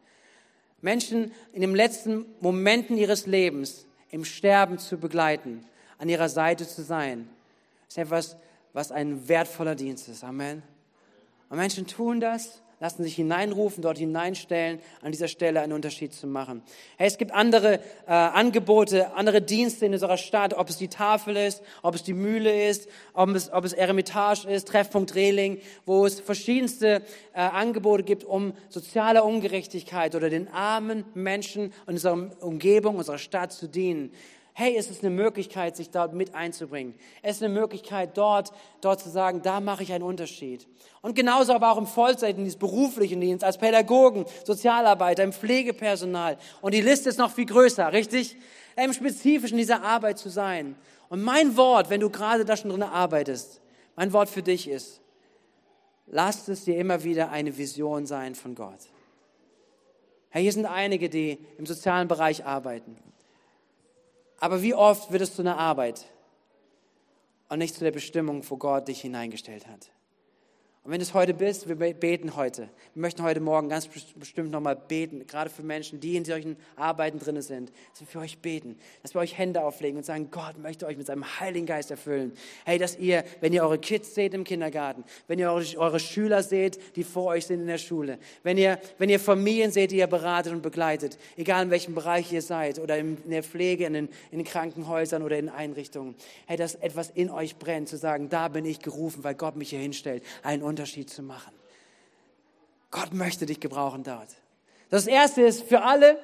Menschen 0.81 1.31
in 1.53 1.61
den 1.61 1.73
letzten 1.73 2.25
Momenten 2.39 2.97
ihres 2.97 3.25
Lebens 3.25 3.85
im 4.11 4.23
Sterben 4.25 4.77
zu 4.77 4.97
begleiten, 4.97 5.65
an 5.97 6.09
ihrer 6.09 6.29
Seite 6.29 6.67
zu 6.67 6.83
sein, 6.83 7.29
ist 7.87 7.97
etwas, 7.97 8.37
was 8.73 8.91
ein 8.91 9.27
wertvoller 9.27 9.75
Dienst 9.75 10.07
ist. 10.07 10.23
Amen. 10.23 10.61
Und 11.49 11.57
Menschen 11.57 11.87
tun 11.87 12.19
das 12.19 12.61
lassen 12.79 13.03
sich 13.03 13.15
hineinrufen, 13.15 13.81
dort 13.81 13.97
hineinstellen, 13.97 14.79
an 15.01 15.11
dieser 15.11 15.27
Stelle 15.27 15.61
einen 15.61 15.73
Unterschied 15.73 16.13
zu 16.13 16.27
machen. 16.27 16.61
Hey, 16.97 17.07
es 17.07 17.17
gibt 17.17 17.31
andere 17.31 17.79
äh, 18.05 18.11
Angebote, 18.11 19.13
andere 19.15 19.41
Dienste 19.41 19.85
in 19.85 19.93
unserer 19.93 20.17
Stadt, 20.17 20.53
ob 20.53 20.69
es 20.69 20.77
die 20.77 20.87
Tafel 20.87 21.37
ist, 21.37 21.63
ob 21.81 21.95
es 21.95 22.03
die 22.03 22.13
Mühle 22.13 22.69
ist, 22.69 22.87
ob 23.13 23.29
es, 23.29 23.51
ob 23.51 23.65
es 23.65 23.73
Eremitage 23.73 24.47
ist, 24.47 24.67
Treffpunkt 24.67 25.15
Rehling, 25.15 25.59
wo 25.85 26.05
es 26.05 26.19
verschiedenste 26.19 27.01
äh, 27.33 27.39
Angebote 27.39 28.03
gibt, 28.03 28.23
um 28.23 28.53
soziale 28.69 29.23
Ungerechtigkeit 29.23 30.13
oder 30.15 30.29
den 30.29 30.47
armen 30.49 31.05
Menschen 31.15 31.73
in 31.87 31.93
unserer 31.93 32.29
Umgebung, 32.41 32.97
unserer 32.97 33.17
Stadt 33.17 33.51
zu 33.51 33.67
dienen 33.67 34.11
hey, 34.59 34.75
es 34.75 34.89
ist 34.89 35.03
eine 35.03 35.11
Möglichkeit, 35.11 35.77
sich 35.77 35.91
dort 35.91 36.15
mit 36.15 36.33
einzubringen. 36.33 36.95
Es 37.21 37.35
ist 37.35 37.43
eine 37.43 37.53
Möglichkeit, 37.53 38.17
dort, 38.17 38.51
dort 38.81 38.99
zu 38.99 39.07
sagen, 39.07 39.43
da 39.43 39.59
mache 39.59 39.83
ich 39.83 39.93
einen 39.93 40.03
Unterschied. 40.03 40.67
Und 41.03 41.15
genauso 41.15 41.53
aber 41.53 41.71
auch 41.71 41.77
im 41.77 41.85
Vollzeitdienst, 41.85 42.57
beruflichen 42.57 43.21
Dienst, 43.21 43.43
als 43.43 43.59
Pädagogen, 43.59 44.25
Sozialarbeiter, 44.45 45.23
im 45.23 45.31
Pflegepersonal. 45.31 46.39
Und 46.59 46.73
die 46.73 46.81
Liste 46.81 47.09
ist 47.09 47.19
noch 47.19 47.29
viel 47.29 47.45
größer, 47.45 47.93
richtig? 47.93 48.35
Im 48.75 48.93
Spezifischen 48.93 49.59
dieser 49.59 49.83
Arbeit 49.83 50.17
zu 50.17 50.29
sein. 50.29 50.75
Und 51.09 51.21
mein 51.21 51.55
Wort, 51.55 51.91
wenn 51.91 52.01
du 52.01 52.09
gerade 52.09 52.43
da 52.43 52.57
schon 52.57 52.71
drin 52.71 52.81
arbeitest, 52.81 53.61
mein 53.95 54.11
Wort 54.11 54.27
für 54.27 54.41
dich 54.41 54.67
ist, 54.67 55.01
lasst 56.07 56.49
es 56.49 56.63
dir 56.63 56.79
immer 56.79 57.03
wieder 57.03 57.29
eine 57.29 57.55
Vision 57.55 58.07
sein 58.07 58.33
von 58.33 58.55
Gott. 58.55 58.79
Hey, 60.29 60.41
hier 60.41 60.51
sind 60.51 60.65
einige, 60.65 61.09
die 61.09 61.37
im 61.59 61.67
sozialen 61.67 62.07
Bereich 62.07 62.43
arbeiten. 62.43 62.97
Aber 64.39 64.61
wie 64.61 64.73
oft 64.73 65.11
wird 65.11 65.21
es 65.21 65.35
zu 65.35 65.41
einer 65.41 65.57
Arbeit 65.57 66.05
und 67.49 67.59
nicht 67.59 67.75
zu 67.75 67.83
der 67.83 67.91
Bestimmung, 67.91 68.47
wo 68.49 68.57
Gott 68.57 68.87
dich 68.87 69.01
hineingestellt 69.01 69.67
hat? 69.67 69.91
Und 70.87 70.93
wenn 70.93 71.01
du 71.01 71.03
es 71.03 71.13
heute 71.13 71.33
bist, 71.33 71.67
wir 71.67 71.75
beten 71.75 72.37
heute. 72.37 72.69
Wir 72.93 73.01
möchten 73.01 73.21
heute 73.21 73.41
Morgen 73.41 73.67
ganz 73.67 73.89
bestimmt 74.15 74.51
nochmal 74.51 74.77
beten, 74.77 75.27
gerade 75.27 75.49
für 75.49 75.61
Menschen, 75.61 75.99
die 75.99 76.15
in 76.15 76.23
solchen 76.23 76.55
Arbeiten 76.77 77.19
drin 77.19 77.41
sind, 77.41 77.73
dass 77.91 77.99
wir 77.99 78.07
für 78.07 78.19
euch 78.19 78.37
beten, 78.37 78.77
dass 79.01 79.13
wir 79.13 79.19
euch 79.19 79.37
Hände 79.37 79.65
auflegen 79.65 79.97
und 79.97 80.05
sagen, 80.05 80.29
Gott 80.31 80.57
möchte 80.57 80.85
euch 80.85 80.95
mit 80.95 81.05
seinem 81.05 81.25
Heiligen 81.41 81.65
Geist 81.65 81.91
erfüllen. 81.91 82.31
Hey, 82.63 82.79
dass 82.79 82.97
ihr, 82.97 83.25
wenn 83.41 83.51
ihr 83.51 83.63
eure 83.63 83.79
Kids 83.79 84.15
seht 84.15 84.33
im 84.33 84.45
Kindergarten, 84.45 85.03
wenn 85.27 85.39
ihr 85.39 85.51
eure, 85.51 85.99
Schüler 85.99 86.41
seht, 86.41 86.95
die 86.95 87.03
vor 87.03 87.25
euch 87.25 87.47
sind 87.47 87.59
in 87.59 87.67
der 87.67 87.79
Schule, 87.79 88.17
wenn 88.43 88.57
ihr, 88.57 88.79
wenn 88.97 89.09
ihr 89.09 89.19
Familien 89.19 89.71
seht, 89.71 89.91
die 89.91 89.97
ihr 89.97 90.07
beratet 90.07 90.53
und 90.53 90.61
begleitet, 90.61 91.17
egal 91.35 91.63
in 91.65 91.69
welchem 91.69 91.95
Bereich 91.95 92.31
ihr 92.31 92.41
seid 92.41 92.79
oder 92.79 92.97
in 92.97 93.17
der 93.29 93.43
Pflege, 93.43 93.83
in 93.87 93.91
den, 93.93 94.09
in 94.31 94.45
Krankenhäusern 94.45 95.21
oder 95.21 95.37
in 95.37 95.49
Einrichtungen, 95.49 96.15
hey, 96.45 96.55
dass 96.55 96.75
etwas 96.75 97.09
in 97.09 97.29
euch 97.29 97.57
brennt, 97.57 97.89
zu 97.89 97.97
sagen, 97.97 98.29
da 98.29 98.47
bin 98.47 98.63
ich 98.63 98.79
gerufen, 98.79 99.25
weil 99.25 99.35
Gott 99.35 99.57
mich 99.57 99.71
hier 99.71 99.79
hinstellt, 99.79 100.23
einen 100.43 100.63
Unterschied 100.77 101.09
zu 101.09 101.23
machen. 101.23 101.53
Gott 102.91 103.11
möchte 103.11 103.47
dich 103.47 103.59
gebrauchen 103.59 104.03
dort. 104.03 104.27
Das 104.91 105.07
erste 105.07 105.41
ist 105.41 105.63
für 105.63 105.81
alle, 105.81 106.19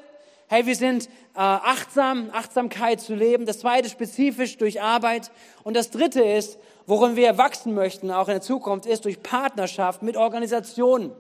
hey, 0.48 0.68
wir 0.68 0.76
sind 0.76 1.08
äh, 1.08 1.40
achtsam, 1.40 2.30
Achtsamkeit 2.32 3.02
zu 3.02 3.16
leben. 3.16 3.48
Das 3.48 3.58
zweite 3.58 3.90
spezifisch 3.90 4.58
durch 4.60 4.80
Arbeit. 4.80 5.32
Und 5.64 5.76
das 5.76 5.90
dritte 5.90 6.22
ist, 6.22 6.60
worin 6.86 7.16
wir 7.16 7.40
wachsen 7.40 7.74
möchten, 7.74 8.12
auch 8.12 8.28
in 8.28 8.36
der 8.36 8.42
Zukunft, 8.42 8.86
ist 8.86 9.06
durch 9.06 9.24
Partnerschaft 9.24 10.04
mit 10.04 10.18
Organisationen. 10.18 11.12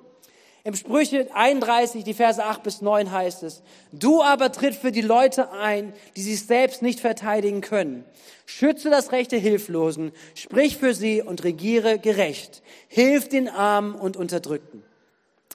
Im 0.66 0.76
Sprüche 0.76 1.28
31, 1.34 2.06
die 2.06 2.14
Verse 2.14 2.42
8 2.42 2.64
bis 2.64 2.82
9 2.82 3.12
heißt 3.12 3.44
es, 3.44 3.62
du 3.92 4.24
aber 4.24 4.50
tritt 4.50 4.76
für 4.76 4.94
die 4.94 5.02
Leute 5.02 5.52
ein, 5.52 5.92
die 6.16 6.22
sich 6.22 6.46
selbst 6.46 6.82
nicht 6.82 7.02
verteidigen 7.02 7.60
können. 7.60 8.06
Schütze 8.46 8.90
das 8.90 9.12
Recht 9.12 9.34
der 9.34 9.40
Hilflosen, 9.40 10.14
sprich 10.36 10.78
für 10.78 10.94
sie 10.94 11.22
und 11.22 11.44
regiere 11.44 12.00
gerecht. 12.00 12.64
Hilf 12.88 13.28
den 13.28 13.50
Armen 13.50 13.94
und 13.94 14.16
Unterdrückten. 14.16 14.84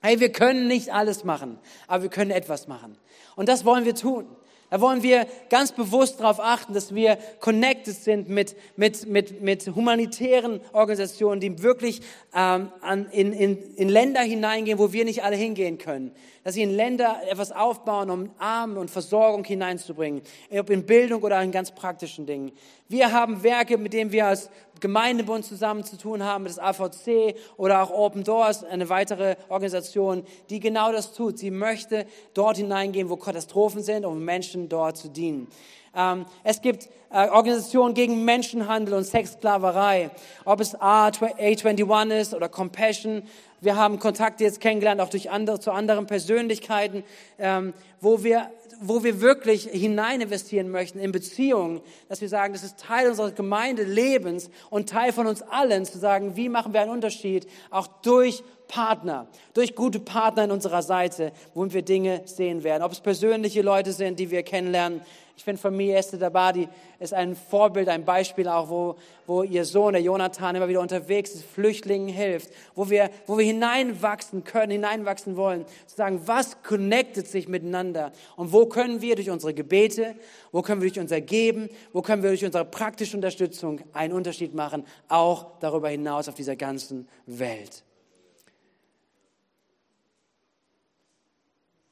Hey, 0.03 0.21
wir 0.21 0.31
können 0.31 0.69
nicht 0.69 0.93
alles 0.93 1.25
machen, 1.25 1.59
aber 1.87 2.03
wir 2.03 2.11
können 2.11 2.31
etwas 2.31 2.69
machen. 2.69 2.99
Und 3.35 3.49
das 3.49 3.65
wollen 3.65 3.87
wir 3.87 3.95
tun. 3.95 4.27
Da 4.71 4.81
wollen 4.81 5.03
wir 5.03 5.27
ganz 5.49 5.73
bewusst 5.73 6.21
darauf 6.21 6.41
achten, 6.41 6.75
dass 6.75 6.95
wir 6.95 7.17
connected 7.41 7.95
sind 7.95 8.29
mit, 8.29 8.55
mit, 8.77 9.07
mit, 9.07 9.41
mit 9.41 9.67
humanitären 9.75 10.61
Organisationen, 10.73 11.41
die 11.41 11.63
wirklich 11.63 12.03
ähm, 12.35 12.71
an, 12.83 13.07
in, 13.11 13.33
in, 13.33 13.75
in 13.77 13.89
Länder 13.89 14.21
hineingehen, 14.21 14.79
wo 14.79 14.93
wir 14.93 15.07
nicht 15.07 15.25
alle 15.25 15.37
hingehen 15.37 15.79
können. 15.79 16.13
Dass 16.45 16.55
sie 16.55 16.63
in 16.63 16.71
Länder 16.71 17.21
etwas 17.31 17.51
aufbauen, 17.51 18.11
um 18.11 18.31
Arme 18.39 18.79
und 18.79 18.91
Versorgung 18.91 19.45
hineinzubringen, 19.45 20.21
ob 20.51 20.69
in 20.69 20.85
Bildung 20.85 21.23
oder 21.23 21.43
in 21.43 21.51
ganz 21.51 21.73
praktischen 21.73 22.27
Dingen. 22.27 22.53
Wir 22.89 23.13
haben 23.13 23.43
Werke, 23.43 23.79
mit 23.79 23.93
denen 23.93 24.13
wir 24.13 24.27
als 24.27 24.51
Gemeindebund 24.81 25.45
zusammen 25.45 25.85
zu 25.85 25.97
tun 25.97 26.23
haben, 26.23 26.45
das 26.45 26.59
AVC 26.59 27.35
oder 27.57 27.83
auch 27.83 27.91
Open 27.91 28.25
Doors, 28.25 28.65
eine 28.65 28.89
weitere 28.89 29.37
Organisation, 29.49 30.25
die 30.51 30.61
genau 30.61 30.93
das 30.93 31.13
tut. 31.13 31.39
Sie 31.39 31.51
möchte 31.51 32.07
dort 32.35 32.57
hineingehen, 32.57 33.09
wo 33.09 33.17
Katastrophen 33.17 33.83
sind, 33.83 34.05
um 34.05 34.25
Menschen 34.25 34.69
dort 34.69 34.97
zu 34.97 35.09
dienen. 35.09 35.49
Ähm, 35.97 36.27
es 36.45 36.61
gibt 36.61 36.89
äh, 37.11 37.29
Organisationen 37.29 37.95
gegen 37.95 38.25
Menschenhandel 38.25 38.95
und 38.95 39.05
Sexsklaverei, 39.05 40.11
ob 40.45 40.61
es 40.61 40.77
A21 40.77 42.21
ist 42.21 42.35
oder 42.35 42.49
Compassion. 42.49 43.23
Wir 43.61 43.77
haben 43.77 43.99
Kontakte 43.99 44.45
jetzt 44.45 44.61
kennengelernt, 44.61 45.01
auch 45.01 45.09
durch 45.09 45.31
andere, 45.31 45.59
zu 45.59 45.73
anderen 45.73 46.07
Persönlichkeiten, 46.07 47.03
ähm, 47.39 47.73
wo 48.01 48.23
wir 48.23 48.51
wo 48.81 49.03
wir 49.03 49.21
wirklich 49.21 49.65
hinein 49.65 50.21
investieren 50.21 50.71
möchten 50.71 50.99
in 50.99 51.13
Beziehungen, 51.13 51.81
dass 52.09 52.21
wir 52.21 52.29
sagen, 52.29 52.53
das 52.53 52.63
ist 52.63 52.79
Teil 52.79 53.09
unseres 53.09 53.35
Gemeindelebens 53.35 54.51
und 54.71 54.89
Teil 54.89 55.13
von 55.13 55.27
uns 55.27 55.43
allen, 55.43 55.85
zu 55.85 55.99
sagen, 55.99 56.37
wie 56.37 56.49
machen 56.49 56.73
wir 56.73 56.81
einen 56.81 56.91
Unterschied, 56.91 57.47
auch 57.71 57.87
durch 58.03 58.43
Partner, 58.69 59.27
durch 59.55 59.75
gute 59.75 59.99
Partner 59.99 60.45
in 60.45 60.51
unserer 60.51 60.83
Seite, 60.83 61.33
wo 61.55 61.71
wir 61.73 61.83
Dinge 61.83 62.23
sehen 62.27 62.63
werden. 62.63 62.83
Ob 62.83 62.93
es 62.93 63.01
persönliche 63.01 63.63
Leute 63.63 63.93
sind, 63.93 64.21
die 64.21 64.31
wir 64.31 64.43
kennenlernen, 64.43 65.01
ich 65.39 65.45
finde 65.45 65.63
Familie 65.63 65.95
Esther 65.95 66.19
Dabadi 66.19 66.69
ist 66.99 67.15
ein 67.15 67.37
Vorbild, 67.37 67.89
ein 67.89 68.05
Beispiel 68.05 68.49
auch, 68.49 68.69
wo, 68.71 68.97
wo 69.25 69.45
ihr 69.45 69.65
Sohn, 69.65 69.93
der 69.93 70.03
Jonathan, 70.03 70.57
immer 70.57 70.67
wieder 70.67 70.81
unterwegs 70.81 71.31
ist, 71.31 71.45
Flüchtlingen 71.45 72.09
hilft, 72.09 72.51
wo 72.75 72.91
wir, 72.91 73.09
wo 73.29 73.39
wir 73.39 73.45
hineinwachsen 73.45 74.43
können, 74.43 74.73
hineinwachsen 74.73 75.37
wollen, 75.37 75.65
zu 75.87 75.95
sagen, 75.95 76.23
was 76.27 76.61
connectet 76.65 77.29
sich 77.29 77.47
miteinander 77.47 78.11
und 78.35 78.53
wo 78.53 78.67
können 78.67 79.01
wir 79.01 79.15
durch 79.15 79.31
unsere 79.31 79.55
Gebete, 79.55 80.17
wo 80.51 80.61
können 80.63 80.83
wir 80.83 80.89
durch 80.89 80.99
unser 80.99 81.21
Geben, 81.21 81.69
wo 81.93 82.03
können 82.03 82.25
wir 82.25 82.31
durch 82.31 82.45
unsere 82.45 82.65
praktische 82.65 83.17
Unterstützung 83.17 83.81
einen 83.93 84.15
Unterschied 84.15 84.57
machen, 84.57 84.85
auch 85.07 85.61
darüber 85.61 85.89
hinaus 85.89 86.29
auf 86.29 86.35
dieser 86.35 86.57
ganzen 86.57 87.07
Welt. 87.27 87.85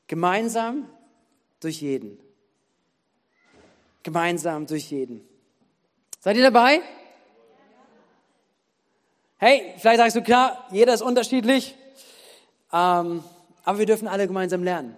Gemeinsam 0.09 0.88
durch 1.61 1.80
jeden 1.80 2.25
gemeinsam 4.06 4.66
durch 4.66 4.92
jeden. 4.92 5.20
Seid 6.20 6.36
ihr 6.36 6.44
dabei? 6.44 6.80
Hey, 9.38 9.74
vielleicht 9.78 9.98
sagst 9.98 10.16
du, 10.16 10.22
klar, 10.22 10.64
jeder 10.70 10.94
ist 10.94 11.02
unterschiedlich, 11.02 11.74
ähm, 12.72 13.24
aber 13.64 13.78
wir 13.80 13.86
dürfen 13.86 14.06
alle 14.06 14.28
gemeinsam 14.28 14.62
lernen. 14.62 14.94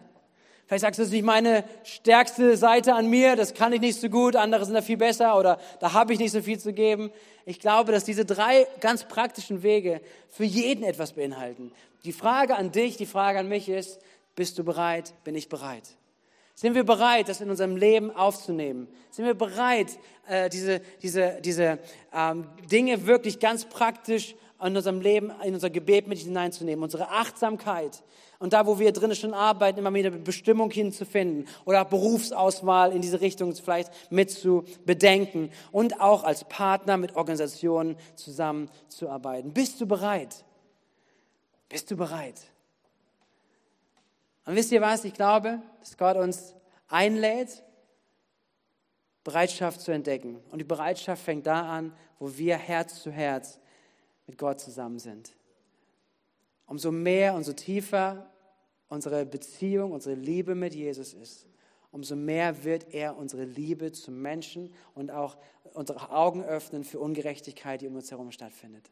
Vielleicht 0.67 0.83
sagst 0.83 0.99
du, 0.99 1.03
das 1.03 1.09
ist 1.09 1.15
nicht 1.15 1.25
meine 1.25 1.65
stärkste 1.85 2.59
Seite 2.59 2.95
an 2.95 3.09
mir, 3.09 3.35
das 3.35 3.55
kann 3.55 3.73
ich 3.73 3.81
nicht 3.81 3.99
so 3.99 4.11
gut, 4.11 4.37
andere 4.37 4.67
sind 4.67 4.75
da 4.75 4.83
viel 4.83 4.99
besser 4.99 5.39
oder 5.39 5.59
da 5.81 5.95
habe 5.95 6.13
ich 6.13 6.19
nicht 6.19 6.33
so 6.33 6.43
viel 6.43 6.61
zu 6.61 6.75
geben. 6.75 7.11
Ich 7.47 7.61
glaube, 7.61 7.93
dass 7.93 8.05
diese 8.05 8.27
drei 8.27 8.67
ganz 8.81 9.05
praktischen 9.05 9.63
Wege 9.63 10.03
für 10.29 10.45
jeden 10.45 10.85
etwas 10.85 11.15
beinhalten. 11.15 11.73
Die 12.05 12.13
Frage 12.13 12.57
an 12.57 12.73
dich, 12.73 12.99
die 12.99 13.07
Frage 13.07 13.39
an 13.39 13.49
mich 13.49 13.71
ist, 13.71 14.01
bist 14.37 14.59
du 14.59 14.65
bereit, 14.65 15.15
bin 15.25 15.35
ich 15.35 15.49
bereit? 15.49 15.98
Sind 16.59 16.75
wir 16.75 16.83
bereit, 16.83 17.29
das 17.29 17.41
in 17.41 17.51
unserem 17.51 17.77
Leben 17.77 18.11
aufzunehmen? 18.11 18.89
Sind 19.13 19.25
wir 19.25 19.35
bereit, 19.35 19.97
äh, 20.27 20.51
diese, 20.51 20.81
diese, 21.01 21.39
diese 21.41 21.79
ähm, 22.13 22.49
Dinge 22.69 23.07
wirklich 23.07 23.39
ganz 23.39 23.65
praktisch 23.67 24.35
in 24.61 24.77
unserem 24.77 25.01
Leben, 25.01 25.31
in 25.45 25.55
unser 25.55 25.71
Gebet 25.71 26.09
mit 26.09 26.19
hineinzunehmen? 26.19 26.83
Unsere 26.83 27.11
Achtsamkeit 27.11 28.03
und 28.41 28.55
da, 28.55 28.67
wo 28.67 28.81
wir 28.81 28.91
drinnen 28.91 29.15
schon 29.15 29.35
arbeiten, 29.35 29.79
immer 29.79 29.95
wieder 29.95 30.11
Bestimmung 30.11 30.73
hinzufinden 30.73 31.47
oder 31.65 31.85
Berufsauswahl 31.85 32.93
in 32.93 33.03
diese 33.03 33.21
Richtung 33.21 33.55
vielleicht 33.55 33.93
mit 34.11 34.33
zu 34.33 34.65
bedenken 34.85 35.53
und 35.71 36.01
auch 36.01 36.25
als 36.25 36.43
Partner 36.43 36.97
mit 36.97 37.15
Organisationen 37.15 37.97
zusammenzuarbeiten. 38.17 39.53
Bist 39.53 39.81
du 39.81 39.87
bereit? 39.87 40.45
Bist 41.69 41.89
du 41.93 41.97
bereit? 41.97 42.41
Und 44.49 44.55
wisst 44.55 44.73
ihr 44.73 44.81
was? 44.81 45.05
Ich 45.05 45.13
glaube, 45.13 45.61
dass 45.79 45.99
Gott 45.99 46.17
uns 46.17 46.55
einlädt, 46.89 47.63
Bereitschaft 49.23 49.83
zu 49.83 49.93
entdecken. 49.93 50.41
Und 50.51 50.59
die 50.59 50.65
Bereitschaft 50.65 51.23
fängt 51.23 51.47
da 51.47 51.71
an, 51.71 51.93
wo 52.19 52.35
wir 52.39 52.57
Herz 52.57 53.03
zu 53.03 53.11
Herz 53.11 53.61
mit 54.27 54.39
Gott 54.39 54.59
zusammen 54.59 55.01
sind. 55.01 55.37
Umso 56.65 56.91
mehr, 56.91 57.35
umso 57.35 57.53
tiefer 57.53 58.31
unsere 58.89 59.27
Beziehung, 59.27 59.93
unsere 59.93 60.15
Liebe 60.15 60.55
mit 60.55 60.75
Jesus 60.75 61.13
ist, 61.13 61.47
umso 61.91 62.17
mehr 62.17 62.65
wird 62.65 62.95
er 62.95 63.19
unsere 63.19 63.45
Liebe 63.45 63.93
zum 63.93 64.23
Menschen 64.23 64.73
und 64.95 65.11
auch 65.11 65.37
unsere 65.75 66.11
Augen 66.11 66.43
öffnen 66.43 66.85
für 66.85 67.01
Ungerechtigkeit, 67.01 67.83
die 67.83 67.87
um 67.87 67.97
uns 67.97 68.11
herum 68.11 68.33
stattfindet. 68.33 68.91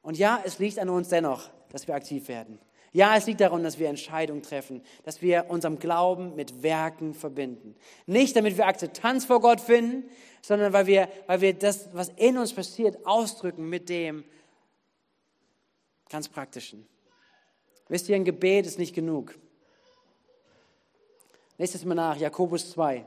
Und 0.00 0.16
ja, 0.16 0.42
es 0.42 0.58
liegt 0.58 0.78
an 0.78 0.88
uns 0.88 1.10
dennoch, 1.10 1.50
dass 1.68 1.86
wir 1.86 1.94
aktiv 1.94 2.28
werden. 2.28 2.58
Ja, 2.92 3.16
es 3.16 3.26
liegt 3.26 3.40
daran, 3.40 3.62
dass 3.62 3.78
wir 3.78 3.88
Entscheidungen 3.88 4.42
treffen, 4.42 4.82
dass 5.04 5.22
wir 5.22 5.46
unserem 5.48 5.78
Glauben 5.78 6.34
mit 6.34 6.62
Werken 6.62 7.14
verbinden. 7.14 7.74
Nicht, 8.04 8.36
damit 8.36 8.58
wir 8.58 8.66
Akzeptanz 8.66 9.24
vor 9.24 9.40
Gott 9.40 9.60
finden, 9.60 10.10
sondern 10.42 10.74
weil 10.74 10.86
wir, 10.86 11.08
weil 11.26 11.40
wir 11.40 11.54
das, 11.54 11.88
was 11.94 12.10
in 12.16 12.36
uns 12.36 12.52
passiert, 12.52 13.06
ausdrücken 13.06 13.68
mit 13.68 13.88
dem 13.88 14.24
ganz 16.10 16.28
Praktischen. 16.28 16.86
Wisst 17.88 18.08
ihr, 18.10 18.16
ein 18.16 18.24
Gebet 18.24 18.66
ist 18.66 18.78
nicht 18.78 18.94
genug. 18.94 19.38
Nächstes 21.56 21.84
Mal 21.86 21.94
nach, 21.94 22.16
Jakobus 22.16 22.72
2. 22.72 23.06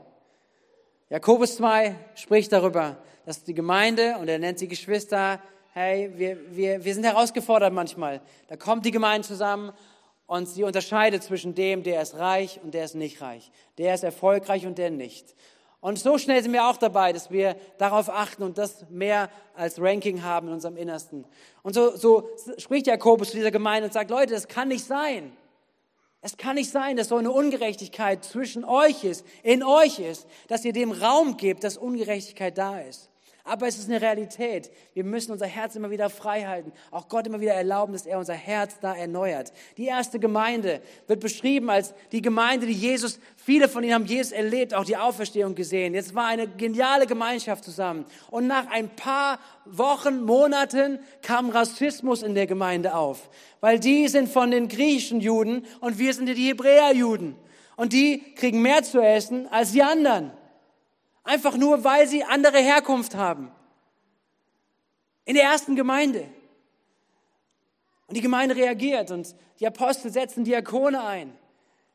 Jakobus 1.10 1.56
2 1.56 1.94
spricht 2.16 2.52
darüber, 2.52 2.96
dass 3.24 3.44
die 3.44 3.54
Gemeinde, 3.54 4.16
und 4.18 4.28
er 4.28 4.40
nennt 4.40 4.58
sie 4.58 4.66
Geschwister, 4.66 5.40
hey, 5.76 6.10
wir, 6.16 6.38
wir, 6.56 6.82
wir 6.82 6.94
sind 6.94 7.04
herausgefordert 7.04 7.70
manchmal. 7.70 8.22
Da 8.48 8.56
kommt 8.56 8.86
die 8.86 8.90
Gemeinde 8.90 9.28
zusammen 9.28 9.72
und 10.24 10.48
sie 10.48 10.64
unterscheidet 10.64 11.22
zwischen 11.22 11.54
dem, 11.54 11.82
der 11.82 12.00
ist 12.00 12.14
reich 12.14 12.58
und 12.62 12.72
der 12.72 12.86
ist 12.86 12.94
nicht 12.94 13.20
reich. 13.20 13.50
Der 13.76 13.94
ist 13.94 14.02
erfolgreich 14.02 14.64
und 14.64 14.78
der 14.78 14.90
nicht. 14.90 15.34
Und 15.80 15.98
so 15.98 16.16
schnell 16.16 16.42
sind 16.42 16.54
wir 16.54 16.66
auch 16.66 16.78
dabei, 16.78 17.12
dass 17.12 17.30
wir 17.30 17.56
darauf 17.76 18.08
achten 18.08 18.42
und 18.42 18.56
das 18.56 18.88
mehr 18.88 19.28
als 19.54 19.78
Ranking 19.78 20.22
haben 20.22 20.48
in 20.48 20.54
unserem 20.54 20.78
Innersten. 20.78 21.26
Und 21.62 21.74
so, 21.74 21.94
so 21.94 22.30
spricht 22.56 22.86
Jakobus 22.86 23.28
zu 23.28 23.36
dieser 23.36 23.50
Gemeinde 23.50 23.88
und 23.88 23.92
sagt, 23.92 24.10
Leute, 24.10 24.32
das 24.32 24.48
kann 24.48 24.68
nicht 24.68 24.86
sein. 24.86 25.36
Es 26.22 26.38
kann 26.38 26.54
nicht 26.54 26.70
sein, 26.70 26.96
dass 26.96 27.08
so 27.08 27.16
eine 27.16 27.30
Ungerechtigkeit 27.30 28.24
zwischen 28.24 28.64
euch 28.64 29.04
ist, 29.04 29.26
in 29.42 29.62
euch 29.62 29.98
ist, 29.98 30.26
dass 30.48 30.64
ihr 30.64 30.72
dem 30.72 30.90
Raum 30.90 31.36
gebt, 31.36 31.64
dass 31.64 31.76
Ungerechtigkeit 31.76 32.56
da 32.56 32.80
ist. 32.80 33.10
Aber 33.48 33.68
es 33.68 33.78
ist 33.78 33.88
eine 33.88 34.00
Realität. 34.00 34.72
Wir 34.92 35.04
müssen 35.04 35.30
unser 35.30 35.46
Herz 35.46 35.76
immer 35.76 35.90
wieder 35.90 36.10
frei 36.10 36.44
halten. 36.46 36.72
Auch 36.90 37.08
Gott 37.08 37.28
immer 37.28 37.40
wieder 37.40 37.54
erlauben, 37.54 37.92
dass 37.92 38.04
er 38.04 38.18
unser 38.18 38.34
Herz 38.34 38.80
da 38.80 38.92
erneuert. 38.92 39.52
Die 39.76 39.86
erste 39.86 40.18
Gemeinde 40.18 40.82
wird 41.06 41.20
beschrieben 41.20 41.70
als 41.70 41.94
die 42.10 42.22
Gemeinde, 42.22 42.66
die 42.66 42.72
Jesus, 42.72 43.20
viele 43.36 43.68
von 43.68 43.84
ihnen 43.84 43.94
haben 43.94 44.06
Jesus 44.06 44.32
erlebt, 44.32 44.74
auch 44.74 44.84
die 44.84 44.96
Auferstehung 44.96 45.54
gesehen. 45.54 45.94
Jetzt 45.94 46.12
war 46.12 46.26
eine 46.26 46.48
geniale 46.48 47.06
Gemeinschaft 47.06 47.62
zusammen. 47.62 48.04
Und 48.32 48.48
nach 48.48 48.66
ein 48.66 48.88
paar 48.88 49.38
Wochen, 49.64 50.24
Monaten 50.24 50.98
kam 51.22 51.50
Rassismus 51.50 52.24
in 52.24 52.34
der 52.34 52.48
Gemeinde 52.48 52.96
auf. 52.96 53.30
Weil 53.60 53.78
die 53.78 54.08
sind 54.08 54.28
von 54.28 54.50
den 54.50 54.66
griechischen 54.66 55.20
Juden 55.20 55.64
und 55.80 56.00
wir 56.00 56.12
sind 56.14 56.26
die 56.26 56.48
Hebräer-Juden. 56.48 57.36
Und 57.76 57.92
die 57.92 58.34
kriegen 58.34 58.60
mehr 58.60 58.82
zu 58.82 59.00
essen 59.00 59.46
als 59.52 59.70
die 59.70 59.84
anderen. 59.84 60.32
Einfach 61.26 61.56
nur, 61.56 61.82
weil 61.82 62.06
sie 62.06 62.22
andere 62.22 62.58
Herkunft 62.58 63.16
haben. 63.16 63.50
In 65.24 65.34
der 65.34 65.42
ersten 65.42 65.74
Gemeinde. 65.74 66.28
Und 68.06 68.16
die 68.16 68.20
Gemeinde 68.20 68.54
reagiert 68.54 69.10
und 69.10 69.34
die 69.58 69.66
Apostel 69.66 70.12
setzen 70.12 70.44
Diakone 70.44 71.04
ein, 71.04 71.36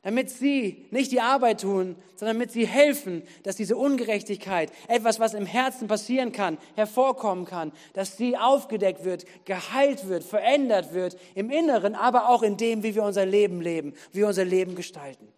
damit 0.01 0.29
sie 0.29 0.86
nicht 0.91 1.13
die 1.13 1.21
Arbeit 1.21 1.61
tun, 1.61 1.95
sondern 2.17 2.36
damit 2.36 2.51
sie 2.51 2.67
helfen, 2.67 3.23
dass 3.43 3.55
diese 3.55 3.77
Ungerechtigkeit, 3.77 4.69
etwas, 4.89 5.21
was 5.21 5.34
im 5.34 5.45
Herzen 5.45 5.88
passieren 5.88 6.34
kann, 6.34 6.57
hervorkommen 6.75 7.45
kann, 7.45 7.71
dass 7.93 8.17
sie 8.17 8.36
aufgedeckt 8.36 9.05
wird, 9.05 9.25
geheilt 9.45 10.09
wird, 10.09 10.25
verändert 10.25 10.93
wird, 10.93 11.17
im 11.36 11.49
Inneren, 11.49 11.95
aber 11.95 12.27
auch 12.27 12.43
in 12.43 12.57
dem, 12.57 12.84
wie 12.84 12.95
wir 12.95 13.03
unser 13.03 13.25
Leben 13.25 13.61
leben, 13.61 13.93
wie 14.11 14.19
wir 14.19 14.27
unser 14.27 14.43
Leben 14.43 14.75
gestalten. 14.75 15.32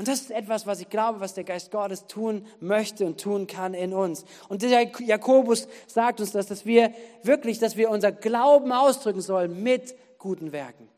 Und 0.00 0.08
das 0.08 0.22
ist 0.22 0.30
etwas, 0.30 0.66
was 0.66 0.80
ich 0.80 0.88
glaube, 0.88 1.20
was 1.20 1.34
der 1.34 1.44
Geist 1.44 1.70
Gottes 1.70 2.06
tun 2.06 2.46
möchte 2.58 3.04
und 3.04 3.20
tun 3.20 3.46
kann 3.46 3.74
in 3.74 3.92
uns. 3.92 4.24
Und 4.48 4.62
der 4.62 4.90
Jakobus 5.00 5.68
sagt 5.88 6.20
uns 6.20 6.32
das, 6.32 6.46
dass 6.46 6.64
wir 6.64 6.94
wirklich, 7.22 7.58
dass 7.58 7.76
wir 7.76 7.90
unser 7.90 8.10
Glauben 8.10 8.72
ausdrücken 8.72 9.20
sollen 9.20 9.62
mit 9.62 9.94
guten 10.16 10.52
Werken. 10.52 10.88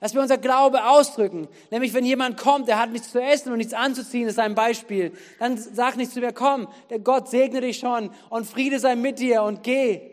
Dass 0.00 0.14
wir 0.14 0.20
unser 0.20 0.36
Glaube 0.36 0.84
ausdrücken. 0.84 1.46
Nämlich, 1.70 1.94
wenn 1.94 2.04
jemand 2.04 2.36
kommt, 2.36 2.66
der 2.66 2.80
hat 2.80 2.90
nichts 2.90 3.12
zu 3.12 3.22
essen 3.22 3.52
und 3.52 3.58
nichts 3.58 3.72
anzuziehen, 3.72 4.26
ist 4.26 4.40
ein 4.40 4.56
Beispiel. 4.56 5.16
Dann 5.38 5.56
sag 5.56 5.96
nicht 5.96 6.10
zu 6.10 6.18
mir, 6.18 6.32
komm, 6.32 6.66
der 6.90 6.98
Gott 6.98 7.28
segne 7.28 7.60
dich 7.60 7.78
schon 7.78 8.10
und 8.30 8.48
Friede 8.48 8.80
sei 8.80 8.96
mit 8.96 9.20
dir 9.20 9.44
und 9.44 9.62
geh. 9.62 10.10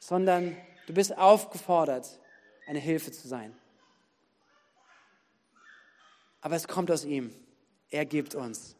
Sondern 0.00 0.56
du 0.88 0.92
bist 0.92 1.16
aufgefordert, 1.16 2.18
eine 2.66 2.80
Hilfe 2.80 3.12
zu 3.12 3.28
sein. 3.28 3.54
Aber 6.42 6.56
es 6.56 6.66
kommt 6.66 6.90
aus 6.90 7.04
ihm. 7.04 7.32
Er 7.88 8.04
gibt 8.04 8.34
uns, 8.34 8.74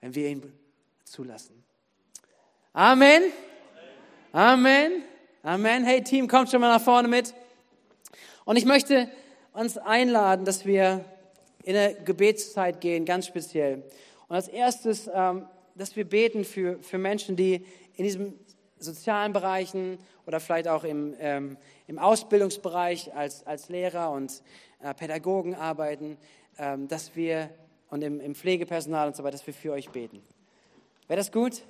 wenn 0.00 0.14
wir 0.14 0.28
ihn 0.28 0.52
zulassen. 1.04 1.64
Amen. 2.72 3.24
Amen. 4.30 5.02
Amen. 5.42 5.84
Hey 5.84 6.04
Team, 6.04 6.28
kommt 6.28 6.50
schon 6.50 6.60
mal 6.60 6.72
nach 6.72 6.80
vorne 6.82 7.08
mit. 7.08 7.34
Und 8.44 8.56
ich 8.56 8.64
möchte 8.64 9.10
uns 9.52 9.76
einladen, 9.76 10.44
dass 10.44 10.66
wir 10.66 11.04
in 11.64 11.74
eine 11.74 11.94
Gebetszeit 12.04 12.80
gehen, 12.80 13.04
ganz 13.04 13.26
speziell. 13.26 13.82
Und 14.28 14.36
als 14.36 14.46
erstes, 14.46 15.10
ähm, 15.12 15.46
dass 15.74 15.96
wir 15.96 16.08
beten 16.08 16.44
für, 16.44 16.78
für 16.80 16.98
Menschen, 16.98 17.34
die 17.34 17.66
in 17.96 18.04
diesen 18.04 18.38
sozialen 18.78 19.32
Bereichen 19.32 19.98
oder 20.26 20.38
vielleicht 20.38 20.68
auch 20.68 20.84
im, 20.84 21.16
ähm, 21.18 21.56
im 21.88 21.98
Ausbildungsbereich 21.98 23.12
als, 23.16 23.44
als 23.44 23.68
Lehrer 23.68 24.12
und 24.12 24.42
äh, 24.80 24.94
Pädagogen 24.94 25.56
arbeiten, 25.56 26.16
dass 26.88 27.14
wir 27.14 27.50
und 27.90 28.02
im, 28.02 28.20
im 28.20 28.34
Pflegepersonal 28.34 29.08
und 29.08 29.16
so 29.16 29.22
weiter, 29.22 29.32
dass 29.32 29.46
wir 29.46 29.54
für 29.54 29.72
euch 29.72 29.88
beten. 29.90 30.22
Wäre 31.06 31.18
das 31.18 31.32
gut? 31.32 31.62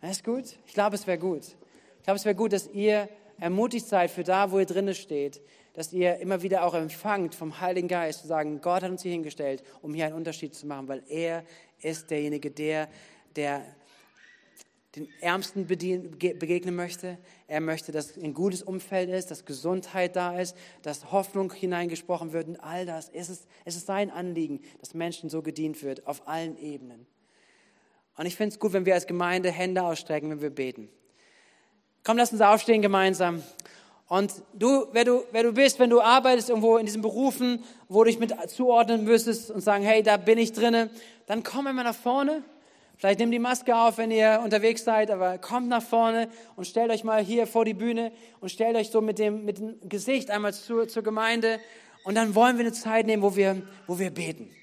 Wäre 0.00 0.12
das 0.12 0.24
gut? 0.24 0.58
Ich 0.66 0.74
glaube, 0.74 0.96
es 0.96 1.06
wäre 1.06 1.18
gut. 1.18 1.44
Ich 1.98 2.04
glaube, 2.04 2.16
es 2.16 2.24
wäre 2.24 2.34
gut, 2.34 2.52
dass 2.52 2.68
ihr 2.68 3.08
ermutigt 3.38 3.86
seid 3.86 4.10
für 4.10 4.24
da, 4.24 4.50
wo 4.50 4.58
ihr 4.58 4.66
drinnen 4.66 4.94
steht, 4.94 5.40
dass 5.74 5.92
ihr 5.92 6.18
immer 6.18 6.42
wieder 6.42 6.64
auch 6.64 6.74
empfangt 6.74 7.34
vom 7.34 7.60
Heiligen 7.60 7.88
Geist 7.88 8.22
zu 8.22 8.26
sagen, 8.26 8.60
Gott 8.60 8.82
hat 8.82 8.90
uns 8.90 9.02
hier 9.02 9.12
hingestellt, 9.12 9.62
um 9.80 9.94
hier 9.94 10.06
einen 10.06 10.16
Unterschied 10.16 10.54
zu 10.54 10.66
machen, 10.66 10.88
weil 10.88 11.02
er 11.08 11.44
ist 11.80 12.10
derjenige, 12.10 12.50
der, 12.50 12.88
der 13.36 13.64
den 14.96 15.08
Ärmsten 15.20 15.66
begegnen 15.66 16.76
möchte. 16.76 17.18
Er 17.46 17.60
möchte, 17.60 17.92
dass 17.92 18.16
ein 18.18 18.34
gutes 18.34 18.62
Umfeld 18.62 19.08
ist, 19.08 19.30
dass 19.30 19.46
Gesundheit 19.46 20.16
da 20.16 20.38
ist, 20.38 20.54
dass 20.82 21.10
Hoffnung 21.10 21.52
hineingesprochen 21.52 22.32
wird 22.32 22.48
und 22.48 22.56
all 22.56 22.84
das. 22.84 23.08
Es 23.08 23.30
ist, 23.30 23.48
es 23.64 23.76
ist 23.76 23.86
sein 23.86 24.10
Anliegen, 24.10 24.60
dass 24.80 24.92
Menschen 24.92 25.30
so 25.30 25.40
gedient 25.40 25.82
wird, 25.82 26.06
auf 26.06 26.28
allen 26.28 26.58
Ebenen. 26.58 27.06
Und 28.18 28.26
ich 28.26 28.36
finde 28.36 28.52
es 28.52 28.58
gut, 28.58 28.74
wenn 28.74 28.84
wir 28.84 28.92
als 28.92 29.06
Gemeinde 29.06 29.50
Hände 29.50 29.82
ausstrecken, 29.82 30.28
wenn 30.28 30.42
wir 30.42 30.50
beten. 30.50 30.90
Komm, 32.04 32.18
lass 32.18 32.32
uns 32.32 32.42
aufstehen 32.42 32.82
gemeinsam. 32.82 33.42
Und 34.08 34.42
du, 34.52 34.88
wer 34.92 35.06
du, 35.06 35.24
wer 35.32 35.42
du 35.42 35.52
bist, 35.52 35.78
wenn 35.78 35.88
du 35.88 36.02
arbeitest 36.02 36.50
irgendwo 36.50 36.76
in 36.76 36.84
diesen 36.84 37.00
Berufen, 37.00 37.64
wo 37.88 38.04
du 38.04 38.10
dich 38.10 38.18
mit 38.18 38.34
zuordnen 38.50 39.04
müsstest 39.04 39.50
und 39.50 39.62
sagen, 39.62 39.84
hey, 39.84 40.02
da 40.02 40.18
bin 40.18 40.36
ich 40.36 40.52
drinne, 40.52 40.90
dann 41.26 41.42
komm 41.42 41.66
immer 41.66 41.82
nach 41.82 41.94
vorne 41.94 42.44
Vielleicht 43.02 43.18
nehmt 43.18 43.34
die 43.34 43.40
Maske 43.40 43.74
auf, 43.74 43.98
wenn 43.98 44.12
ihr 44.12 44.40
unterwegs 44.44 44.84
seid, 44.84 45.10
aber 45.10 45.36
kommt 45.36 45.66
nach 45.66 45.82
vorne 45.82 46.28
und 46.54 46.68
stellt 46.68 46.88
euch 46.92 47.02
mal 47.02 47.20
hier 47.20 47.48
vor 47.48 47.64
die 47.64 47.74
Bühne 47.74 48.12
und 48.38 48.48
stellt 48.48 48.76
euch 48.76 48.90
so 48.90 49.00
mit 49.00 49.18
dem, 49.18 49.44
mit 49.44 49.58
dem 49.58 49.88
Gesicht 49.88 50.30
einmal 50.30 50.54
zu, 50.54 50.86
zur 50.86 51.02
Gemeinde. 51.02 51.58
Und 52.04 52.14
dann 52.14 52.36
wollen 52.36 52.58
wir 52.58 52.64
eine 52.64 52.72
Zeit 52.72 53.06
nehmen, 53.06 53.24
wo 53.24 53.34
wir, 53.34 53.60
wo 53.88 53.98
wir 53.98 54.12
beten. 54.12 54.54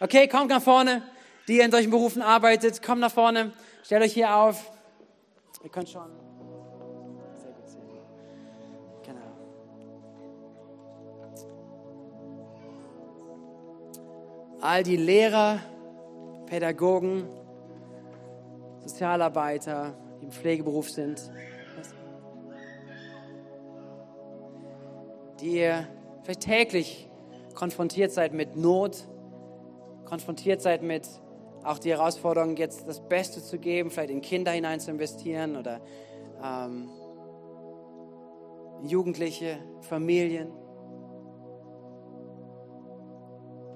Okay, 0.00 0.26
kommt 0.26 0.48
nach 0.48 0.62
vorne. 0.62 1.02
Die 1.48 1.58
ihr 1.58 1.66
in 1.66 1.70
solchen 1.70 1.90
Berufen 1.90 2.22
arbeitet, 2.22 2.82
kommt 2.82 3.02
nach 3.02 3.12
vorne. 3.12 3.52
Stellt 3.84 4.02
euch 4.02 4.14
hier 4.14 4.34
auf. 4.34 4.72
Ihr 5.62 5.68
könnt 5.68 5.90
schon. 5.90 6.10
Sehr 7.42 7.52
gut 7.52 7.68
sehen. 7.68 7.82
Genau. 9.04 9.20
All 14.62 14.82
die 14.82 14.96
Lehrer, 14.96 15.58
Pädagogen, 16.46 17.28
Sozialarbeiter, 18.82 19.94
die 20.20 20.24
im 20.26 20.32
Pflegeberuf 20.32 20.90
sind, 20.90 21.30
die 25.40 25.58
ihr 25.58 25.86
vielleicht 26.22 26.42
täglich 26.42 27.08
konfrontiert 27.54 28.12
seid 28.12 28.32
mit 28.32 28.56
Not, 28.56 29.08
konfrontiert 30.04 30.62
seid 30.62 30.82
mit 30.82 31.08
auch 31.64 31.78
die 31.78 31.90
Herausforderung, 31.90 32.56
jetzt 32.56 32.88
das 32.88 33.00
Beste 33.00 33.42
zu 33.42 33.58
geben, 33.58 33.90
vielleicht 33.90 34.10
in 34.10 34.20
Kinder 34.20 34.50
hinein 34.50 34.80
zu 34.80 34.90
investieren 34.90 35.56
oder 35.56 35.80
ähm, 36.42 36.88
Jugendliche, 38.84 39.58
Familien. 39.82 40.50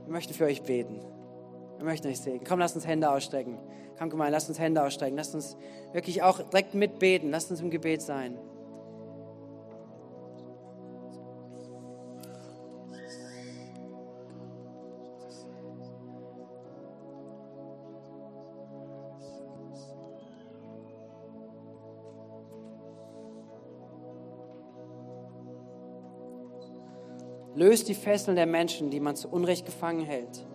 Wir 0.05 0.13
möchten 0.13 0.35
für 0.35 0.47
euch 0.47 0.63
beten. 0.63 1.01
Wir 1.77 1.85
möchten 1.85 2.09
euch 2.09 2.20
segnen. 2.20 2.45
Komm, 2.47 2.59
lasst 2.59 2.77
uns 2.77 2.87
Hände 2.87 3.11
ausstrecken. 3.11 3.59
Komm, 3.99 4.11
Gemeinde, 4.11 4.33
lasst 4.33 4.49
uns 4.49 4.59
Hände 4.59 4.83
ausstrecken. 4.83 5.16
Lasst 5.16 5.35
uns 5.35 5.57
wirklich 5.93 6.22
auch 6.22 6.41
direkt 6.41 6.74
mitbeten. 6.74 7.31
Lasst 7.31 7.51
uns 7.51 7.61
im 7.61 7.70
Gebet 7.70 8.03
sein. 8.03 8.39
Löst 27.55 27.89
die 27.89 27.95
Fesseln 27.95 28.37
der 28.37 28.45
Menschen, 28.45 28.91
die 28.91 29.01
man 29.01 29.16
zu 29.16 29.29
Unrecht 29.29 29.64
gefangen 29.64 30.05
hält. 30.05 30.47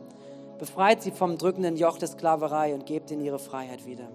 Befreit 0.62 1.02
sie 1.02 1.10
vom 1.10 1.40
drückenden 1.40 1.76
Joch 1.76 1.98
der 1.98 2.08
Sklaverei 2.08 2.76
und 2.76 2.86
gebt 2.86 3.10
ihnen 3.10 3.26
ihre 3.26 3.40
Freiheit 3.40 3.88
wieder. 3.88 4.12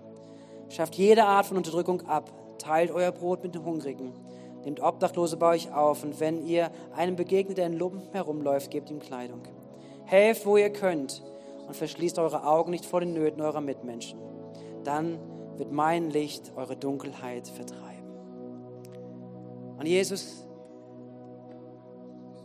Schafft 0.68 0.94
jede 0.94 1.24
Art 1.24 1.46
von 1.46 1.56
Unterdrückung 1.56 2.02
ab. 2.02 2.30
Teilt 2.60 2.92
euer 2.92 3.10
Brot 3.10 3.42
mit 3.42 3.56
den 3.56 3.64
Hungrigen. 3.64 4.12
Nehmt 4.64 4.80
Obdachlose 4.80 5.36
bei 5.38 5.56
euch 5.56 5.72
auf 5.74 6.04
und 6.04 6.20
wenn 6.20 6.46
ihr 6.46 6.70
einem 6.94 7.16
begegnet, 7.16 7.58
der 7.58 7.66
in 7.66 7.72
Lumpen 7.72 8.12
herumläuft, 8.12 8.70
gebt 8.70 8.90
ihm 8.90 9.00
Kleidung. 9.00 9.42
Helft, 10.04 10.46
wo 10.46 10.56
ihr 10.56 10.70
könnt 10.70 11.20
und 11.66 11.74
verschließt 11.74 12.20
eure 12.20 12.46
Augen 12.46 12.70
nicht 12.70 12.86
vor 12.86 13.00
den 13.00 13.12
Nöten 13.12 13.40
eurer 13.42 13.60
Mitmenschen. 13.60 14.20
Dann 14.84 15.18
wird 15.56 15.72
mein 15.72 16.10
Licht 16.10 16.52
eure 16.54 16.76
Dunkelheit 16.76 17.48
vertreiben. 17.48 18.06
Und 19.80 19.86
Jesus, 19.86 20.46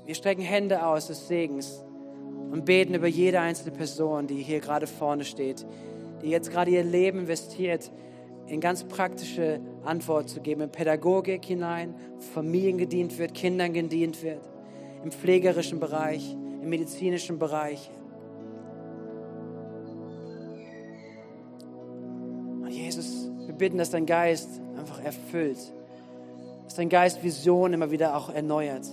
wir 0.05 0.15
strecken 0.15 0.41
Hände 0.41 0.87
aus 0.87 1.05
des 1.05 1.27
Segens 1.27 1.85
und 2.51 2.65
beten 2.65 2.93
über 2.93 3.07
jede 3.07 3.39
einzelne 3.39 3.71
Person, 3.71 4.27
die 4.27 4.41
hier 4.41 4.59
gerade 4.59 4.87
vorne 4.87 5.23
steht, 5.23 5.65
die 6.21 6.29
jetzt 6.29 6.51
gerade 6.51 6.71
ihr 6.71 6.83
Leben 6.83 7.19
investiert, 7.19 7.91
in 8.47 8.59
ganz 8.59 8.83
praktische 8.83 9.61
Antworten 9.83 10.27
zu 10.27 10.41
geben, 10.41 10.61
in 10.61 10.71
Pädagogik 10.71 11.45
hinein, 11.45 11.95
Familien 12.33 12.77
gedient 12.77 13.17
wird, 13.17 13.33
Kindern 13.33 13.73
gedient 13.73 14.21
wird, 14.23 14.41
im 15.03 15.11
pflegerischen 15.11 15.79
Bereich, 15.79 16.35
im 16.61 16.69
medizinischen 16.69 17.39
Bereich. 17.39 17.89
bitten, 23.61 23.77
dass 23.77 23.91
dein 23.91 24.07
Geist 24.07 24.49
einfach 24.75 25.03
erfüllt, 25.03 25.59
dass 26.63 26.73
dein 26.73 26.89
Geist 26.89 27.23
Vision 27.23 27.73
immer 27.73 27.91
wieder 27.91 28.17
auch 28.17 28.33
erneuert, 28.33 28.87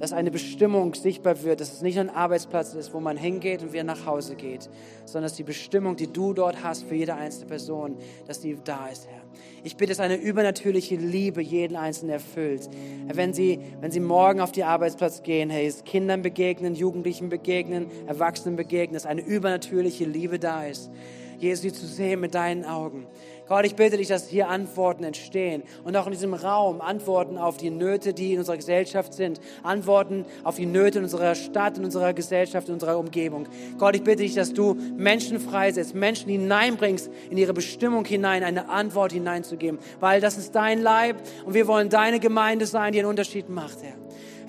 dass 0.00 0.12
eine 0.12 0.30
Bestimmung 0.30 0.94
sichtbar 0.94 1.42
wird, 1.44 1.60
dass 1.60 1.72
es 1.72 1.82
nicht 1.82 1.98
ein 1.98 2.10
Arbeitsplatz 2.10 2.74
ist, 2.74 2.92
wo 2.94 3.00
man 3.00 3.16
hingeht 3.16 3.62
und 3.62 3.72
wieder 3.72 3.84
nach 3.84 4.06
Hause 4.06 4.34
geht, 4.34 4.68
sondern 5.04 5.24
dass 5.24 5.34
die 5.34 5.44
Bestimmung, 5.44 5.94
die 5.96 6.10
du 6.10 6.32
dort 6.32 6.64
hast 6.64 6.84
für 6.84 6.94
jede 6.94 7.14
einzelne 7.14 7.46
Person, 7.46 7.96
dass 8.26 8.40
die 8.40 8.56
da 8.64 8.88
ist, 8.88 9.06
Herr. 9.06 9.20
Ich 9.62 9.76
bitte, 9.76 9.90
dass 9.90 10.00
eine 10.00 10.16
übernatürliche 10.16 10.96
Liebe 10.96 11.42
jeden 11.42 11.76
Einzelnen 11.76 12.14
erfüllt. 12.14 12.68
Wenn 13.12 13.34
sie, 13.34 13.60
wenn 13.80 13.90
sie 13.90 14.00
morgen 14.00 14.40
auf 14.40 14.52
die 14.52 14.64
Arbeitsplatz 14.64 15.22
gehen, 15.22 15.50
hey, 15.50 15.70
Kindern 15.84 16.22
begegnen, 16.22 16.74
Jugendlichen 16.74 17.28
begegnen, 17.28 17.86
Erwachsenen 18.06 18.56
begegnen, 18.56 18.94
dass 18.94 19.06
eine 19.06 19.20
übernatürliche 19.20 20.04
Liebe 20.04 20.38
da 20.38 20.64
ist. 20.64 20.90
Jesus, 21.38 21.62
sie 21.62 21.72
zu 21.72 21.86
sehen 21.86 22.20
mit 22.20 22.34
deinen 22.34 22.64
Augen. 22.64 23.06
Gott, 23.50 23.64
ich 23.64 23.74
bitte 23.74 23.96
dich, 23.96 24.06
dass 24.06 24.28
hier 24.28 24.48
Antworten 24.48 25.02
entstehen 25.02 25.64
und 25.82 25.96
auch 25.96 26.06
in 26.06 26.12
diesem 26.12 26.34
Raum 26.34 26.80
Antworten 26.80 27.36
auf 27.36 27.56
die 27.56 27.70
Nöte, 27.70 28.14
die 28.14 28.34
in 28.34 28.38
unserer 28.38 28.56
Gesellschaft 28.56 29.12
sind, 29.12 29.40
Antworten 29.64 30.24
auf 30.44 30.54
die 30.54 30.66
Nöte 30.66 30.98
in 30.98 31.04
unserer 31.04 31.34
Stadt, 31.34 31.76
in 31.76 31.84
unserer 31.84 32.14
Gesellschaft, 32.14 32.68
in 32.68 32.74
unserer 32.74 32.96
Umgebung. 32.96 33.48
Gott, 33.76 33.96
ich 33.96 34.04
bitte 34.04 34.18
dich, 34.18 34.36
dass 34.36 34.52
du 34.52 34.76
Menschen 34.96 35.40
freisetzt, 35.40 35.96
Menschen 35.96 36.30
hineinbringst, 36.30 37.10
in 37.28 37.38
ihre 37.38 37.52
Bestimmung 37.52 38.04
hinein, 38.04 38.44
eine 38.44 38.68
Antwort 38.68 39.10
hineinzugeben, 39.10 39.80
weil 39.98 40.20
das 40.20 40.38
ist 40.38 40.54
dein 40.54 40.80
Leib 40.80 41.16
und 41.44 41.52
wir 41.52 41.66
wollen 41.66 41.88
deine 41.88 42.20
Gemeinde 42.20 42.66
sein, 42.66 42.92
die 42.92 43.00
einen 43.00 43.08
Unterschied 43.08 43.48
macht, 43.48 43.82
Herr. 43.82 43.96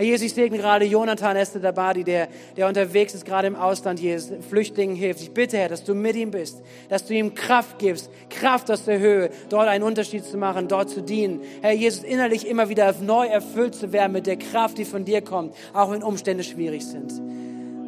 Herr 0.01 0.07
Jesus, 0.07 0.25
ich 0.25 0.33
segne 0.33 0.57
gerade 0.57 0.83
Jonathan 0.85 1.35
Esther 1.35 1.59
Dabadi, 1.59 2.03
der, 2.03 2.27
der 2.57 2.67
unterwegs 2.67 3.13
ist, 3.13 3.23
gerade 3.23 3.45
im 3.45 3.55
Ausland, 3.55 3.99
Jesus, 3.99 4.31
Flüchtlingen 4.49 4.95
hilft. 4.95 5.21
Ich 5.21 5.29
bitte, 5.29 5.57
Herr, 5.57 5.69
dass 5.69 5.83
du 5.83 5.93
mit 5.93 6.15
ihm 6.15 6.31
bist, 6.31 6.63
dass 6.89 7.05
du 7.05 7.13
ihm 7.13 7.35
Kraft 7.35 7.77
gibst, 7.77 8.09
Kraft 8.31 8.71
aus 8.71 8.85
der 8.85 8.97
Höhe, 8.97 9.29
dort 9.49 9.67
einen 9.67 9.83
Unterschied 9.83 10.25
zu 10.25 10.37
machen, 10.37 10.67
dort 10.67 10.89
zu 10.89 11.03
dienen. 11.03 11.41
Herr 11.61 11.73
Jesus, 11.73 12.03
innerlich 12.03 12.47
immer 12.47 12.67
wieder 12.67 12.91
neu 12.99 13.27
erfüllt 13.27 13.75
zu 13.75 13.93
werden 13.93 14.13
mit 14.13 14.25
der 14.25 14.37
Kraft, 14.37 14.79
die 14.79 14.85
von 14.85 15.05
dir 15.05 15.21
kommt, 15.21 15.53
auch 15.71 15.91
wenn 15.91 16.01
Umstände 16.01 16.43
schwierig 16.43 16.83
sind. 16.83 17.13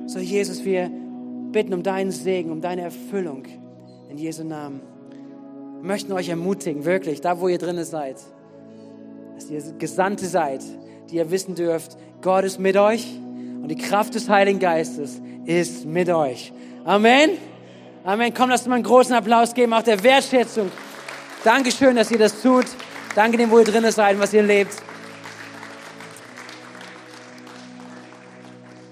So, 0.05 0.19
Jesus, 0.19 0.63
wir 0.65 0.91
bitten 1.51 1.73
um 1.73 1.81
deinen 1.81 2.11
Segen, 2.11 2.51
um 2.51 2.61
deine 2.61 2.83
Erfüllung. 2.83 3.45
In 4.11 4.19
Jesu 4.19 4.43
Namen. 4.43 4.81
Wir 5.79 5.87
möchten 5.87 6.11
euch 6.11 6.29
ermutigen, 6.29 6.85
wirklich, 6.85 7.21
da 7.21 7.39
wo 7.39 7.47
ihr 7.47 7.57
drinnen 7.57 7.85
seid, 7.85 8.17
dass 9.33 9.49
ihr 9.49 9.63
Gesandte 9.79 10.27
seid, 10.27 10.61
die 11.09 11.15
ihr 11.17 11.31
wissen 11.31 11.55
dürft, 11.55 11.97
Gott 12.21 12.45
ist 12.45 12.59
mit 12.59 12.77
euch 12.77 13.05
und 13.61 13.67
die 13.67 13.77
Kraft 13.77 14.15
des 14.15 14.29
Heiligen 14.29 14.59
Geistes 14.59 15.21
ist 15.45 15.85
mit 15.85 16.09
euch. 16.09 16.53
Amen. 16.85 17.31
Amen. 18.03 18.33
Komm, 18.33 18.49
lasst 18.49 18.67
mal 18.67 18.75
einen 18.75 18.83
großen 18.83 19.13
Applaus 19.13 19.53
geben, 19.53 19.73
auch 19.73 19.83
der 19.83 20.03
Wertschätzung. 20.03 20.71
Dankeschön, 21.43 21.95
dass 21.95 22.11
ihr 22.11 22.17
das 22.17 22.41
tut. 22.41 22.65
Danke 23.15 23.37
dem, 23.37 23.51
wo 23.51 23.59
ihr 23.59 23.65
drin 23.65 23.89
seid 23.91 24.19
was 24.19 24.33
ihr 24.33 24.43
lebt. 24.43 24.73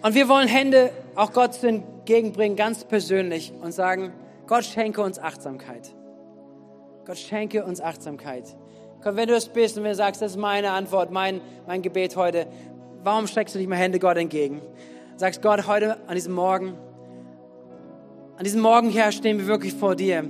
Und 0.02 0.16
wir 0.16 0.28
wollen 0.28 0.48
Hände 0.48 0.92
auch 1.16 1.32
Gott 1.32 1.64
entgegenbringen, 1.64 2.56
ganz 2.56 2.84
persönlich 2.84 3.54
und 3.62 3.72
sagen, 3.72 4.14
Gott 4.48 4.66
schenke 4.66 5.02
uns 5.02 5.20
Achtsamkeit. 5.20 5.94
Gott 7.06 7.18
schenke 7.18 7.64
uns 7.64 7.82
Achtsamkeit. 7.82 8.56
Komm, 9.04 9.16
wenn 9.16 9.28
du 9.28 9.36
es 9.36 9.50
bist 9.50 9.78
und 9.78 9.84
wenn 9.84 9.92
du 9.92 9.96
sagst, 9.96 10.22
das 10.22 10.34
ist 10.34 10.38
meine 10.38 10.70
Antwort, 10.70 11.10
mein, 11.10 11.42
mein 11.66 11.82
Gebet 11.82 12.16
heute, 12.16 12.46
warum 13.04 13.26
streckst 13.26 13.56
du 13.56 13.60
nicht 13.60 13.68
mal 13.68 13.76
Hände 13.76 13.98
Gott 13.98 14.16
entgegen? 14.16 14.62
Sagst 15.18 15.42
Gott, 15.42 15.66
heute 15.66 15.98
an 16.08 16.14
diesem 16.14 16.34
Morgen, 16.34 16.76
an 18.38 18.44
diesem 18.44 18.62
Morgen 18.62 18.90
hier 18.90 19.12
stehen 19.12 19.40
wir 19.40 19.48
wirklich 19.48 19.74
vor 19.74 19.96
dir 19.96 20.24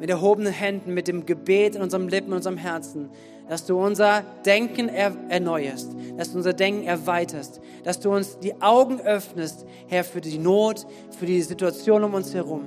mit 0.00 0.08
erhobenen 0.08 0.54
Händen, 0.54 0.94
mit 0.94 1.06
dem 1.06 1.26
Gebet 1.26 1.76
in 1.76 1.82
unserem 1.82 2.08
Lippen, 2.08 2.28
in 2.30 2.36
unserem 2.36 2.56
Herzen, 2.56 3.10
dass 3.46 3.66
du 3.66 3.78
unser 3.78 4.22
Denken 4.46 4.88
erneuerst, 4.88 5.94
dass 6.16 6.32
du 6.32 6.38
unser 6.38 6.54
Denken 6.54 6.84
erweiterst, 6.84 7.60
dass 7.84 8.00
du 8.00 8.10
uns 8.10 8.38
die 8.38 8.60
Augen 8.62 9.02
öffnest, 9.02 9.66
Herr, 9.88 10.04
für 10.04 10.22
die 10.22 10.38
Not, 10.38 10.86
für 11.18 11.26
die 11.26 11.42
Situation 11.42 12.04
um 12.04 12.14
uns 12.14 12.32
herum. 12.32 12.62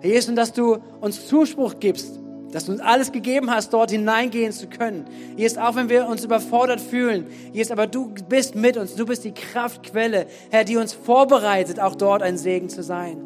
Herr 0.00 0.10
Jesus, 0.10 0.28
und 0.28 0.36
dass 0.36 0.52
du 0.52 0.78
uns 1.00 1.26
Zuspruch 1.26 1.80
gibst, 1.80 2.20
dass 2.56 2.64
du 2.64 2.72
uns 2.72 2.80
alles 2.80 3.12
gegeben 3.12 3.50
hast, 3.50 3.74
dort 3.74 3.90
hineingehen 3.90 4.50
zu 4.50 4.66
können. 4.66 5.04
Jesus, 5.36 5.58
auch 5.58 5.76
wenn 5.76 5.90
wir 5.90 6.06
uns 6.06 6.24
überfordert 6.24 6.80
fühlen, 6.80 7.26
Jesus, 7.52 7.70
aber 7.70 7.86
du 7.86 8.14
bist 8.30 8.54
mit 8.54 8.78
uns, 8.78 8.94
du 8.94 9.04
bist 9.04 9.24
die 9.24 9.34
Kraftquelle, 9.34 10.26
Herr, 10.50 10.64
die 10.64 10.78
uns 10.78 10.94
vorbereitet, 10.94 11.78
auch 11.78 11.94
dort 11.94 12.22
ein 12.22 12.38
Segen 12.38 12.70
zu 12.70 12.82
sein. 12.82 13.20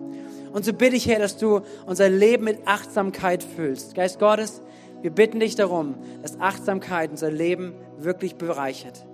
Und 0.52 0.64
so 0.64 0.72
bitte 0.72 0.96
ich, 0.96 1.06
Herr, 1.06 1.20
dass 1.20 1.36
du 1.36 1.60
unser 1.86 2.08
Leben 2.08 2.42
mit 2.42 2.66
Achtsamkeit 2.66 3.44
füllst. 3.44 3.94
Geist 3.94 4.18
Gottes, 4.18 4.62
wir 5.00 5.12
bitten 5.12 5.38
dich 5.38 5.54
darum, 5.54 5.94
dass 6.22 6.40
Achtsamkeit 6.40 7.12
unser 7.12 7.30
Leben 7.30 7.74
wirklich 7.98 8.34
bereichert. 8.34 9.06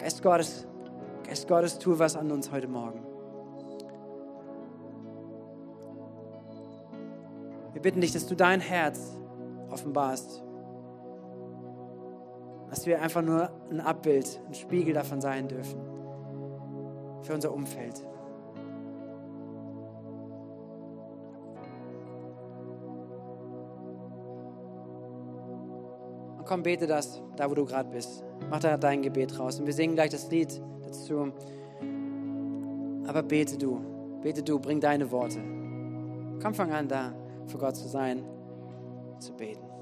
Geist 0.00 0.22
Gottes, 0.22 0.66
Geist 1.26 1.48
Gottes, 1.48 1.78
tu 1.78 1.98
was 1.98 2.14
an 2.14 2.30
uns 2.30 2.52
heute 2.52 2.68
Morgen. 2.68 3.13
Wir 7.74 7.82
bitten 7.82 8.00
dich, 8.00 8.12
dass 8.12 8.26
du 8.26 8.36
dein 8.36 8.60
Herz 8.60 9.18
offenbarst. 9.68 10.42
Dass 12.70 12.86
wir 12.86 13.02
einfach 13.02 13.22
nur 13.22 13.50
ein 13.70 13.80
Abbild, 13.80 14.40
ein 14.46 14.54
Spiegel 14.54 14.94
davon 14.94 15.20
sein 15.20 15.48
dürfen. 15.48 15.80
Für 17.22 17.34
unser 17.34 17.52
Umfeld. 17.52 18.00
Und 26.38 26.44
komm, 26.46 26.62
bete 26.62 26.86
das, 26.86 27.20
da 27.36 27.50
wo 27.50 27.54
du 27.54 27.64
gerade 27.64 27.90
bist. 27.90 28.24
Mach 28.50 28.60
da 28.60 28.76
dein 28.76 29.02
Gebet 29.02 29.36
raus. 29.38 29.58
Und 29.58 29.66
wir 29.66 29.74
singen 29.74 29.94
gleich 29.94 30.10
das 30.10 30.30
Lied 30.30 30.62
dazu. 30.84 31.32
Aber 33.08 33.22
bete 33.24 33.58
du, 33.58 33.80
bete 34.22 34.44
du, 34.44 34.60
bring 34.60 34.80
deine 34.80 35.10
Worte. 35.10 35.40
Komm, 36.40 36.54
fang 36.54 36.72
an 36.72 36.86
da 36.86 37.12
für 37.46 37.58
Gott 37.58 37.76
zu 37.76 37.88
sein, 37.88 38.24
zu 39.18 39.32
beten. 39.34 39.73